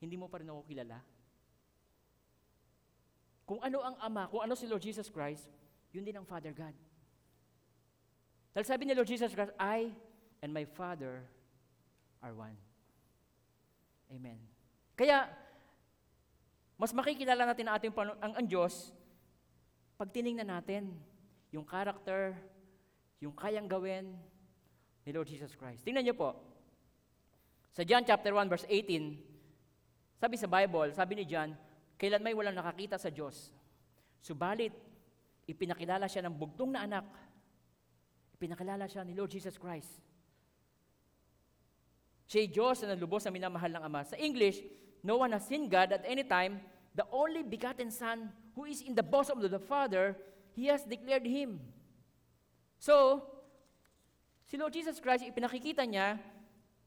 Hindi 0.00 0.16
mo 0.16 0.28
pa 0.28 0.40
rin 0.40 0.48
ako 0.48 0.64
kilala? 0.64 0.98
Kung 3.44 3.60
ano 3.60 3.78
ang 3.84 3.96
Ama, 4.00 4.30
kung 4.32 4.40
ano 4.40 4.54
si 4.56 4.64
Lord 4.64 4.80
Jesus 4.80 5.12
Christ, 5.12 5.44
yun 5.92 6.06
din 6.06 6.16
ang 6.16 6.24
Father 6.24 6.54
God. 6.56 6.72
Dahil 8.56 8.66
sabi 8.68 8.88
ni 8.88 8.96
Lord 8.96 9.08
Jesus 9.08 9.32
Christ, 9.32 9.52
I 9.60 9.92
and 10.40 10.52
my 10.52 10.64
Father 10.64 11.24
are 12.20 12.32
one. 12.32 12.56
Amen. 14.12 14.40
Kaya, 14.92 15.28
mas 16.76 16.92
makikilala 16.92 17.48
natin 17.48 17.68
ang 17.68 17.74
ating 17.80 17.92
ang, 17.96 18.32
ang 18.40 18.46
Diyos 18.46 18.92
pag 19.96 20.10
tiningnan 20.10 20.48
natin 20.48 20.92
yung 21.52 21.62
character, 21.62 22.34
yung 23.22 23.38
kayang 23.38 23.70
gawin 23.70 24.18
ni 25.06 25.10
Lord 25.14 25.30
Jesus 25.30 25.54
Christ. 25.54 25.86
Tingnan 25.86 26.02
niyo 26.02 26.18
po. 26.18 26.34
Sa 27.70 27.86
John 27.86 28.02
chapter 28.02 28.34
1 28.34 28.50
verse 28.50 28.66
18, 28.66 30.18
sabi 30.18 30.34
sa 30.34 30.50
Bible, 30.50 30.90
sabi 30.90 31.14
ni 31.14 31.24
John, 31.24 31.54
kailan 31.94 32.18
may 32.18 32.34
walang 32.34 32.58
nakakita 32.58 32.98
sa 32.98 33.14
Diyos. 33.14 33.54
Subalit, 34.18 34.74
ipinakilala 35.46 36.10
siya 36.10 36.26
ng 36.26 36.34
bugtong 36.34 36.74
na 36.74 36.82
anak. 36.82 37.06
Ipinakilala 38.34 38.90
siya 38.90 39.06
ni 39.06 39.14
Lord 39.14 39.30
Jesus 39.30 39.54
Christ. 39.54 40.02
Siya'y 42.26 42.50
Diyos 42.50 42.82
na 42.82 42.98
nalubos 42.98 43.22
na 43.22 43.34
minamahal 43.34 43.70
ng 43.70 43.82
Ama. 43.86 44.02
Sa 44.02 44.18
English, 44.18 44.62
no 45.06 45.22
one 45.22 45.30
has 45.30 45.46
seen 45.46 45.70
God 45.70 45.94
at 45.94 46.02
any 46.06 46.26
time. 46.26 46.58
The 46.98 47.06
only 47.10 47.46
begotten 47.46 47.90
Son 47.90 48.34
who 48.58 48.66
is 48.66 48.82
in 48.82 48.98
the 48.98 49.04
bosom 49.04 49.42
of 49.42 49.50
the 49.50 49.62
Father, 49.62 50.18
He 50.54 50.66
has 50.70 50.82
declared 50.86 51.26
Him. 51.26 51.62
So, 52.82 53.22
si 54.50 54.58
Lord 54.58 54.74
Jesus 54.74 54.98
Christ, 54.98 55.22
ipinakikita 55.22 55.86
niya, 55.86 56.18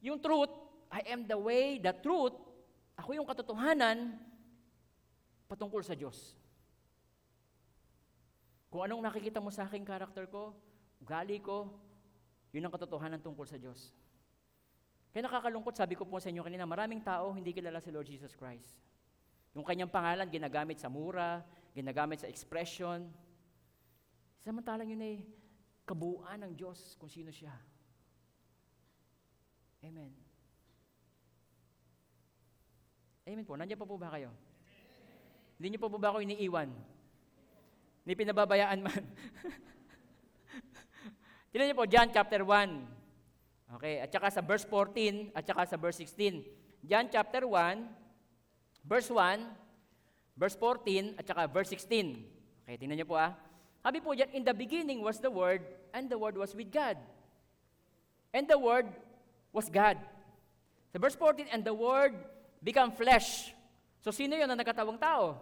yung 0.04 0.20
truth, 0.20 0.52
I 0.92 1.08
am 1.08 1.24
the 1.24 1.40
way, 1.40 1.80
the 1.80 1.96
truth, 2.04 2.36
ako 3.00 3.16
yung 3.16 3.24
katotohanan 3.24 4.20
patungkol 5.48 5.80
sa 5.88 5.96
Diyos. 5.96 6.36
Kung 8.68 8.84
anong 8.84 9.08
nakikita 9.08 9.40
mo 9.40 9.48
sa 9.56 9.72
aking 9.72 9.88
karakter 9.88 10.28
ko, 10.28 10.52
ugali 11.00 11.40
ko, 11.40 11.72
yun 12.52 12.68
ang 12.68 12.76
katotohanan 12.76 13.24
tungkol 13.24 13.48
sa 13.48 13.56
Diyos. 13.56 13.96
Kaya 15.16 15.32
nakakalungkot, 15.32 15.80
sabi 15.80 15.96
ko 15.96 16.04
po 16.04 16.20
sa 16.20 16.28
inyo 16.28 16.44
kanina, 16.44 16.68
maraming 16.68 17.00
tao 17.00 17.32
hindi 17.32 17.56
kilala 17.56 17.80
si 17.80 17.88
Lord 17.88 18.12
Jesus 18.12 18.36
Christ. 18.36 18.76
Yung 19.56 19.64
kanyang 19.64 19.88
pangalan, 19.88 20.28
ginagamit 20.28 20.76
sa 20.76 20.92
mura, 20.92 21.40
ginagamit 21.72 22.20
sa 22.20 22.28
expression. 22.28 23.08
Samantalang 24.44 24.92
yun 24.92 25.00
ay 25.00 25.24
kabuuan 25.86 26.42
ng 26.42 26.54
Diyos 26.58 26.98
kung 26.98 27.08
sino 27.10 27.30
siya. 27.30 27.54
Amen. 29.86 30.12
Amen 33.26 33.46
po. 33.46 33.54
Nandiyan 33.54 33.78
pa 33.78 33.90
po 33.90 33.98
ba 33.98 34.10
kayo? 34.10 34.34
Hindi 35.58 35.78
niyo 35.78 35.82
pa 35.82 35.90
po 35.90 35.98
ba 36.02 36.10
ako 36.14 36.26
iniiwan? 36.26 36.70
Hindi 38.06 38.14
pinababayaan 38.18 38.80
man. 38.86 39.02
Tignan 41.50 41.72
niyo 41.72 41.78
po, 41.80 41.88
John 41.88 42.12
chapter 42.12 42.44
1. 42.44 43.80
Okay, 43.80 43.98
at 44.04 44.14
saka 44.14 44.30
sa 44.30 44.46
verse 44.46 44.68
14, 44.68 45.34
at 45.34 45.42
saka 45.48 45.66
sa 45.66 45.78
verse 45.80 46.04
16. 46.04 46.86
John 46.86 47.10
chapter 47.10 47.50
1, 47.50 47.82
verse 48.86 49.10
1, 49.10 49.42
verse 50.38 50.58
14, 50.60 51.18
at 51.18 51.26
saka 51.26 51.50
verse 51.50 51.74
16. 51.74 52.68
Okay, 52.68 52.76
tingnan 52.78 53.02
niyo 53.02 53.10
po 53.10 53.18
ah. 53.18 53.34
Sabi 53.86 54.02
po 54.02 54.18
dyan, 54.18 54.34
in 54.34 54.42
the 54.42 54.58
beginning 54.58 55.06
was 55.06 55.22
the 55.22 55.30
Word, 55.30 55.62
and 55.94 56.10
the 56.10 56.18
Word 56.18 56.34
was 56.34 56.58
with 56.58 56.74
God. 56.74 56.98
And 58.34 58.50
the 58.50 58.58
Word 58.58 58.90
was 59.54 59.70
God. 59.70 60.02
Sa 60.90 60.98
verse 60.98 61.14
14, 61.14 61.54
and 61.54 61.62
the 61.62 61.78
Word 61.78 62.18
become 62.66 62.90
flesh. 62.90 63.54
So 64.02 64.10
sino 64.10 64.34
yun 64.34 64.50
na 64.50 64.58
nagkatawang 64.58 64.98
tao? 64.98 65.38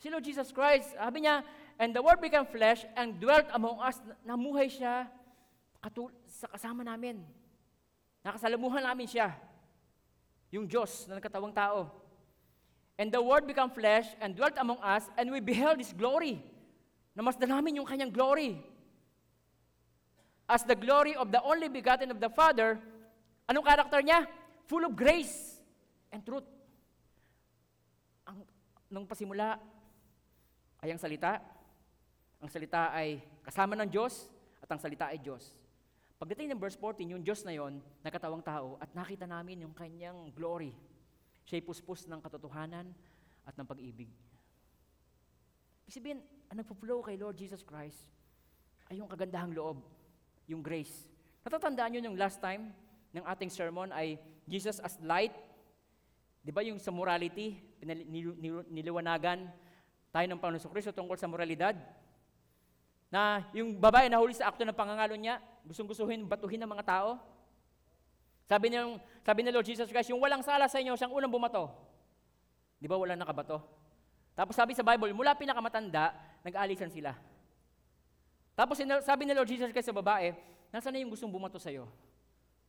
Si 0.00 0.08
Lord 0.08 0.24
Jesus 0.24 0.48
Christ. 0.56 0.96
Sabi 0.96 1.28
niya, 1.28 1.44
and 1.76 1.92
the 1.92 2.00
Word 2.00 2.24
became 2.24 2.48
flesh 2.48 2.88
and 2.96 3.20
dwelt 3.20 3.44
among 3.52 3.76
us. 3.84 4.00
Namuhay 4.24 4.72
siya 4.72 5.04
katul- 5.84 6.16
sa 6.32 6.48
kasama 6.48 6.80
namin. 6.80 7.20
Nakasalamuhan 8.24 8.88
namin 8.88 9.04
siya. 9.04 9.36
Yung 10.48 10.64
Diyos 10.64 11.04
na 11.12 11.20
nagkatawang 11.20 11.52
tao. 11.52 11.92
And 12.96 13.12
the 13.12 13.20
Word 13.20 13.44
became 13.44 13.68
flesh 13.68 14.08
and 14.16 14.32
dwelt 14.32 14.56
among 14.56 14.80
us, 14.80 15.12
and 15.20 15.28
we 15.28 15.44
beheld 15.44 15.76
His 15.76 15.92
glory. 15.92 16.40
Namasdan 17.14 17.50
namin 17.50 17.82
yung 17.82 17.88
kanyang 17.88 18.14
glory. 18.14 18.60
As 20.50 20.66
the 20.66 20.74
glory 20.74 21.14
of 21.14 21.30
the 21.30 21.42
only 21.42 21.70
begotten 21.70 22.10
of 22.10 22.18
the 22.18 22.30
Father, 22.30 22.78
anong 23.46 23.66
karakter 23.66 24.02
niya? 24.02 24.26
Full 24.66 24.86
of 24.86 24.94
grace 24.94 25.58
and 26.10 26.22
truth. 26.22 26.46
Ang, 28.26 28.46
nung 28.90 29.06
pasimula 29.06 29.58
ay 30.82 30.90
ang 30.90 31.00
salita. 31.00 31.38
Ang 32.40 32.50
salita 32.50 32.90
ay 32.94 33.20
kasama 33.44 33.76
ng 33.78 33.90
Diyos 33.90 34.30
at 34.62 34.68
ang 34.70 34.80
salita 34.80 35.12
ay 35.12 35.20
Diyos. 35.20 35.54
Pagdating 36.20 36.52
ng 36.52 36.60
verse 36.60 36.76
14, 36.76 37.16
yung 37.16 37.24
Diyos 37.24 37.44
na 37.48 37.56
yon, 37.56 37.80
nakatawang 38.04 38.44
tao 38.44 38.76
at 38.76 38.92
nakita 38.92 39.24
namin 39.24 39.64
yung 39.64 39.72
kanyang 39.72 40.28
glory. 40.36 40.76
Siya'y 41.48 41.64
puspos 41.64 42.04
ng 42.04 42.20
katotohanan 42.20 42.92
at 43.48 43.54
ng 43.56 43.64
pag-ibig. 43.64 44.08
Ibig 45.88 45.94
sabihin, 45.96 46.20
ang 46.50 46.58
nagpo-flow 46.58 47.06
kay 47.06 47.14
Lord 47.14 47.38
Jesus 47.38 47.62
Christ 47.62 48.10
ay 48.90 48.98
yung 48.98 49.06
kagandahang 49.06 49.54
loob, 49.54 49.86
yung 50.50 50.58
grace. 50.58 51.06
Natatandaan 51.46 51.94
nyo 51.94 52.10
yung 52.10 52.18
last 52.18 52.42
time 52.42 52.74
ng 53.14 53.22
ating 53.22 53.50
sermon 53.54 53.94
ay 53.94 54.18
Jesus 54.50 54.82
as 54.82 54.98
light. 54.98 55.30
Di 56.42 56.50
ba 56.50 56.66
yung 56.66 56.82
sa 56.82 56.90
morality, 56.90 57.54
pinali- 57.78 58.06
niliwanagan 58.66 59.46
tayo 60.10 60.26
ng 60.26 60.42
Panginoon 60.42 60.74
Kristo 60.74 60.90
tungkol 60.90 61.14
sa 61.14 61.30
moralidad. 61.30 61.78
Na 63.14 63.46
yung 63.54 63.78
babae 63.78 64.10
nahuli 64.10 64.34
sa 64.34 64.50
akto 64.50 64.66
ng 64.66 64.74
pangangalo 64.74 65.14
niya, 65.14 65.38
gustong 65.62 65.86
gustuhin, 65.86 66.26
batuhin 66.26 66.58
ng 66.66 66.70
mga 66.70 66.82
tao. 66.82 67.22
Sabi 68.50 68.74
niya, 68.74 68.98
sabi 69.22 69.46
ni 69.46 69.54
Lord 69.54 69.66
Jesus 69.70 69.86
Christ, 69.86 70.10
yung 70.10 70.18
walang 70.18 70.42
sala 70.42 70.66
sa 70.66 70.82
inyo, 70.82 70.98
siyang 70.98 71.14
unang 71.14 71.30
bumato. 71.30 71.70
Di 72.82 72.90
ba 72.90 72.98
walang 72.98 73.22
nakabato? 73.22 73.62
Tapos 74.34 74.58
sabi 74.58 74.74
sa 74.74 74.82
Bible, 74.82 75.14
mula 75.14 75.38
pinakamatanda, 75.38 76.10
nag-alisan 76.44 76.92
sila. 76.92 77.12
Tapos 78.56 78.76
sabi 79.04 79.22
ni 79.24 79.32
Lord 79.32 79.48
Jesus 79.48 79.72
Christ 79.72 79.88
sa 79.88 79.96
babae, 79.96 80.36
nasaan 80.68 80.92
na 80.96 81.00
yung 81.00 81.12
gustong 81.12 81.32
bumato 81.32 81.56
sa'yo? 81.56 81.88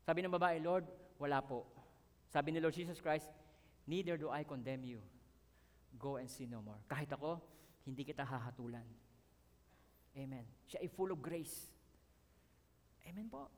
Sabi 0.07 0.23
ng 0.23 0.31
babae, 0.31 0.57
Lord, 0.63 0.87
wala 1.19 1.43
po. 1.43 1.67
Sabi 2.31 2.55
ni 2.55 2.63
Lord 2.63 2.73
Jesus 2.73 3.03
Christ, 3.03 3.27
neither 3.85 4.15
do 4.15 4.31
I 4.31 4.47
condemn 4.47 4.87
you. 4.87 5.03
Go 5.99 6.15
and 6.15 6.31
sin 6.31 6.49
no 6.49 6.63
more. 6.63 6.79
Kahit 6.87 7.11
ako, 7.11 7.43
hindi 7.83 8.07
kita 8.07 8.23
hahatulan. 8.23 8.87
Amen. 10.15 10.47
Siya 10.65 10.79
ay 10.79 10.89
full 10.89 11.11
of 11.11 11.19
grace. 11.19 11.67
Amen 13.03 13.27
po. 13.27 13.51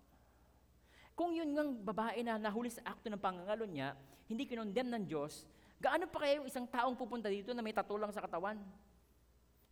Kung 1.13 1.37
yun 1.37 1.53
ngang 1.53 1.85
babae 1.85 2.25
na 2.25 2.41
nahuli 2.41 2.73
sa 2.73 2.81
akto 2.89 3.05
ng 3.13 3.21
pangangalo 3.21 3.69
niya, 3.69 3.93
hindi 4.25 4.49
kinondem 4.49 4.89
ng 4.89 5.03
Diyos, 5.05 5.45
gaano 5.77 6.09
pa 6.09 6.25
kaya 6.25 6.41
yung 6.41 6.49
isang 6.49 6.65
taong 6.65 6.97
pupunta 6.97 7.29
dito 7.29 7.53
na 7.53 7.61
may 7.61 7.75
tattoo 7.75 8.01
lang 8.01 8.09
sa 8.09 8.25
katawan? 8.25 8.57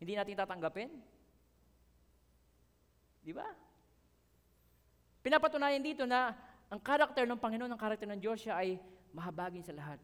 Hindi 0.01 0.17
natin 0.17 0.33
tatanggapin? 0.33 0.89
Di 3.21 3.29
ba? 3.37 3.45
Pinapatunayan 5.21 5.85
dito 5.85 6.09
na 6.09 6.33
ang 6.73 6.81
karakter 6.81 7.29
ng 7.29 7.37
Panginoon, 7.37 7.69
ang 7.69 7.77
karakter 7.77 8.09
ng 8.09 8.17
Diyos, 8.17 8.41
siya 8.41 8.57
ay 8.57 8.81
mahabagin 9.13 9.61
sa 9.61 9.77
lahat. 9.77 10.01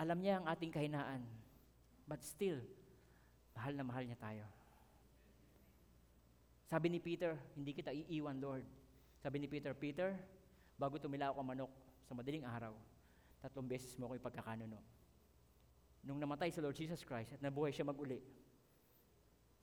Alam 0.00 0.24
niya 0.24 0.40
ang 0.40 0.48
ating 0.48 0.72
kahinaan. 0.72 1.20
But 2.08 2.24
still, 2.24 2.64
mahal 3.52 3.76
na 3.76 3.84
mahal 3.84 4.08
niya 4.08 4.16
tayo. 4.16 4.48
Sabi 6.64 6.88
ni 6.88 6.96
Peter, 6.96 7.36
hindi 7.52 7.76
kita 7.76 7.92
iiwan, 7.92 8.40
Lord. 8.40 8.64
Sabi 9.20 9.36
ni 9.36 9.46
Peter, 9.52 9.76
Peter, 9.76 10.16
bago 10.80 10.96
tumilaw 10.96 11.36
ka 11.36 11.42
manok 11.44 11.72
sa 12.08 12.16
madaling 12.16 12.48
araw, 12.48 12.72
tatlong 13.44 13.68
beses 13.68 13.92
mo 14.00 14.08
ako 14.08 14.16
ipagkakanuno. 14.16 14.80
Nung 16.06 16.22
namatay 16.22 16.54
si 16.54 16.62
Lord 16.62 16.78
Jesus 16.78 17.02
Christ 17.02 17.36
at 17.36 17.42
nabuhay 17.42 17.74
siya 17.74 17.84
maguli, 17.84 18.22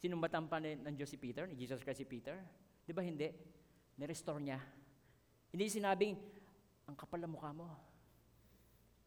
sinumbatan 0.03 0.51
pa 0.51 0.59
ng 0.59 0.91
Diyos 0.99 1.07
si 1.07 1.15
Peter, 1.15 1.47
ni 1.47 1.55
Jesus 1.55 1.79
Christ 1.79 2.03
si 2.03 2.07
Peter? 2.07 2.35
Di 2.83 2.91
ba 2.91 2.99
hindi? 2.99 3.31
Nirestore 3.95 4.43
niya. 4.43 4.59
Hindi 5.47 5.71
sinabing, 5.71 6.19
ang 6.91 6.95
kapal 6.99 7.23
na 7.23 7.31
mukha 7.31 7.55
mo. 7.55 7.71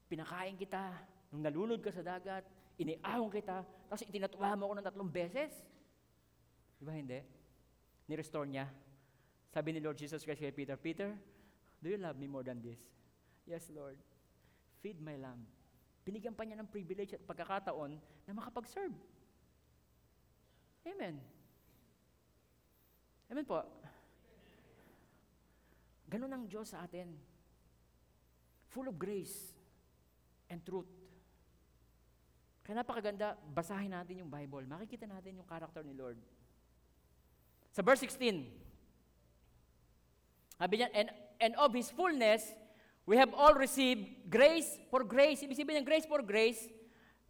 Pinakain 0.08 0.56
kita, 0.56 0.96
nung 1.28 1.44
nalunod 1.44 1.84
ka 1.84 1.92
sa 1.92 2.00
dagat, 2.00 2.48
iniahon 2.80 3.28
kita, 3.28 3.60
tapos 3.92 4.08
itinatuwa 4.08 4.56
mo 4.56 4.62
ako 4.72 4.74
ng 4.80 4.86
tatlong 4.88 5.10
beses. 5.12 5.52
Di 6.80 6.88
ba 6.88 6.96
hindi? 6.96 7.20
Nirestore 8.08 8.48
niya. 8.48 8.64
Sabi 9.52 9.76
ni 9.76 9.84
Lord 9.84 10.00
Jesus 10.00 10.24
Christ 10.24 10.40
kay 10.40 10.54
Peter, 10.56 10.80
Peter, 10.80 11.12
do 11.84 11.92
you 11.92 12.00
love 12.00 12.16
me 12.16 12.24
more 12.24 12.40
than 12.40 12.64
this? 12.64 12.80
Yes, 13.44 13.68
Lord. 13.68 14.00
Feed 14.80 14.96
my 15.04 15.20
lamb. 15.20 15.44
Binigyan 16.08 16.32
pa 16.32 16.48
niya 16.48 16.56
ng 16.56 16.72
privilege 16.72 17.12
at 17.12 17.22
pagkakataon 17.28 18.00
na 18.24 18.32
makapag-serve. 18.32 18.96
Amen. 20.86 21.18
Amen 23.26 23.42
po. 23.42 23.58
Ganun 26.06 26.30
ang 26.30 26.46
Diyos 26.46 26.70
sa 26.70 26.86
atin. 26.86 27.10
Full 28.70 28.86
of 28.86 28.94
grace 28.94 29.50
and 30.46 30.62
truth. 30.62 30.86
Kaya 32.62 32.82
napakaganda, 32.82 33.34
basahin 33.50 33.90
natin 33.90 34.22
yung 34.22 34.30
Bible. 34.30 34.62
Makikita 34.66 35.10
natin 35.10 35.42
yung 35.42 35.46
character 35.46 35.82
ni 35.82 35.94
Lord. 35.94 36.18
Sa 37.74 37.82
verse 37.82 38.06
16, 38.06 38.46
sabi 40.56 40.74
niya, 40.80 40.88
and, 40.94 41.08
and 41.42 41.52
of 41.60 41.74
His 41.76 41.92
fullness, 41.92 42.42
we 43.04 43.18
have 43.20 43.30
all 43.36 43.52
received 43.54 44.30
grace 44.30 44.78
for 44.88 45.04
grace. 45.04 45.44
Ibig 45.44 45.58
sabihin 45.58 45.84
ng 45.84 45.88
grace 45.88 46.08
for 46.08 46.24
grace, 46.24 46.66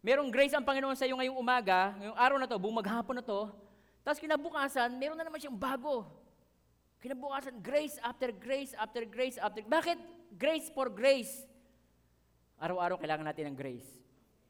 merong 0.01 0.29
grace 0.29 0.53
ang 0.53 0.65
Panginoon 0.65 0.97
sa 0.97 1.05
iyo 1.05 1.17
ngayong 1.17 1.37
umaga, 1.37 1.93
ngayong 1.97 2.17
araw 2.17 2.37
na 2.37 2.47
to, 2.49 2.57
buong 2.57 2.77
maghapon 2.77 3.17
na 3.17 3.25
to, 3.25 3.49
tapos 4.07 4.23
kinabukasan, 4.23 4.95
meron 4.95 5.19
na 5.19 5.27
naman 5.27 5.35
siyang 5.35 5.59
bago. 5.59 6.07
Kinabukasan, 7.03 7.59
grace 7.59 7.99
after 7.99 8.31
grace 8.31 8.71
after 8.79 9.03
grace 9.03 9.35
after 9.35 9.59
Bakit? 9.67 9.99
Grace 10.39 10.71
for 10.71 10.87
grace. 10.87 11.43
Araw-araw 12.55 12.95
kailangan 13.03 13.27
natin 13.27 13.51
ng 13.51 13.57
grace. 13.59 13.85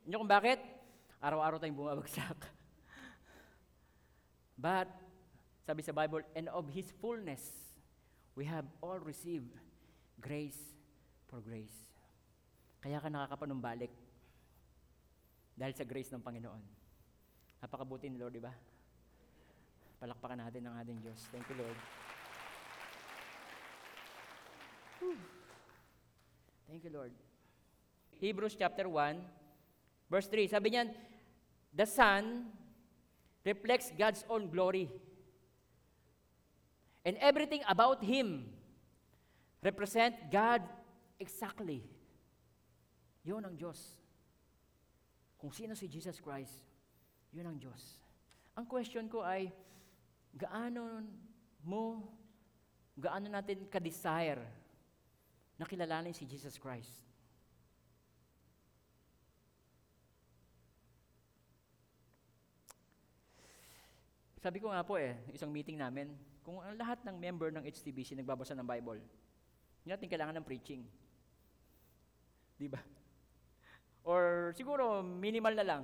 Inyo 0.05 0.21
kung 0.21 0.29
bakit? 0.29 0.61
Araw-araw 1.19 1.57
tayong 1.57 1.73
bumabagsak. 1.73 2.37
But, 4.61 4.93
sabi 5.65 5.81
sa 5.81 5.91
Bible, 5.91 6.21
and 6.37 6.47
of 6.53 6.69
His 6.69 6.93
fullness, 7.01 7.41
we 8.37 8.45
have 8.45 8.69
all 8.79 9.01
received 9.01 9.51
grace 10.21 10.61
for 11.25 11.41
grace. 11.41 11.73
Kaya 12.79 13.01
ka 13.01 13.09
nakakapanumbalik 13.09 13.91
dahil 15.57 15.73
sa 15.73 15.89
grace 15.89 16.13
ng 16.13 16.21
Panginoon. 16.21 16.61
Napakabuti 17.65 18.05
ni 18.13 18.21
Lord, 18.21 18.37
di 18.37 18.43
ba? 18.45 18.53
Palakpakan 19.97 20.45
natin 20.45 20.69
ang 20.69 20.77
ating 20.77 21.01
Diyos. 21.01 21.17
Thank 21.33 21.49
you, 21.49 21.57
Lord. 21.57 21.77
Thank 26.69 26.85
you, 26.85 26.93
Lord. 26.93 27.13
Hebrews 28.21 28.53
chapter 28.53 28.85
1, 28.85 29.17
verse 30.05 30.29
3. 30.29 30.45
Sabi 30.53 30.77
niyan, 30.77 30.93
the 31.73 31.89
Son 31.89 32.53
reflects 33.41 33.89
God's 33.97 34.21
own 34.29 34.53
glory. 34.53 34.85
And 37.01 37.17
everything 37.17 37.65
about 37.65 38.05
Him 38.05 38.45
represent 39.65 40.13
God 40.29 40.61
exactly. 41.17 41.81
Yun 43.25 43.41
ang 43.41 43.57
Diyos. 43.57 43.97
Kung 45.37 45.53
sino 45.53 45.77
si 45.77 45.85
Jesus 45.85 46.17
Christ, 46.17 46.65
yun 47.29 47.45
ang 47.45 47.57
Diyos. 47.61 48.01
Ang 48.57 48.65
question 48.65 49.05
ko 49.05 49.21
ay, 49.21 49.53
gaano 50.33 51.05
mo, 51.61 52.09
gaano 52.97 53.29
natin 53.29 53.69
ka-desire 53.69 54.41
na 55.61 55.69
kilalanin 55.69 56.17
si 56.17 56.25
Jesus 56.25 56.57
Christ? 56.57 57.05
Sabi 64.41 64.57
ko 64.57 64.73
nga 64.73 64.81
po 64.81 64.97
eh, 64.97 65.17
isang 65.33 65.53
meeting 65.53 65.77
namin, 65.77 66.13
kung 66.41 66.63
ang 66.63 66.79
lahat 66.79 67.03
ng 67.03 67.19
member 67.19 67.51
ng 67.51 67.67
HTBC 67.67 68.15
nagbabasa 68.17 68.55
ng 68.55 68.63
Bible, 68.63 69.03
hindi 69.83 69.89
natin 69.91 70.07
kailangan 70.07 70.35
ng 70.39 70.47
preaching. 70.47 70.81
Di 72.55 72.71
ba? 72.71 72.79
Or 74.07 74.55
siguro 74.55 75.03
minimal 75.03 75.51
na 75.51 75.65
lang. 75.67 75.83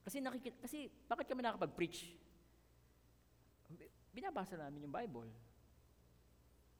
Kasi 0.00 0.24
nakikita, 0.24 0.64
kasi 0.64 0.88
bakit 1.04 1.28
kami 1.28 1.44
nakakapag-preach? 1.44 2.16
Binabasa 4.16 4.56
namin 4.56 4.88
yung 4.88 4.94
Bible. 4.96 5.28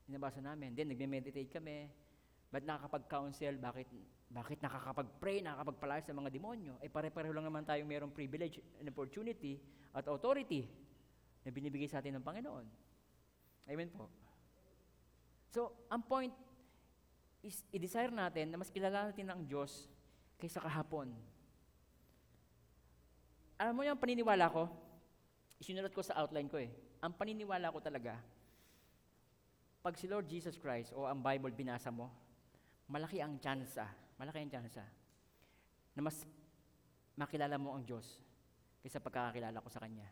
Binabasa 0.09 0.41
namin. 0.41 0.73
Then 0.73 0.89
nagme-meditate 0.89 1.53
kami. 1.53 1.85
Ba't 2.49 2.65
nakakapag-counsel? 2.65 3.61
Bakit, 3.61 3.89
bakit 4.33 4.59
nakakapag-pray, 4.65 5.45
nakakapagpalayas 5.45 6.09
sa 6.09 6.17
mga 6.17 6.33
demonyo? 6.33 6.81
Eh 6.81 6.89
pare-pareho 6.89 7.37
lang 7.37 7.45
naman 7.45 7.69
tayong 7.69 7.85
mayroong 7.85 8.17
privilege 8.17 8.65
and 8.81 8.89
opportunity 8.89 9.61
at 9.93 10.09
authority 10.09 10.65
na 11.45 11.53
binibigay 11.53 11.93
sa 11.93 12.01
atin 12.01 12.17
ng 12.17 12.25
Panginoon. 12.25 12.65
Amen 13.69 13.91
po. 13.93 14.09
So, 15.53 15.77
ang 15.93 16.01
point 16.09 16.33
is, 17.43 17.65
i-desire 17.73 18.13
natin 18.13 18.53
na 18.53 18.57
mas 18.61 18.73
kilala 18.73 19.11
natin 19.11 19.29
ang 19.29 19.43
Diyos 19.45 19.91
kaysa 20.37 20.61
kahapon. 20.61 21.13
Alam 23.57 23.73
mo 23.73 23.83
yung 23.85 23.97
paniniwala 23.97 24.53
ko? 24.53 24.69
Isinulat 25.57 25.93
ko 25.97 26.05
sa 26.05 26.21
outline 26.21 26.49
ko 26.49 26.61
eh. 26.61 26.69
Ang 27.01 27.17
paniniwala 27.17 27.73
ko 27.73 27.81
talaga, 27.81 28.21
pag 29.81 29.97
si 29.97 30.05
Lord 30.11 30.29
Jesus 30.29 30.61
Christ 30.61 30.93
o 30.93 31.09
ang 31.09 31.25
Bible 31.25 31.57
binasa 31.57 31.89
mo, 31.89 32.13
malaki 32.91 33.25
ang 33.25 33.41
tsansa, 33.41 33.89
malaki 34.21 34.45
ang 34.45 34.51
tsansa 34.53 34.85
na 35.97 36.01
mas 36.05 36.29
makilala 37.17 37.57
mo 37.57 37.73
ang 37.73 37.87
Diyos 37.87 38.21
kaysa 38.85 39.01
pagkakakilala 39.01 39.65
ko 39.65 39.69
sa 39.73 39.81
Kanya. 39.81 40.07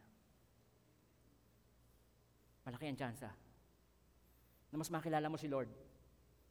Malaki 2.64 2.88
ang 2.88 2.96
tsansa 2.96 3.28
na 4.72 4.76
mas 4.80 4.88
makilala 4.88 5.28
mo 5.28 5.36
si 5.36 5.46
Lord 5.46 5.68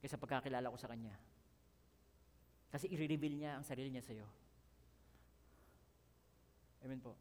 kaysa 0.04 0.20
pagkakilala 0.20 0.68
ko 0.68 0.76
sa 0.76 0.92
Kanya. 0.92 1.16
Kasi 2.68 2.92
i-reveal 2.92 3.40
niya 3.40 3.56
ang 3.56 3.64
sarili 3.64 3.88
niya 3.88 4.04
sa 4.04 4.12
iyo. 4.12 4.28
Amen 6.84 7.00
po. 7.00 7.16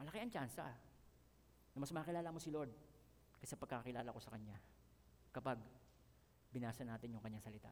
Malaki 0.00 0.24
ang 0.24 0.32
tsansa 0.32 0.64
na 0.64 1.76
mas 1.76 1.92
makilala 1.92 2.32
mo 2.32 2.40
si 2.40 2.48
Lord 2.48 2.72
kaysa 3.44 3.60
pagkakilala 3.60 4.08
ko 4.08 4.20
sa 4.24 4.32
Kanya 4.32 4.56
kapag 5.36 5.60
binasa 6.48 6.80
natin 6.80 7.12
yung 7.12 7.20
Kanyang 7.20 7.44
salita. 7.44 7.68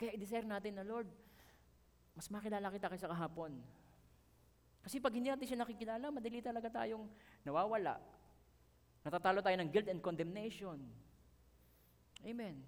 Kaya 0.00 0.16
i-desire 0.16 0.48
natin 0.48 0.80
na, 0.80 0.88
Lord, 0.88 1.12
mas 2.16 2.32
makilala 2.32 2.72
kita 2.72 2.88
kaysa 2.88 3.12
kahapon. 3.12 3.52
Kasi 4.80 4.98
pag 4.98 5.12
hindi 5.12 5.28
natin 5.28 5.44
siya 5.44 5.60
nakikilala, 5.60 6.08
madali 6.08 6.40
talaga 6.40 6.72
tayong 6.72 7.04
nawawala. 7.44 8.00
Natatalo 9.04 9.44
tayo 9.44 9.56
ng 9.60 9.68
guilt 9.68 9.92
and 9.92 10.00
condemnation. 10.00 10.80
Amen. 12.22 12.62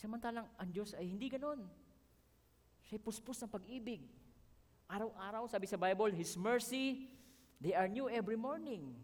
Samantalang 0.00 0.48
ang 0.56 0.70
Diyos 0.70 0.96
ay 0.96 1.06
hindi 1.06 1.28
ganon. 1.28 1.66
Siya'y 2.88 3.02
puspos 3.02 3.36
ng 3.44 3.50
pag-ibig. 3.52 4.02
Araw-araw, 4.90 5.46
sabi 5.46 5.68
sa 5.68 5.78
Bible, 5.78 6.10
His 6.16 6.34
mercy, 6.34 7.06
they 7.62 7.76
are 7.76 7.86
new 7.86 8.10
every 8.10 8.34
morning. 8.34 8.96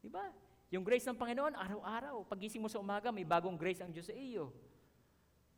Di 0.00 0.08
ba? 0.08 0.30
Yung 0.70 0.86
grace 0.86 1.04
ng 1.04 1.18
Panginoon, 1.18 1.58
araw-araw. 1.58 2.24
Pagising 2.30 2.62
mo 2.62 2.70
sa 2.70 2.80
umaga, 2.80 3.10
may 3.10 3.26
bagong 3.26 3.58
grace 3.58 3.82
ang 3.82 3.90
Diyos 3.90 4.08
sa 4.08 4.16
iyo. 4.16 4.54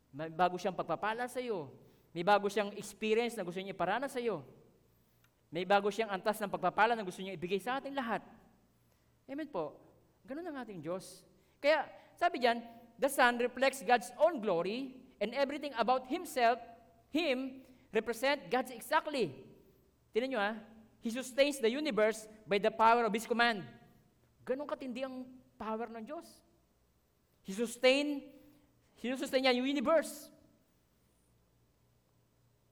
May 0.09 0.33
bago 0.33 0.57
siyang 0.57 0.75
pagpapala 0.75 1.29
sa 1.29 1.37
iyo. 1.37 1.69
May 2.09 2.25
bago 2.25 2.49
siyang 2.49 2.73
experience 2.73 3.37
na 3.37 3.45
gusto 3.45 3.61
niya 3.61 3.77
iparana 3.77 4.09
sa 4.09 4.17
iyo. 4.17 4.41
May 5.53 5.65
bago 5.65 5.89
siyang 5.93 6.09
antas 6.09 6.41
ng 6.41 6.49
pagpapala 6.49 6.97
na 6.97 7.05
gusto 7.05 7.21
niya 7.21 7.37
ibigay 7.37 7.61
sa 7.61 7.77
ating 7.77 7.93
lahat. 7.93 8.21
Amen 9.29 9.49
po. 9.49 9.77
Ganun 10.25 10.45
ang 10.45 10.61
ating 10.61 10.81
Diyos. 10.81 11.25
Kaya, 11.61 11.85
sabi 12.17 12.41
diyan, 12.41 12.61
the 12.99 13.07
Son 13.07 13.39
reflects 13.39 13.79
God's 13.81 14.11
own 14.19 14.43
glory 14.43 14.93
and 15.23 15.31
everything 15.31 15.71
about 15.79 16.05
Himself, 16.11 16.59
Him, 17.09 17.63
represent 17.95 18.51
God's 18.51 18.75
exactly. 18.75 19.31
Tinan 20.11 20.35
nyo 20.35 20.39
ha, 20.43 20.53
He 20.99 21.07
sustains 21.09 21.63
the 21.63 21.71
universe 21.71 22.27
by 22.43 22.59
the 22.59 22.69
power 22.69 23.07
of 23.07 23.15
His 23.15 23.23
command. 23.23 23.63
Ganun 24.43 24.67
katindi 24.67 25.07
ang 25.07 25.23
power 25.55 25.87
ng 25.87 26.03
Diyos. 26.03 26.27
He 27.47 27.55
sustain, 27.55 28.21
sinusustain 28.99 29.47
niya 29.47 29.55
yung 29.55 29.65
universe. 29.65 30.27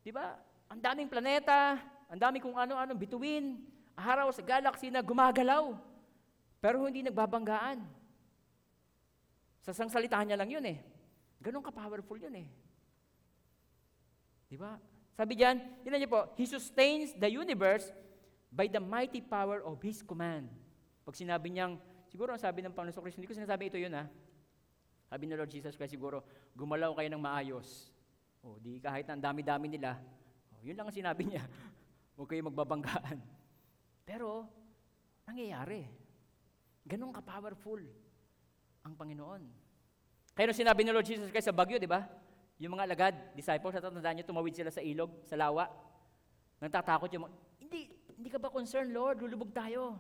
Di 0.04 0.12
ba? 0.12 0.36
Ang 0.68 0.84
daming 0.84 1.08
planeta, 1.08 1.80
ang 2.12 2.20
daming 2.20 2.44
kung 2.44 2.56
ano-ano, 2.56 2.92
bituin, 2.96 3.64
araw 3.96 4.32
sa 4.32 4.44
galaxy 4.44 4.92
na 4.92 5.00
gumagalaw. 5.00 5.76
Pero 6.60 6.84
hindi 6.84 7.04
nagbabanggaan. 7.04 7.80
Sa 9.68 9.76
sangsalitahan 9.76 10.24
niya 10.24 10.40
lang 10.40 10.48
yun 10.48 10.64
eh. 10.64 10.80
Ganun 11.44 11.60
ka-powerful 11.60 12.16
yun 12.16 12.32
eh. 12.40 12.48
Di 14.48 14.56
ba? 14.56 14.80
Sabi 15.12 15.36
diyan, 15.36 15.84
yun 15.84 15.92
niyo 16.00 16.08
po, 16.08 16.32
He 16.40 16.48
sustains 16.48 17.12
the 17.20 17.28
universe 17.28 17.92
by 18.48 18.72
the 18.72 18.80
mighty 18.80 19.20
power 19.20 19.60
of 19.68 19.76
His 19.84 20.00
command. 20.00 20.48
Pag 21.04 21.20
sinabi 21.20 21.52
niyang, 21.52 21.76
siguro 22.08 22.32
ang 22.32 22.40
sabi 22.40 22.64
ng 22.64 22.72
Panginoon 22.72 23.04
Kristo, 23.04 23.20
hindi 23.20 23.28
ko 23.28 23.36
sinasabi 23.36 23.68
ito 23.68 23.76
yun 23.76 23.92
ha. 23.92 24.08
Sabi 25.12 25.28
ni 25.28 25.36
Lord 25.36 25.52
Jesus 25.52 25.76
Christ 25.76 25.92
siguro, 25.92 26.24
gumalaw 26.56 26.96
kayo 26.96 27.12
ng 27.12 27.20
maayos. 27.20 27.92
O, 28.40 28.56
di 28.64 28.80
kahit 28.80 29.04
na 29.12 29.20
ang 29.20 29.24
dami-dami 29.36 29.68
nila, 29.68 30.00
o, 30.48 30.64
yun 30.64 30.80
lang 30.80 30.88
ang 30.88 30.96
sinabi 30.96 31.28
niya. 31.28 31.44
Huwag 32.16 32.32
kayo 32.32 32.48
magbabanggaan. 32.48 33.20
Pero, 34.08 34.48
nangyayari. 35.28 35.84
Ganun 36.88 37.12
ka-powerful 37.12 38.07
ang 38.88 38.96
Panginoon. 38.96 39.44
Kaya 40.32 40.46
nung 40.48 40.56
sinabi 40.56 40.88
ni 40.88 40.96
Lord 40.96 41.04
Jesus 41.04 41.28
Christ 41.28 41.52
sa 41.52 41.56
bagyo, 41.56 41.76
di 41.76 41.90
ba? 41.90 42.08
Yung 42.58 42.74
mga 42.74 42.88
alagad, 42.88 43.14
disciples, 43.36 43.76
natatandaan 43.76 44.16
niyo, 44.18 44.26
tumawid 44.26 44.56
sila 44.56 44.72
sa 44.72 44.80
ilog, 44.80 45.12
sa 45.28 45.36
lawa. 45.36 45.68
Nagtatakot 46.64 47.12
yung 47.14 47.28
mga, 47.28 47.36
hindi, 47.62 47.80
hindi 48.16 48.30
ka 48.32 48.40
ba 48.40 48.50
concerned, 48.50 48.96
Lord? 48.96 49.22
Lulubog 49.22 49.52
tayo. 49.52 50.00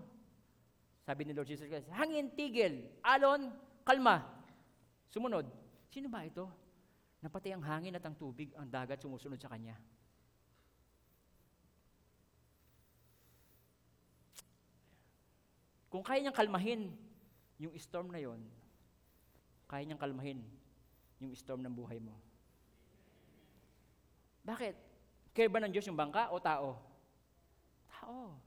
Sabi 1.03 1.27
ni 1.27 1.35
Lord 1.35 1.47
Jesus 1.51 1.67
Christ, 1.67 1.91
hangin, 1.93 2.31
tigil, 2.33 2.88
alon, 3.03 3.51
kalma. 3.83 4.23
Sumunod. 5.11 5.47
Sino 5.91 6.07
ba 6.07 6.25
ito? 6.25 6.47
Napatay 7.21 7.53
ang 7.53 7.63
hangin 7.65 7.97
at 7.97 8.05
ang 8.05 8.13
tubig, 8.13 8.53
ang 8.53 8.69
dagat 8.69 9.01
sumusunod 9.01 9.41
sa 9.41 9.49
kanya. 9.49 9.77
Kung 15.88 16.03
kaya 16.03 16.21
niyang 16.21 16.35
kalmahin 16.35 16.93
yung 17.57 17.73
storm 17.79 18.13
na 18.13 18.21
yon, 18.21 18.43
kaya 19.68 19.84
niyang 19.84 19.99
kalmahin 19.99 20.39
yung 21.20 21.36
storm 21.36 21.59
ng 21.59 21.76
buhay 21.76 21.99
mo. 21.99 22.15
Bakit? 24.47 24.76
Care 25.36 25.51
ba 25.51 25.59
ng 25.59 25.70
Diyos 25.76 25.86
yung 25.86 25.99
bangka 25.99 26.32
o 26.32 26.39
tao? 26.39 26.80
Tao. 27.91 28.39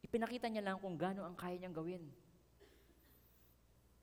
Ipinakita 0.00 0.48
niya 0.48 0.64
lang 0.64 0.80
kung 0.80 0.96
gaano 0.96 1.22
ang 1.22 1.36
kaya 1.36 1.60
niyang 1.60 1.76
gawin. 1.76 2.04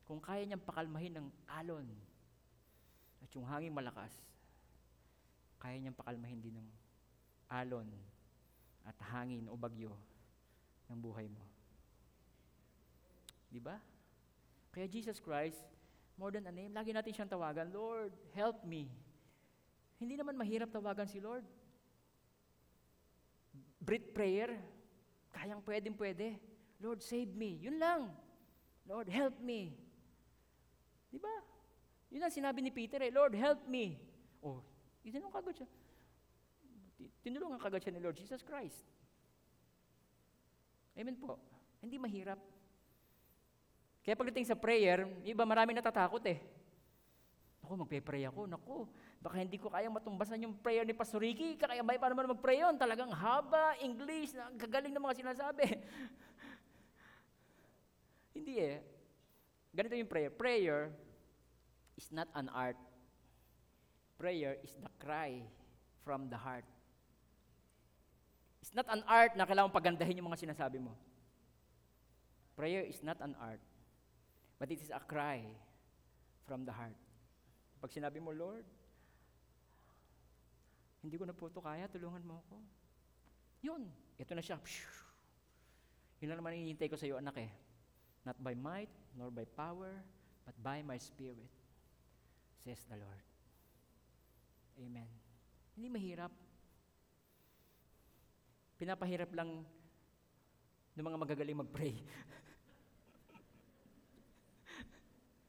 Kung 0.06 0.22
kaya 0.22 0.46
niyang 0.46 0.62
pakalmahin 0.62 1.18
ng 1.18 1.28
alon 1.50 1.90
at 3.26 3.30
yung 3.34 3.50
hangin 3.50 3.74
malakas, 3.74 4.14
kaya 5.58 5.82
niyang 5.82 5.98
pakalmahin 5.98 6.44
din 6.44 6.62
ng 6.62 6.70
alon 7.50 7.90
at 8.86 8.98
hangin 9.10 9.50
o 9.50 9.58
bagyo 9.58 9.98
ng 10.92 11.00
buhay 11.02 11.26
mo. 11.26 11.42
Di 13.50 13.58
ba? 13.58 13.82
Kaya 14.70 14.86
Jesus 14.86 15.18
Christ, 15.18 15.73
more 16.18 16.32
than 16.32 16.46
a 16.46 16.54
name, 16.54 16.74
lagi 16.74 16.94
natin 16.94 17.12
siyang 17.14 17.32
tawagan, 17.32 17.70
Lord, 17.74 18.14
help 18.38 18.62
me. 18.64 18.90
Hindi 19.98 20.20
naman 20.20 20.38
mahirap 20.38 20.70
tawagan 20.70 21.08
si 21.10 21.18
Lord. 21.18 21.46
Breath 23.84 24.14
prayer, 24.16 24.56
kayang 25.34 25.64
pwedeng 25.66 25.96
pwede. 25.98 26.40
Lord, 26.80 27.00
save 27.04 27.32
me. 27.32 27.60
Yun 27.64 27.80
lang. 27.80 28.12
Lord, 28.84 29.08
help 29.08 29.40
me. 29.40 29.72
Di 31.08 31.20
ba? 31.20 31.32
Yun 32.12 32.24
ang 32.24 32.34
sinabi 32.34 32.60
ni 32.62 32.70
Peter 32.70 33.00
eh, 33.02 33.10
Lord, 33.10 33.34
help 33.34 33.66
me. 33.66 33.98
Oh, 34.44 34.60
itinong 35.02 35.34
kagad 35.34 35.64
siya. 35.64 35.70
Ti- 37.00 37.12
Tinulungan 37.26 37.58
kagad 37.58 37.82
siya 37.82 37.94
ni 37.96 38.02
Lord 38.04 38.20
Jesus 38.20 38.44
Christ. 38.44 38.86
Amen 40.94 41.18
po. 41.18 41.40
Hindi 41.82 41.98
mahirap. 41.98 42.38
Kaya 44.04 44.20
pagdating 44.20 44.46
sa 44.46 44.60
prayer, 44.60 45.08
iba 45.24 45.44
maraming 45.48 45.80
natatakot 45.80 46.20
eh. 46.28 46.44
Ako, 47.64 47.80
magpe-pray 47.80 48.28
ako. 48.28 48.44
Naku, 48.44 48.84
baka 49.24 49.40
hindi 49.40 49.56
ko 49.56 49.72
kayang 49.72 49.96
matumbasan 49.96 50.44
yung 50.44 50.60
prayer 50.60 50.84
ni 50.84 50.92
Pastor 50.92 51.24
Ricky. 51.24 51.56
Kakayabay 51.56 51.96
pa 51.96 52.12
naman 52.12 52.28
mag-pray 52.36 52.60
yun. 52.60 52.76
Talagang 52.76 53.16
haba, 53.16 53.80
English, 53.80 54.36
ang 54.36 54.60
gagaling 54.60 54.92
ng 54.92 55.00
mga 55.00 55.20
sinasabi. 55.24 55.64
hindi 58.36 58.60
eh. 58.60 58.84
Ganito 59.72 59.96
yung 59.96 60.12
prayer. 60.12 60.30
Prayer 60.36 60.92
is 61.96 62.12
not 62.12 62.28
an 62.36 62.52
art. 62.52 62.76
Prayer 64.20 64.60
is 64.60 64.76
the 64.76 64.92
cry 65.00 65.40
from 66.04 66.28
the 66.28 66.36
heart. 66.36 66.68
It's 68.60 68.76
not 68.76 68.88
an 68.92 69.04
art 69.08 69.36
na 69.40 69.48
kailangan 69.48 69.72
pagandahin 69.72 70.20
yung 70.20 70.28
mga 70.28 70.48
sinasabi 70.48 70.84
mo. 70.84 70.96
Prayer 72.56 72.86
is 72.86 73.02
not 73.02 73.18
an 73.24 73.34
art, 73.42 73.60
but 74.64 74.72
it 74.72 74.80
is 74.80 74.96
a 74.96 75.04
cry 75.04 75.44
from 76.48 76.64
the 76.64 76.72
heart. 76.72 76.96
Pag 77.84 77.92
sinabi 77.92 78.24
mo, 78.24 78.32
Lord, 78.32 78.64
hindi 81.04 81.20
ko 81.20 81.28
na 81.28 81.36
po 81.36 81.52
ito 81.52 81.60
kaya, 81.60 81.84
tulungan 81.92 82.24
mo 82.24 82.40
ako. 82.48 82.64
Yun, 83.60 83.92
ito 84.16 84.32
na 84.32 84.40
siya. 84.40 84.56
Yun 86.24 86.32
lang 86.32 86.40
naman 86.40 86.56
hinihintay 86.56 86.88
ko 86.88 86.96
sa 86.96 87.04
iyo, 87.04 87.20
anak 87.20 87.44
eh. 87.44 87.52
Not 88.24 88.40
by 88.40 88.56
might, 88.56 88.88
nor 89.20 89.36
by 89.36 89.44
power, 89.44 90.00
but 90.48 90.56
by 90.64 90.80
my 90.80 90.96
spirit, 90.96 91.52
says 92.64 92.88
the 92.88 92.96
Lord. 92.96 93.26
Amen. 94.80 95.12
Hindi 95.76 95.92
mahirap. 95.92 96.32
Pinapahirap 98.80 99.28
lang 99.36 99.68
ng 100.96 101.04
mga 101.04 101.20
magagaling 101.20 101.60
mag-pray. 101.68 102.00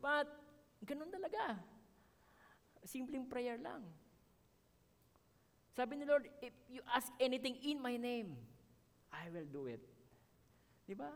But, 0.04 0.28
ganun 0.84 1.08
talaga. 1.08 1.56
Simpleng 2.84 3.24
prayer 3.24 3.56
lang. 3.56 3.88
Sabi 5.72 5.96
ni 5.96 6.04
Lord, 6.04 6.28
if 6.44 6.52
you 6.68 6.84
ask 6.92 7.08
anything 7.16 7.56
in 7.64 7.80
my 7.80 7.96
name, 7.96 8.36
I 9.08 9.32
will 9.32 9.48
do 9.48 9.64
it. 9.64 9.80
Di 10.84 10.92
ba? 10.92 11.08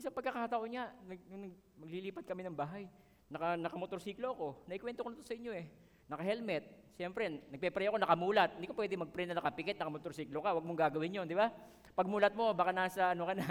Isang 0.00 0.16
pagkakataon 0.16 0.72
niya, 0.72 0.88
nag, 1.04 1.20
nag- 1.28 1.60
maglilipat 1.76 2.24
kami 2.24 2.48
ng 2.48 2.56
bahay. 2.56 2.88
Naka, 3.28 3.60
nakamotorsiklo 3.60 4.32
ako. 4.32 4.48
Naikwento 4.72 5.04
ko 5.04 5.12
na 5.12 5.20
to 5.20 5.28
sa 5.28 5.36
inyo 5.36 5.52
eh. 5.52 5.68
Naka-helmet. 6.08 6.96
Siyempre, 6.96 7.28
nagpe-pray 7.52 7.92
ako, 7.92 8.00
nakamulat. 8.00 8.56
Hindi 8.56 8.72
ka 8.72 8.74
pwede 8.80 8.96
mag-pray 8.96 9.28
na 9.28 9.36
nakapikit, 9.36 9.76
nakamotorsiklo 9.76 10.40
ka. 10.40 10.56
Huwag 10.56 10.64
mong 10.64 10.80
gagawin 10.80 11.20
yun, 11.20 11.28
di 11.28 11.36
ba? 11.36 11.52
Pag 11.92 12.08
mulat 12.08 12.32
mo, 12.32 12.56
baka 12.56 12.72
nasa 12.72 13.12
ano 13.12 13.28
ka 13.28 13.36
na. 13.36 13.46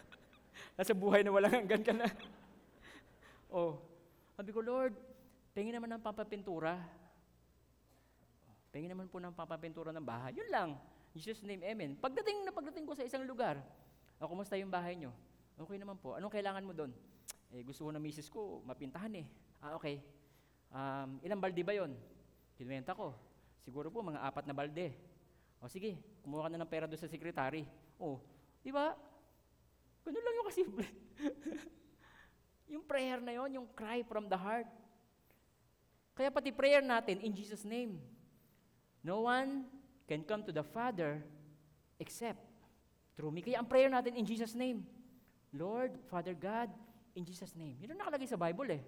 nasa 0.80 0.96
buhay 0.96 1.20
na 1.20 1.30
walang 1.30 1.52
hanggan 1.60 1.84
ka 1.84 1.92
na. 1.92 2.08
Oh, 3.52 3.78
sabi 4.32 4.50
ko, 4.50 4.64
Lord, 4.64 4.96
pengin 5.52 5.76
naman 5.76 5.92
ng 5.92 6.02
papapintura. 6.02 6.80
Pengin 8.72 8.96
naman 8.96 9.06
po 9.12 9.20
ng 9.20 9.36
papapintura 9.36 9.92
ng 9.92 10.02
bahay. 10.02 10.32
Yun 10.32 10.48
lang. 10.48 10.70
Jesus' 11.12 11.44
name, 11.44 11.60
amen. 11.60 11.92
Pagdating 12.00 12.40
na 12.42 12.50
pagdating 12.56 12.88
ko 12.88 12.96
sa 12.96 13.04
isang 13.04 13.28
lugar, 13.28 13.60
o, 14.16 14.24
kumusta 14.24 14.56
yung 14.56 14.72
bahay 14.72 14.96
nyo? 14.96 15.12
Okay 15.60 15.76
naman 15.76 16.00
po. 16.00 16.16
Anong 16.16 16.32
kailangan 16.32 16.64
mo 16.64 16.72
doon? 16.72 16.88
Eh, 17.52 17.60
gusto 17.60 17.84
ko 17.84 17.92
na 17.92 18.00
misis 18.00 18.32
ko, 18.32 18.64
mapintahan 18.64 19.12
eh. 19.20 19.26
Ah, 19.60 19.76
okay. 19.76 20.00
Um, 20.72 21.20
ilang 21.20 21.36
balde 21.36 21.60
ba 21.60 21.76
yon? 21.76 21.92
Kinuwenta 22.56 22.96
ko. 22.96 23.12
Siguro 23.60 23.92
po, 23.92 24.00
mga 24.00 24.24
apat 24.24 24.48
na 24.48 24.56
balde. 24.56 24.96
O 25.60 25.68
sige, 25.68 26.00
kumuha 26.24 26.48
ka 26.48 26.50
na 26.56 26.64
ng 26.64 26.72
pera 26.72 26.88
doon 26.88 26.98
sa 26.98 27.12
sekretary. 27.12 27.68
O, 28.00 28.16
Di 28.62 28.70
ba? 28.70 28.94
Ganun 30.06 30.22
lang 30.22 30.34
yung 30.38 30.48
kasimple. 30.48 30.86
yung 32.72 32.84
prayer 32.88 33.20
na 33.20 33.36
yon, 33.36 33.60
yung 33.60 33.68
cry 33.76 34.00
from 34.00 34.26
the 34.26 34.38
heart. 34.38 34.66
Kaya 36.16 36.32
pati 36.32 36.48
prayer 36.48 36.80
natin, 36.80 37.20
in 37.20 37.32
Jesus' 37.36 37.64
name. 37.64 38.00
No 39.04 39.28
one 39.28 39.68
can 40.08 40.24
come 40.24 40.40
to 40.44 40.52
the 40.52 40.64
Father 40.64 41.20
except 42.00 42.40
through 43.16 43.30
me. 43.30 43.44
Kaya 43.44 43.60
ang 43.60 43.68
prayer 43.68 43.92
natin 43.92 44.16
in 44.16 44.24
Jesus' 44.24 44.56
name. 44.56 44.84
Lord, 45.52 45.92
Father 46.08 46.32
God, 46.32 46.72
in 47.12 47.28
Jesus' 47.28 47.52
name. 47.52 47.76
Yun 47.84 47.92
ang 47.92 48.00
nakalagay 48.08 48.28
sa 48.28 48.40
Bible 48.40 48.80
eh. 48.80 48.82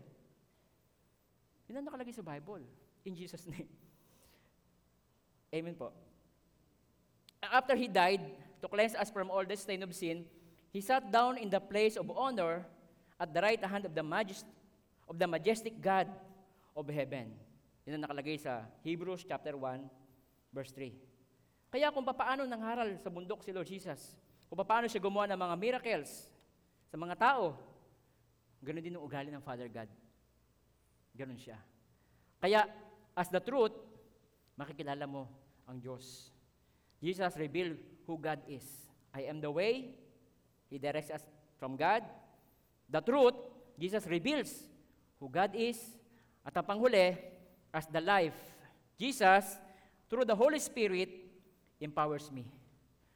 Yun 1.69 1.85
ang 1.85 1.87
nakalagay 1.93 2.15
sa 2.17 2.25
Bible. 2.25 2.65
In 3.05 3.13
Jesus' 3.13 3.45
name. 3.53 3.69
Amen 5.53 5.77
po. 5.77 5.93
After 7.45 7.77
He 7.77 7.87
died, 7.87 8.25
to 8.65 8.69
cleanse 8.73 8.97
us 8.97 9.13
from 9.13 9.29
all 9.29 9.45
the 9.45 9.57
stain 9.61 9.85
of 9.85 9.93
sin, 9.93 10.25
He 10.73 10.81
sat 10.81 11.13
down 11.13 11.37
in 11.37 11.53
the 11.53 11.61
place 11.61 12.01
of 12.01 12.09
honor 12.09 12.65
at 13.19 13.31
the 13.31 13.41
right 13.41 13.63
hand 13.63 13.87
of 13.87 13.95
the, 13.95 14.03
majest- 14.03 14.49
of 15.07 15.19
the 15.19 15.29
majestic 15.29 15.79
God 15.79 16.11
of 16.75 16.85
heaven. 16.91 17.31
Yun 17.87 18.01
ang 18.01 18.05
nakalagay 18.09 18.41
sa 18.41 18.65
Hebrews 18.83 19.23
chapter 19.29 19.55
1, 19.55 19.85
verse 20.51 20.73
3. 20.73 20.91
Kaya 21.75 21.91
kung 21.91 22.07
papaano 22.07 22.47
nangharal 22.47 22.97
sa 23.03 23.11
bundok 23.11 23.43
si 23.43 23.51
Lord 23.51 23.67
Jesus, 23.67 24.15
kung 24.49 24.59
papaano 24.59 24.87
siya 24.87 25.03
gumawa 25.03 25.27
ng 25.31 25.41
mga 25.41 25.57
miracles 25.59 26.31
sa 26.89 26.97
mga 26.97 27.15
tao, 27.19 27.59
ganun 28.63 28.83
din 28.83 28.95
ang 28.95 29.05
ugali 29.05 29.29
ng 29.29 29.43
Father 29.43 29.67
God. 29.67 29.91
Ganun 31.15 31.39
siya. 31.39 31.59
Kaya, 32.39 32.67
as 33.15 33.31
the 33.31 33.43
truth, 33.43 33.75
makikilala 34.59 35.07
mo 35.07 35.27
ang 35.67 35.79
Diyos. 35.79 36.31
Jesus 37.03 37.35
revealed 37.37 37.77
who 38.07 38.17
God 38.17 38.41
is. 38.49 38.65
I 39.13 39.27
am 39.31 39.39
the 39.39 39.51
way. 39.51 39.95
He 40.73 40.81
directs 40.81 41.13
us 41.13 41.23
from 41.61 41.77
God. 41.77 42.03
The 42.89 43.01
truth, 43.01 43.35
Jesus 43.79 44.07
reveals 44.07 44.53
who 45.19 45.29
God 45.29 45.55
is. 45.55 45.81
At 46.45 46.57
ang 46.61 46.69
panghuli, 46.69 47.17
as 47.73 47.89
the 47.89 48.05
life, 48.05 48.37
Jesus, 49.01 49.57
through 50.13 50.29
the 50.29 50.37
Holy 50.37 50.61
Spirit, 50.61 51.09
empowers 51.81 52.29
me. 52.29 52.45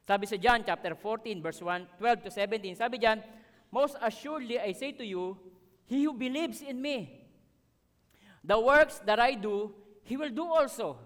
Sabi 0.08 0.24
sa 0.24 0.40
John 0.40 0.64
chapter 0.64 0.96
14, 0.96 1.44
verse 1.44 1.60
1, 1.60 2.00
12 2.00 2.24
to 2.24 2.30
17, 2.32 2.80
sabi 2.80 2.96
diyan, 2.96 3.20
Most 3.68 4.00
assuredly 4.00 4.56
I 4.56 4.72
say 4.72 4.96
to 4.96 5.04
you, 5.04 5.36
he 5.84 6.08
who 6.08 6.16
believes 6.16 6.64
in 6.64 6.80
me, 6.80 7.28
the 8.40 8.56
works 8.56 9.04
that 9.04 9.20
I 9.20 9.36
do, 9.36 9.76
he 10.00 10.16
will 10.16 10.32
do 10.32 10.48
also. 10.48 10.96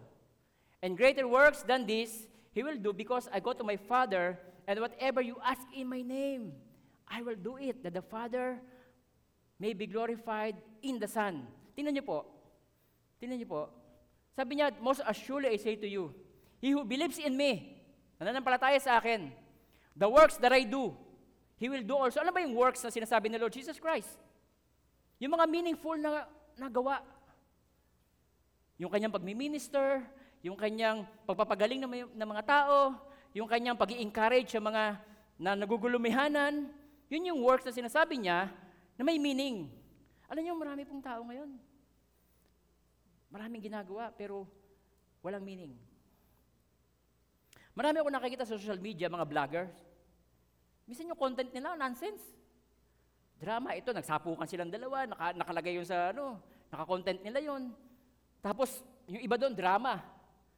And 0.79 0.97
greater 0.97 1.27
works 1.27 1.67
than 1.67 1.87
this, 1.87 2.31
he 2.55 2.63
will 2.63 2.79
do 2.79 2.95
because 2.95 3.27
I 3.35 3.43
go 3.43 3.53
to 3.53 3.65
my 3.67 3.75
Father, 3.75 4.39
and 4.67 4.79
whatever 4.79 5.21
you 5.21 5.37
ask 5.43 5.67
in 5.75 5.91
my 5.91 6.03
name, 6.03 6.55
I 7.13 7.21
will 7.21 7.37
do 7.37 7.61
it, 7.61 7.85
that 7.85 7.93
the 7.93 8.01
Father 8.01 8.57
may 9.61 9.77
be 9.77 9.85
glorified 9.85 10.57
in 10.81 10.97
the 10.97 11.07
Son. 11.07 11.45
Tingnan 11.77 11.93
niyo 11.93 12.09
po. 12.09 12.25
Tingnan 13.21 13.37
niyo 13.37 13.49
po. 13.53 13.63
Sabi 14.33 14.57
niya, 14.57 14.73
most 14.81 15.05
assuredly 15.05 15.53
I 15.53 15.61
say 15.61 15.77
to 15.77 15.85
you, 15.85 16.17
he 16.57 16.73
who 16.73 16.89
believes 16.89 17.21
in 17.21 17.37
me, 17.37 17.85
nananampalataya 18.17 18.81
sa 18.81 18.97
akin, 18.97 19.29
the 19.93 20.09
works 20.09 20.41
that 20.41 20.57
I 20.57 20.65
do, 20.65 20.97
he 21.61 21.69
will 21.69 21.85
do 21.85 22.01
also. 22.01 22.25
Ano 22.25 22.33
ba 22.33 22.41
yung 22.41 22.57
works 22.57 22.81
na 22.81 22.89
sinasabi 22.89 23.29
ni 23.29 23.37
Lord 23.37 23.53
Jesus 23.53 23.77
Christ? 23.77 24.17
Yung 25.21 25.37
mga 25.37 25.47
meaningful 25.53 26.01
na, 26.01 26.25
na 26.57 26.73
gawa. 26.73 27.05
Yung 28.81 28.89
kanyang 28.89 29.13
pagmi-minister, 29.13 30.01
yung 30.43 30.57
kanyang 30.57 31.05
pagpapagaling 31.29 31.79
ng, 31.85 32.19
ng 32.19 32.29
mga 32.35 32.43
tao, 32.49 32.97
yung 33.37 33.47
kanyang 33.47 33.77
pag 33.77 33.93
encourage 33.95 34.51
sa 34.51 34.65
mga 34.65 34.99
na 35.39 35.55
nagugulumihanan, 35.55 36.67
yun 37.13 37.29
yung 37.29 37.45
works 37.45 37.69
na 37.69 37.77
sinasabi 37.77 38.17
niya 38.17 38.49
na 38.97 39.05
may 39.05 39.21
meaning. 39.21 39.69
Alam 40.33 40.41
niyo, 40.41 40.57
marami 40.57 40.89
pong 40.89 41.05
tao 41.05 41.21
ngayon. 41.29 41.61
Maraming 43.29 43.61
ginagawa, 43.61 44.09
pero 44.17 44.49
walang 45.21 45.45
meaning. 45.45 45.77
Marami 47.77 48.01
ako 48.01 48.09
nakikita 48.09 48.49
sa 48.49 48.57
social 48.57 48.81
media, 48.81 49.13
mga 49.13 49.29
vloggers. 49.29 49.77
Minsan 50.89 51.13
yung 51.13 51.21
content 51.21 51.53
nila, 51.53 51.77
nonsense. 51.77 52.21
Drama, 53.37 53.77
ito, 53.77 53.93
nagsapukan 53.93 54.49
silang 54.49 54.73
dalawa, 54.73 55.05
naka, 55.05 55.37
nakalagay 55.37 55.77
yun 55.77 55.85
sa, 55.85 56.17
ano, 56.17 56.41
naka-content 56.73 57.21
nila 57.21 57.41
yun. 57.45 57.77
Tapos, 58.41 58.81
yung 59.05 59.21
iba 59.21 59.37
doon, 59.37 59.53
drama. 59.53 60.01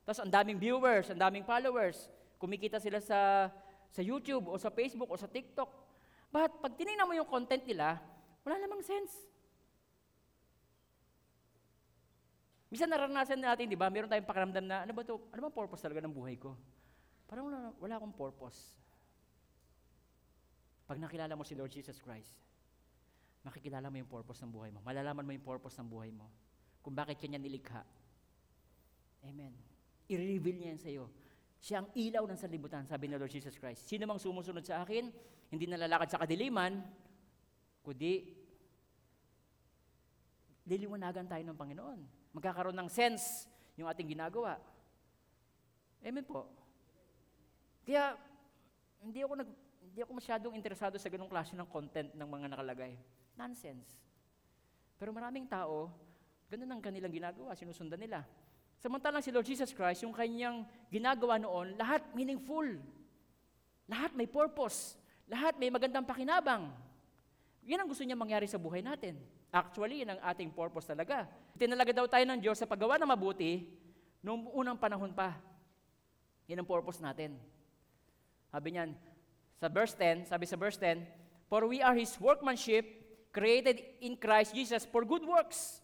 Tapos, 0.06 0.22
ang 0.22 0.30
daming 0.30 0.58
viewers, 0.58 1.10
ang 1.10 1.18
daming 1.18 1.42
followers. 1.42 2.10
Kumikita 2.38 2.78
sila 2.78 3.02
sa, 3.02 3.50
sa 3.90 4.02
YouTube, 4.02 4.46
o 4.50 4.54
sa 4.54 4.70
Facebook, 4.70 5.10
o 5.10 5.18
sa 5.18 5.30
TikTok. 5.30 5.83
But, 6.34 6.50
pag 6.58 6.74
tinignan 6.74 7.06
mo 7.06 7.14
yung 7.14 7.30
content 7.30 7.62
nila, 7.62 8.02
wala 8.42 8.58
namang 8.58 8.82
sense. 8.82 9.14
Minsan 12.74 12.90
naranasan 12.90 13.38
natin, 13.38 13.70
di 13.70 13.78
ba? 13.78 13.86
Meron 13.86 14.10
tayong 14.10 14.26
pakiramdam 14.26 14.66
na, 14.66 14.82
ano 14.82 14.90
ba 14.90 15.06
to? 15.06 15.30
Ano 15.30 15.46
bang 15.46 15.54
purpose 15.54 15.86
talaga 15.86 16.02
ng 16.02 16.10
buhay 16.10 16.34
ko? 16.34 16.58
Parang 17.30 17.46
wala, 17.46 17.70
wala 17.78 17.94
akong 18.02 18.18
purpose. 18.18 18.74
Pag 20.90 20.98
nakilala 20.98 21.38
mo 21.38 21.46
si 21.46 21.54
Lord 21.54 21.70
Jesus 21.70 22.02
Christ, 22.02 22.34
makikilala 23.46 23.86
mo 23.86 24.02
yung 24.02 24.10
purpose 24.10 24.42
ng 24.42 24.50
buhay 24.50 24.74
mo. 24.74 24.82
Malalaman 24.82 25.22
mo 25.22 25.30
yung 25.30 25.46
purpose 25.46 25.78
ng 25.78 25.86
buhay 25.86 26.10
mo. 26.10 26.26
Kung 26.82 26.98
bakit 26.98 27.22
kanya 27.22 27.38
nilikha. 27.38 27.86
Amen. 29.22 29.54
I-reveal 30.10 30.58
niya 30.58 30.68
yan 30.74 30.80
sa 30.82 30.90
iyo. 30.90 31.06
Siya 31.62 31.80
ang 31.80 31.88
ilaw 31.94 32.26
ng 32.26 32.36
sanlibutan, 32.42 32.90
sabi 32.90 33.06
ni 33.06 33.14
Lord 33.14 33.30
Jesus 33.30 33.54
Christ. 33.54 33.86
Sino 33.86 34.04
mang 34.04 34.18
sumusunod 34.18 34.66
sa 34.66 34.82
akin, 34.82 35.14
hindi 35.50 35.64
nalalakad 35.68 36.08
sa 36.08 36.20
kadiliman, 36.20 36.80
kundi 37.84 38.44
liliwanagan 40.64 41.28
tayo 41.28 41.42
ng 41.44 41.58
Panginoon. 41.58 42.00
Magkakaroon 42.34 42.76
ng 42.76 42.90
sense 42.90 43.46
yung 43.76 43.88
ating 43.88 44.16
ginagawa. 44.16 44.56
Amen 46.04 46.24
po. 46.24 46.48
Kaya, 47.84 48.16
hindi 49.04 49.20
ako 49.20 49.34
nag, 49.44 49.50
hindi 49.84 50.00
ako 50.00 50.12
masyadong 50.16 50.54
interesado 50.56 50.96
sa 50.96 51.12
ganung 51.12 51.28
klase 51.28 51.52
ng 51.52 51.68
content 51.68 52.10
ng 52.16 52.28
mga 52.28 52.46
nakalagay. 52.56 52.96
Nonsense. 53.36 54.00
Pero 54.96 55.12
maraming 55.12 55.44
tao, 55.44 55.92
ganun 56.48 56.70
ang 56.72 56.80
kanilang 56.80 57.12
ginagawa, 57.12 57.52
sinusundan 57.52 58.00
nila. 58.00 58.24
Samantalang 58.80 59.24
si 59.24 59.32
Lord 59.32 59.46
Jesus 59.48 59.72
Christ, 59.72 60.04
yung 60.04 60.16
kanyang 60.16 60.64
ginagawa 60.88 61.36
noon, 61.40 61.76
lahat 61.76 62.04
meaningful. 62.16 62.64
Lahat 63.88 64.12
may 64.16 64.28
purpose. 64.28 64.96
Lahat 65.28 65.56
may 65.56 65.72
magandang 65.72 66.04
pakinabang. 66.04 66.68
Yan 67.64 67.80
ang 67.80 67.88
gusto 67.88 68.04
niya 68.04 68.18
mangyari 68.18 68.44
sa 68.44 68.60
buhay 68.60 68.84
natin. 68.84 69.16
Actually, 69.48 70.04
yan 70.04 70.16
ang 70.16 70.20
ating 70.20 70.52
purpose 70.52 70.84
talaga. 70.84 71.24
Tinalaga 71.56 71.94
daw 71.96 72.06
tayo 72.10 72.24
ng 72.28 72.40
Diyos 72.42 72.60
sa 72.60 72.68
paggawa 72.68 73.00
ng 73.00 73.08
mabuti 73.08 73.64
noong 74.20 74.52
unang 74.52 74.76
panahon 74.76 75.14
pa. 75.16 75.32
Yan 76.50 76.60
ang 76.60 76.68
purpose 76.68 77.00
natin. 77.00 77.40
Sabi 78.52 78.76
niyan, 78.76 78.92
sa 79.56 79.72
verse 79.72 79.96
10, 79.96 80.28
sabi 80.28 80.44
sa 80.44 80.60
verse 80.60 80.76
10, 80.76 81.00
For 81.48 81.64
we 81.64 81.80
are 81.80 81.96
His 81.96 82.12
workmanship, 82.20 82.84
created 83.32 83.80
in 84.04 84.20
Christ 84.20 84.52
Jesus 84.52 84.84
for 84.84 85.08
good 85.08 85.24
works. 85.24 85.80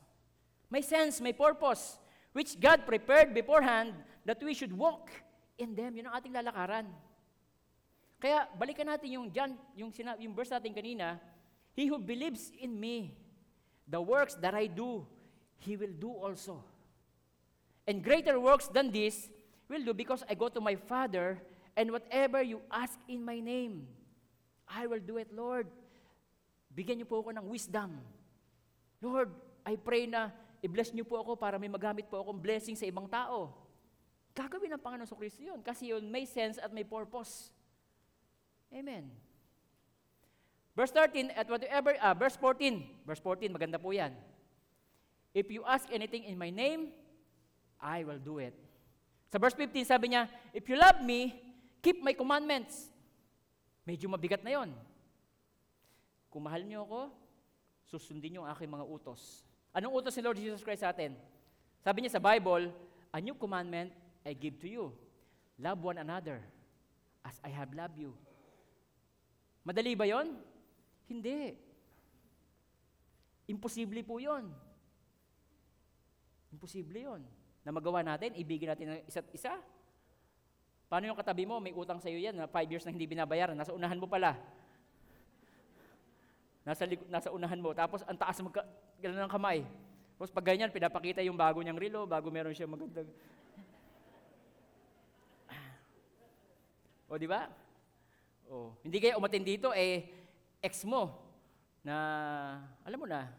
May 0.69 0.85
sense, 0.85 1.19
may 1.19 1.33
purpose, 1.33 1.99
which 2.37 2.61
God 2.61 2.85
prepared 2.87 3.33
beforehand 3.35 3.97
that 4.29 4.39
we 4.45 4.55
should 4.55 4.71
walk 4.71 5.11
in 5.59 5.75
them. 5.75 5.97
Yun 5.97 6.07
ang 6.13 6.21
ating 6.21 6.35
lalakaran. 6.37 6.87
Kaya 8.21 8.47
balikan 8.55 8.85
natin 8.85 9.17
yung 9.17 9.27
John, 9.33 9.57
yung, 9.73 9.91
sina, 9.91 10.15
yung 10.21 10.37
verse 10.37 10.53
natin 10.53 10.77
kanina, 10.77 11.17
He 11.73 11.89
who 11.89 11.97
believes 11.97 12.53
in 12.61 12.77
me, 12.77 13.17
the 13.89 14.01
works 14.01 14.37
that 14.45 14.53
I 14.53 14.69
do, 14.69 15.07
he 15.59 15.81
will 15.81 15.95
do 15.97 16.11
also. 16.13 16.61
And 17.87 18.05
greater 18.05 18.39
works 18.39 18.69
than 18.69 18.93
this 18.93 19.33
will 19.65 19.83
do 19.83 19.95
because 19.95 20.23
I 20.29 20.35
go 20.35 20.53
to 20.53 20.61
my 20.61 20.77
Father, 20.77 21.41
and 21.79 21.91
whatever 21.91 22.43
you 22.43 22.61
ask 22.69 22.99
in 23.09 23.25
my 23.25 23.41
name, 23.41 23.87
I 24.69 24.87
will 24.87 25.01
do 25.01 25.17
it, 25.17 25.33
Lord. 25.33 25.67
Bigyan 26.71 27.03
niyo 27.03 27.09
po 27.11 27.23
ako 27.23 27.35
ng 27.35 27.47
wisdom. 27.51 27.99
Lord, 29.03 29.33
I 29.67 29.75
pray 29.75 30.07
na 30.07 30.31
i-bless 30.61 30.93
niyo 30.93 31.09
po 31.09 31.19
ako 31.19 31.35
para 31.35 31.59
may 31.59 31.71
magamit 31.71 32.07
po 32.07 32.21
akong 32.21 32.39
blessing 32.39 32.77
sa 32.77 32.87
ibang 32.87 33.09
tao. 33.11 33.51
Gagawin 34.37 34.71
ng 34.77 34.83
Panginoon 34.83 35.09
sa 35.09 35.19
Kristo 35.19 35.43
yun 35.43 35.59
kasi 35.65 35.91
yun 35.91 36.07
may 36.07 36.29
sense 36.29 36.61
at 36.63 36.71
may 36.71 36.87
purpose. 36.87 37.51
Amen. 38.71 39.11
Verse 40.79 40.95
13, 40.95 41.35
at 41.35 41.51
whatever, 41.51 41.93
ah, 41.99 42.15
verse 42.15 42.39
14, 42.39 43.05
verse 43.05 43.21
14, 43.21 43.51
maganda 43.51 43.77
po 43.77 43.91
yan. 43.91 44.15
If 45.35 45.51
you 45.51 45.67
ask 45.67 45.91
anything 45.91 46.25
in 46.25 46.39
my 46.39 46.51
name, 46.51 46.95
I 47.83 48.07
will 48.07 48.23
do 48.23 48.39
it. 48.39 48.55
Sa 49.31 49.39
verse 49.39 49.55
15, 49.55 49.87
sabi 49.87 50.15
niya, 50.15 50.31
if 50.55 50.67
you 50.67 50.79
love 50.79 51.03
me, 51.03 51.35
keep 51.83 52.03
my 52.03 52.15
commandments. 52.15 52.91
Medyo 53.87 54.11
mabigat 54.11 54.43
na 54.43 54.55
yon. 54.55 54.71
Kung 56.31 56.47
mahal 56.47 56.63
niyo 56.63 56.87
ako, 56.87 57.11
susundin 57.91 58.39
niyo 58.39 58.47
ang 58.47 58.55
aking 58.55 58.71
mga 58.71 58.87
utos. 58.87 59.43
Anong 59.75 59.99
utos 59.99 60.15
ni 60.15 60.23
Lord 60.23 60.39
Jesus 60.39 60.63
Christ 60.63 60.87
sa 60.87 60.95
atin? 60.95 61.15
Sabi 61.83 62.03
niya 62.07 62.19
sa 62.19 62.23
Bible, 62.23 62.71
a 63.11 63.19
new 63.19 63.35
commandment 63.35 63.91
I 64.23 64.35
give 64.35 64.59
to 64.63 64.69
you. 64.71 64.85
Love 65.59 65.83
one 65.83 65.99
another 65.99 66.39
as 67.27 67.37
I 67.43 67.51
have 67.51 67.75
loved 67.75 67.99
you. 67.99 68.15
Madali 69.65 69.93
ba 69.93 70.09
yon? 70.09 70.33
Hindi. 71.11 71.53
Imposible 73.51 74.01
po 74.07 74.17
yon. 74.23 74.49
Imposible 76.55 76.99
yon. 77.03 77.23
Na 77.67 77.75
magawa 77.75 78.01
natin, 78.01 78.33
ibigin 78.39 78.73
natin 78.73 78.97
ng 78.97 79.05
isa't 79.05 79.29
isa. 79.37 79.59
Paano 80.91 81.07
yung 81.07 81.19
katabi 81.19 81.47
mo, 81.47 81.63
may 81.63 81.71
utang 81.71 82.03
sa'yo 82.03 82.19
yan, 82.19 82.35
na 82.35 82.51
five 82.51 82.67
years 82.67 82.83
na 82.83 82.91
hindi 82.91 83.07
binabayaran, 83.07 83.55
nasa 83.55 83.71
unahan 83.71 84.01
mo 84.01 84.11
pala. 84.11 84.35
Nasa, 86.67 86.83
nasa 87.07 87.29
unahan 87.31 87.63
mo, 87.63 87.71
tapos 87.71 88.03
ang 88.11 88.19
taas 88.19 88.43
magka, 88.43 88.67
ganun 88.99 89.23
ng 89.23 89.31
kamay. 89.31 89.63
Tapos 90.19 90.35
pag 90.35 90.47
ganyan, 90.51 90.75
pinapakita 90.75 91.23
yung 91.23 91.39
bago 91.39 91.63
niyang 91.63 91.79
relo, 91.79 92.11
bago 92.11 92.27
meron 92.29 92.51
siya 92.51 92.67
magandang... 92.67 93.07
O, 97.11 97.19
di 97.19 97.27
ba? 97.27 97.51
O, 98.51 98.75
hindi 98.83 98.99
kaya 98.99 99.15
umatin 99.15 99.47
dito, 99.47 99.71
eh, 99.71 100.11
ex 100.59 100.83
mo, 100.83 101.15
na, 101.87 101.95
alam 102.83 102.99
mo 102.99 103.07
na, 103.07 103.31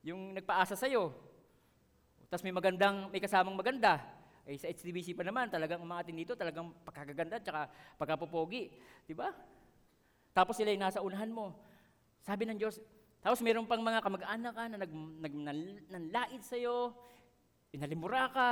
yung 0.00 0.32
nagpaasa 0.32 0.72
sa'yo, 0.72 1.12
tapos 2.32 2.40
may 2.40 2.56
magandang, 2.56 3.12
may 3.12 3.20
kasamang 3.20 3.52
maganda, 3.52 4.00
eh 4.48 4.56
sa 4.56 4.72
HDBC 4.72 5.12
pa 5.12 5.28
naman, 5.28 5.52
talagang 5.52 5.84
umatin 5.84 6.16
dito, 6.16 6.32
talagang 6.32 6.72
pagkagaganda, 6.88 7.36
tsaka 7.36 7.68
pagkapopogi, 8.00 8.72
di 9.04 9.12
ba? 9.12 9.28
Tapos 10.32 10.56
sila 10.56 10.72
yung 10.72 10.80
nasa 10.80 11.04
unahan 11.04 11.28
mo. 11.28 11.52
Sabi 12.24 12.48
ng 12.48 12.56
Diyos, 12.56 12.80
tapos 13.20 13.44
meron 13.44 13.68
pang 13.68 13.82
mga 13.84 14.00
kamag-anak 14.00 14.52
ka 14.56 14.64
na 14.72 14.78
nag, 14.80 14.92
nag, 15.20 15.34
nan- 15.36 15.84
nanlait 15.92 16.42
sa'yo, 16.46 16.96
inalimura 17.76 18.30
ka, 18.32 18.50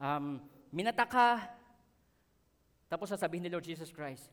um, 0.00 0.40
minata 0.72 1.04
ka. 1.04 1.44
Tapos 2.88 3.10
sasabihin 3.10 3.46
ni 3.46 3.50
Lord 3.50 3.64
Jesus 3.64 3.90
Christ, 3.90 4.30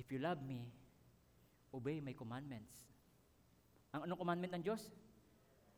If 0.00 0.08
you 0.08 0.16
love 0.16 0.40
me, 0.40 0.64
obey 1.76 2.00
my 2.00 2.16
commandments. 2.16 2.72
Ang 3.92 4.08
anong 4.08 4.16
commandment 4.16 4.52
ng 4.56 4.62
Diyos? 4.64 4.88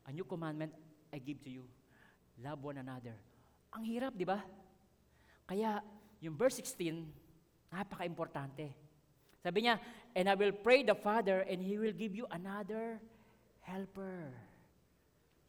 A 0.06 0.14
new 0.14 0.22
commandment 0.22 0.70
I 1.10 1.18
give 1.18 1.42
to 1.42 1.50
you. 1.50 1.66
Love 2.38 2.62
one 2.62 2.78
another. 2.78 3.18
Ang 3.74 3.82
hirap, 3.82 4.14
di 4.14 4.22
ba? 4.22 4.38
Kaya, 5.42 5.82
yung 6.22 6.38
verse 6.38 6.62
16, 6.62 7.02
napaka-importante. 7.74 8.70
Sabi 9.42 9.66
niya, 9.66 9.82
and 10.14 10.30
I 10.30 10.38
will 10.38 10.54
pray 10.54 10.86
the 10.86 10.94
Father 10.94 11.42
and 11.42 11.58
He 11.58 11.74
will 11.80 11.94
give 11.96 12.14
you 12.14 12.30
another 12.30 13.02
helper. 13.66 14.30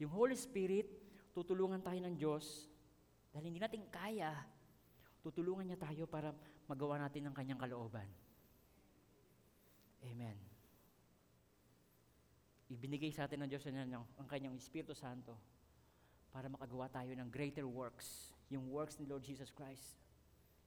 Yung 0.01 0.09
Holy 0.09 0.33
Spirit, 0.33 0.89
tutulungan 1.37 1.77
tayo 1.83 2.01
ng 2.01 2.17
Diyos 2.17 2.65
dahil 3.29 3.53
hindi 3.53 3.61
natin 3.61 3.85
kaya, 3.93 4.33
tutulungan 5.21 5.65
niya 5.65 5.77
tayo 5.77 6.09
para 6.09 6.33
magawa 6.67 6.99
natin 7.01 7.27
ang 7.27 7.35
kanyang 7.35 7.59
kalooban. 7.59 8.07
Amen. 10.03 10.37
Ibinigay 12.71 13.11
sa 13.13 13.29
atin 13.29 13.45
ng 13.45 13.49
Diyos 13.49 13.63
ang, 13.69 14.03
ang 14.17 14.27
kanyang 14.27 14.57
Espiritu 14.57 14.97
Santo 14.97 15.37
para 16.33 16.49
makagawa 16.49 16.89
tayo 16.89 17.13
ng 17.13 17.29
greater 17.29 17.63
works. 17.69 18.33
Yung 18.49 18.67
works 18.73 18.97
ni 18.97 19.05
Lord 19.05 19.21
Jesus 19.21 19.53
Christ. 19.53 20.01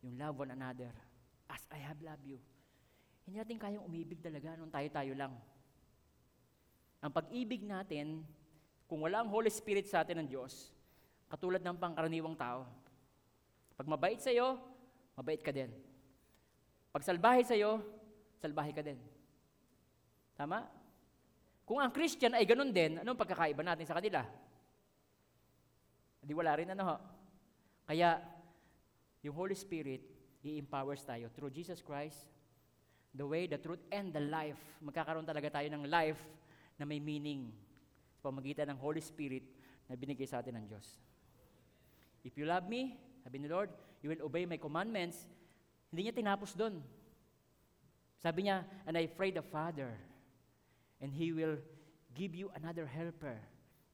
Yung 0.07 0.15
love 0.15 0.39
one 0.39 0.55
another. 0.55 0.95
As 1.51 1.67
I 1.75 1.83
have 1.83 1.99
loved 1.99 2.23
you. 2.23 2.39
Hindi 3.27 3.43
natin 3.43 3.59
kayang 3.59 3.83
umibig 3.83 4.23
talaga 4.23 4.55
nung 4.55 4.71
tayo-tayo 4.71 5.13
lang. 5.19 5.35
Ang 7.03 7.13
pag-ibig 7.13 7.67
natin, 7.67 8.23
kung 8.87 9.03
wala 9.03 9.27
ang 9.27 9.31
Holy 9.31 9.51
Spirit 9.51 9.91
sa 9.91 10.07
atin 10.07 10.23
ng 10.23 10.29
Diyos, 10.31 10.71
katulad 11.27 11.59
ng 11.59 11.75
pangkaraniwang 11.75 12.39
tao. 12.39 12.71
Pag 13.75 13.91
mabait 13.91 14.23
sa'yo, 14.23 14.63
mabait 15.19 15.43
ka 15.43 15.51
din. 15.51 15.86
Pag 16.97 17.05
salbahe 17.05 17.45
sa'yo, 17.45 17.85
salbahe 18.41 18.73
ka 18.73 18.81
din. 18.81 18.97
Tama? 20.33 20.65
Kung 21.69 21.77
ang 21.77 21.93
Christian 21.93 22.33
ay 22.33 22.49
ganun 22.49 22.73
din, 22.73 22.97
anong 23.05 23.21
pagkakaiba 23.21 23.61
natin 23.61 23.85
sa 23.85 24.01
kanila? 24.01 24.25
Di 26.25 26.33
wala 26.33 26.57
rin 26.57 26.73
ano 26.73 26.83
ho. 26.89 26.97
Kaya, 27.85 28.17
yung 29.21 29.37
Holy 29.37 29.53
Spirit, 29.53 30.09
i-empowers 30.41 31.05
tayo 31.05 31.29
through 31.37 31.53
Jesus 31.53 31.85
Christ, 31.85 32.33
the 33.13 33.29
way, 33.29 33.45
the 33.45 33.61
truth, 33.61 33.85
and 33.93 34.09
the 34.17 34.25
life. 34.33 34.57
Magkakaroon 34.81 35.29
talaga 35.29 35.53
tayo 35.61 35.69
ng 35.69 35.85
life 35.93 36.25
na 36.81 36.89
may 36.89 36.97
meaning 36.97 37.53
sa 38.17 38.33
pamagitan 38.33 38.73
ng 38.73 38.79
Holy 38.81 39.05
Spirit 39.05 39.45
na 39.85 40.01
binigay 40.01 40.25
sa 40.25 40.41
atin 40.41 40.57
ng 40.57 40.65
Diyos. 40.65 40.97
If 42.25 42.41
you 42.41 42.49
love 42.49 42.65
me, 42.73 42.97
sabi 43.21 43.37
ni 43.37 43.53
Lord, 43.53 43.69
you 44.01 44.09
will 44.09 44.25
obey 44.25 44.49
my 44.49 44.57
commandments. 44.57 45.29
Hindi 45.91 46.01
niya 46.07 46.15
tinapos 46.15 46.53
doon. 46.53 46.83
Sabi 48.19 48.49
niya, 48.49 48.67
and 48.89 48.99
I 48.99 49.07
pray 49.07 49.31
the 49.31 49.45
Father, 49.45 49.95
and 50.99 51.15
He 51.15 51.31
will 51.31 51.61
give 52.17 52.35
you 52.35 52.51
another 52.59 52.89
helper, 52.89 53.39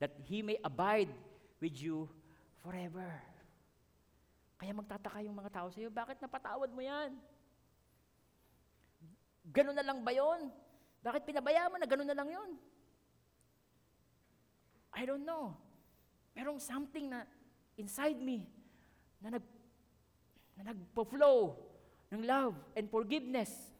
that 0.00 0.16
He 0.24 0.40
may 0.40 0.56
abide 0.64 1.12
with 1.60 1.76
you 1.76 2.08
forever. 2.64 3.06
Kaya 4.62 4.72
magtataka 4.72 5.26
yung 5.26 5.34
mga 5.34 5.50
tao 5.50 5.68
sa 5.74 5.82
iyo, 5.82 5.90
bakit 5.90 6.22
napatawad 6.22 6.70
mo 6.70 6.80
yan? 6.80 7.18
Ganun 9.50 9.74
na 9.74 9.82
lang 9.82 10.00
ba 10.06 10.14
yon? 10.14 10.54
Bakit 11.02 11.26
pinabaya 11.26 11.66
mo 11.66 11.76
na 11.82 11.86
ganun 11.90 12.06
na 12.06 12.14
lang 12.14 12.30
yon? 12.30 12.50
I 14.94 15.02
don't 15.02 15.26
know. 15.26 15.58
Merong 16.38 16.62
something 16.62 17.10
na 17.10 17.26
inside 17.74 18.22
me 18.22 18.46
na 19.18 19.34
nag 19.34 19.44
na 20.54 20.70
nagpo-flow 20.70 21.71
ng 22.12 22.22
love 22.28 22.52
and 22.76 22.92
forgiveness. 22.92 23.72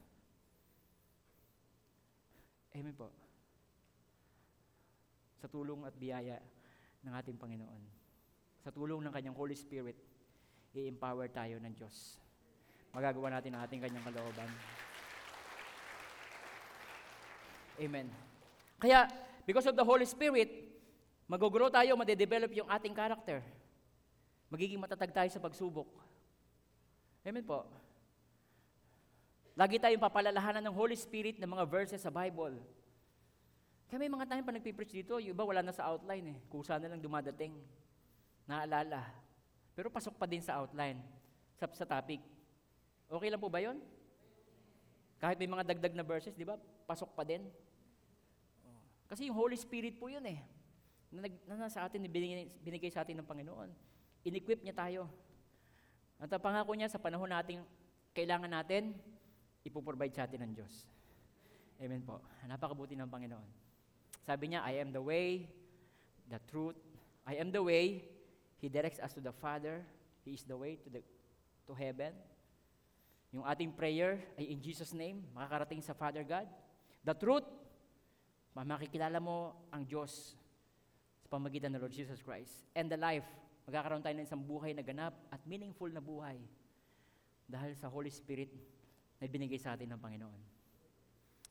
Amen 2.73 2.97
po. 2.97 3.13
Sa 5.37 5.45
tulong 5.45 5.85
at 5.85 5.93
biyaya 5.93 6.41
ng 7.05 7.13
ating 7.13 7.37
Panginoon. 7.37 7.83
Sa 8.65 8.73
tulong 8.73 9.05
ng 9.05 9.13
kanyang 9.13 9.37
Holy 9.37 9.53
Spirit, 9.53 9.93
i-empower 10.73 11.29
tayo 11.29 11.61
ng 11.61 11.73
Diyos. 11.77 12.17
Magagawa 12.89 13.37
natin 13.37 13.53
ang 13.53 13.61
ating 13.69 13.85
kanyang 13.85 14.05
kalooban. 14.09 14.49
Amen. 17.77 18.09
Kaya, 18.81 19.05
because 19.45 19.69
of 19.69 19.77
the 19.77 19.85
Holy 19.85 20.09
Spirit, 20.09 20.49
mag-grow 21.29 21.69
tayo, 21.69 21.93
madedevelop 21.93 22.49
yung 22.57 22.69
ating 22.69 22.97
character. 22.97 23.45
Magiging 24.49 24.81
matatag 24.81 25.13
tayo 25.13 25.29
sa 25.29 25.41
pagsubok. 25.41 25.89
Amen 27.25 27.45
po. 27.45 27.65
Lagi 29.53 29.77
tayong 29.77 30.01
papalalahanan 30.01 30.65
ng 30.65 30.73
Holy 30.73 30.97
Spirit 30.97 31.37
ng 31.37 31.45
mga 31.45 31.65
verses 31.69 32.01
sa 32.01 32.09
Bible. 32.09 32.57
Kaya 33.85 34.01
may 34.01 34.09
mga 34.09 34.25
time 34.25 34.41
pa 34.41 34.49
nagpipreach 34.49 34.89
dito, 34.89 35.21
yung 35.21 35.37
iba 35.37 35.45
wala 35.45 35.61
na 35.61 35.69
sa 35.69 35.93
outline 35.93 36.33
eh. 36.33 36.37
Kusa 36.49 36.81
na 36.81 36.89
lang 36.89 36.97
dumadating. 36.97 37.53
Naalala. 38.49 39.05
Pero 39.77 39.93
pasok 39.93 40.17
pa 40.17 40.25
din 40.25 40.41
sa 40.41 40.57
outline, 40.57 40.97
sa, 41.53 41.69
sa 41.69 41.85
topic. 41.85 42.17
Okay 43.05 43.29
lang 43.29 43.37
po 43.37 43.53
ba 43.53 43.61
yon? 43.61 43.77
Kahit 45.21 45.37
may 45.37 45.45
mga 45.45 45.69
dagdag 45.69 45.93
na 45.93 46.01
verses, 46.01 46.33
di 46.33 46.41
ba? 46.41 46.57
Pasok 46.89 47.13
pa 47.13 47.21
din. 47.21 47.45
Kasi 49.05 49.29
yung 49.29 49.37
Holy 49.37 49.53
Spirit 49.53 50.01
po 50.01 50.09
yun 50.09 50.25
eh. 50.25 50.41
Na, 51.13 51.29
nag, 51.29 51.33
na 51.45 51.69
nasa 51.69 51.85
atin, 51.85 52.01
binigay, 52.09 52.49
binigay 52.65 52.89
sa 52.89 53.05
atin 53.05 53.21
ng 53.21 53.29
Panginoon. 53.29 53.69
In-equip 54.25 54.65
niya 54.65 54.73
tayo. 54.73 55.05
At 56.17 56.33
ang 56.33 56.41
pangako 56.41 56.73
niya 56.73 56.89
sa 56.89 56.97
panahon 56.97 57.29
nating 57.29 57.61
kailangan 58.17 58.49
natin, 58.49 58.97
ipoprovide 59.63 60.13
sa 60.13 60.27
atin 60.27 60.43
ng 60.43 60.51
Diyos. 60.55 60.87
Amen 61.79 62.03
po. 62.03 62.19
Napakabuti 62.47 62.95
ng 62.95 63.07
Panginoon. 63.07 63.49
Sabi 64.23 64.51
niya, 64.55 64.63
I 64.63 64.79
am 64.79 64.95
the 64.95 65.03
way, 65.03 65.51
the 66.31 66.39
truth, 66.47 66.79
I 67.27 67.39
am 67.39 67.51
the 67.51 67.63
way. 67.63 68.03
He 68.59 68.71
directs 68.71 68.99
us 68.99 69.11
to 69.15 69.21
the 69.23 69.35
Father. 69.35 69.83
He 70.23 70.35
is 70.35 70.47
the 70.47 70.55
way 70.55 70.79
to, 70.79 70.87
the, 70.87 71.03
to 71.67 71.73
heaven. 71.75 72.15
Yung 73.35 73.43
ating 73.43 73.75
prayer 73.75 74.23
ay 74.39 74.47
in 74.47 74.63
Jesus' 74.63 74.95
name, 74.95 75.27
makakarating 75.35 75.83
sa 75.83 75.91
Father 75.91 76.23
God. 76.23 76.47
The 77.03 77.15
truth, 77.15 77.43
makikilala 78.55 79.19
mo 79.19 79.67
ang 79.73 79.83
Diyos 79.83 80.37
sa 81.19 81.27
pamagitan 81.27 81.73
ng 81.75 81.81
Lord 81.83 81.91
Jesus 81.91 82.23
Christ. 82.23 82.63
And 82.71 82.87
the 82.87 82.99
life, 82.99 83.27
magkakaroon 83.67 84.03
tayo 84.03 84.15
ng 84.15 84.27
isang 84.27 84.43
buhay 84.43 84.71
na 84.71 84.83
ganap 84.85 85.15
at 85.27 85.43
meaningful 85.43 85.91
na 85.91 85.99
buhay 85.99 86.39
dahil 87.47 87.75
sa 87.75 87.91
Holy 87.91 88.11
Spirit 88.13 88.51
na 89.23 89.31
binigay 89.31 89.55
sa 89.55 89.79
atin 89.79 89.87
ng 89.87 89.99
Panginoon. 90.03 90.41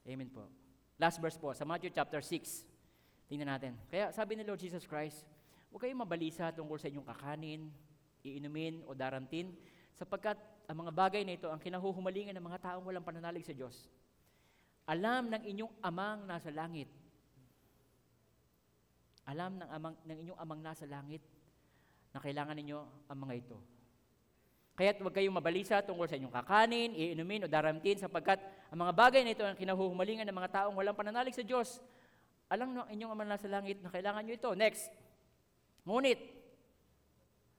Amen 0.05 0.29
po. 0.29 0.45
Last 1.01 1.17
verse 1.25 1.41
po, 1.41 1.57
sa 1.57 1.65
Matthew 1.65 1.97
chapter 1.97 2.21
6. 2.21 2.69
Tingnan 3.33 3.49
natin. 3.49 3.81
Kaya 3.89 4.13
sabi 4.13 4.37
ni 4.37 4.45
Lord 4.45 4.61
Jesus 4.61 4.85
Christ, 4.85 5.25
huwag 5.73 5.89
kayong 5.89 6.05
mabalisa 6.05 6.53
tungkol 6.53 6.77
sa 6.77 6.93
inyong 6.93 7.09
kakanin, 7.09 7.73
iinumin 8.21 8.85
o 8.85 8.93
darantin, 8.93 9.57
sapagkat 9.97 10.37
ang 10.69 10.85
mga 10.85 10.93
bagay 10.93 11.25
na 11.25 11.33
ito 11.33 11.49
ang 11.49 11.57
kinahuhumalingan 11.57 12.37
ng 12.37 12.45
mga 12.45 12.61
taong 12.61 12.85
walang 12.85 13.01
pananalig 13.01 13.41
sa 13.41 13.57
Diyos. 13.57 13.89
Alam 14.85 15.33
ng 15.33 15.43
inyong 15.49 15.73
amang 15.81 16.29
nasa 16.29 16.53
langit. 16.53 16.93
Alam 19.25 19.57
ng, 19.57 19.69
amang, 19.73 19.95
ng 20.05 20.19
inyong 20.29 20.41
amang 20.45 20.61
nasa 20.61 20.85
langit 20.85 21.25
na 22.13 22.21
kailangan 22.21 22.53
ninyo 22.53 23.09
ang 23.09 23.17
mga 23.17 23.35
ito. 23.41 23.57
Kaya't 24.73 25.05
huwag 25.05 25.13
kayong 25.13 25.37
mabalisa 25.37 25.85
tungkol 25.85 26.09
sa 26.09 26.17
inyong 26.17 26.33
kakanin, 26.33 26.97
iinumin 26.97 27.45
o 27.45 27.49
daramtin 27.49 28.01
sapagkat 28.01 28.41
ang 28.73 28.81
mga 28.81 28.93
bagay 28.97 29.21
na 29.21 29.37
ito 29.37 29.45
ang 29.45 29.53
kinahuhumalingan 29.53 30.25
ng 30.25 30.37
mga 30.37 30.51
taong 30.65 30.75
walang 30.77 30.97
pananalig 30.97 31.37
sa 31.37 31.45
Diyos. 31.45 31.77
Alam 32.49 32.73
ng 32.73 32.89
inyong 32.89 33.13
ama 33.13 33.25
na 33.29 33.37
sa 33.37 33.53
langit 33.53 33.85
na 33.85 33.93
kailangan 33.93 34.25
nyo 34.25 34.33
ito. 34.33 34.51
Next. 34.57 34.89
Ngunit, 35.85 36.21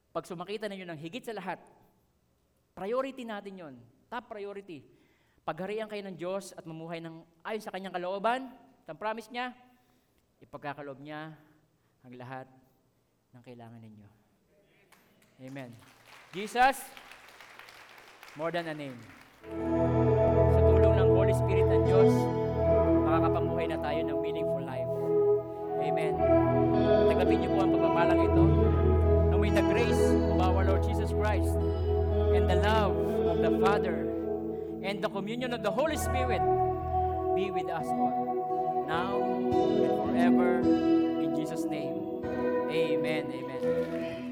pag 0.09 0.25
sumakita 0.25 0.65
ninyo 0.65 0.89
ng 0.89 0.99
higit 1.01 1.21
sa 1.25 1.37
lahat, 1.37 1.61
priority 2.73 3.25
natin 3.25 3.53
yon. 3.61 3.75
Top 4.09 4.29
priority. 4.29 4.81
Pagharian 5.43 5.91
kayo 5.91 6.01
ng 6.07 6.17
Diyos 6.17 6.55
at 6.55 6.65
mamuhay 6.65 7.03
ng 7.03 7.21
ayon 7.45 7.61
sa 7.61 7.73
kanyang 7.73 7.93
kalooban, 7.93 8.47
ang 8.87 8.97
promise 8.99 9.27
niya, 9.27 9.51
ipagkakaloob 10.39 10.99
niya 11.03 11.35
ang 12.03 12.13
lahat 12.15 12.47
ng 13.35 13.41
kailangan 13.43 13.79
ninyo. 13.81 14.09
Amen. 15.43 15.92
Jesus, 16.33 16.81
more 18.33 18.49
than 18.49 18.65
a 18.65 18.73
name. 18.73 18.97
Sa 20.49 20.59
tulong 20.65 20.97
ng 20.97 21.09
Holy 21.13 21.29
Spirit 21.37 21.69
ng 21.69 21.85
Diyos, 21.85 22.09
makakapamuhay 23.05 23.69
na 23.69 23.77
tayo 23.77 24.01
ng 24.01 24.17
meaningful 24.17 24.65
life. 24.65 24.89
Amen. 25.85 26.17
Tagapin 27.05 27.37
niyo 27.37 27.53
po 27.53 27.59
ang 27.61 27.71
pagpapalang 27.77 28.21
ito 28.25 28.43
na 29.29 29.35
may 29.37 29.53
the 29.53 29.61
grace 29.69 30.03
of 30.33 30.41
our 30.41 30.65
Lord 30.65 30.81
Jesus 30.81 31.13
Christ 31.13 31.53
and 32.33 32.49
the 32.49 32.57
love 32.65 32.97
of 33.29 33.37
the 33.37 33.53
Father 33.61 34.09
and 34.81 35.05
the 35.05 35.13
communion 35.13 35.53
of 35.53 35.61
the 35.61 35.69
Holy 35.69 36.01
Spirit 36.01 36.41
be 37.37 37.53
with 37.53 37.69
us 37.69 37.85
all, 37.85 38.89
now 38.89 39.21
and 39.21 39.85
forever. 40.01 40.65
In 41.21 41.37
Jesus' 41.37 41.69
name, 41.69 42.25
amen, 42.73 43.29
amen. 43.29 44.22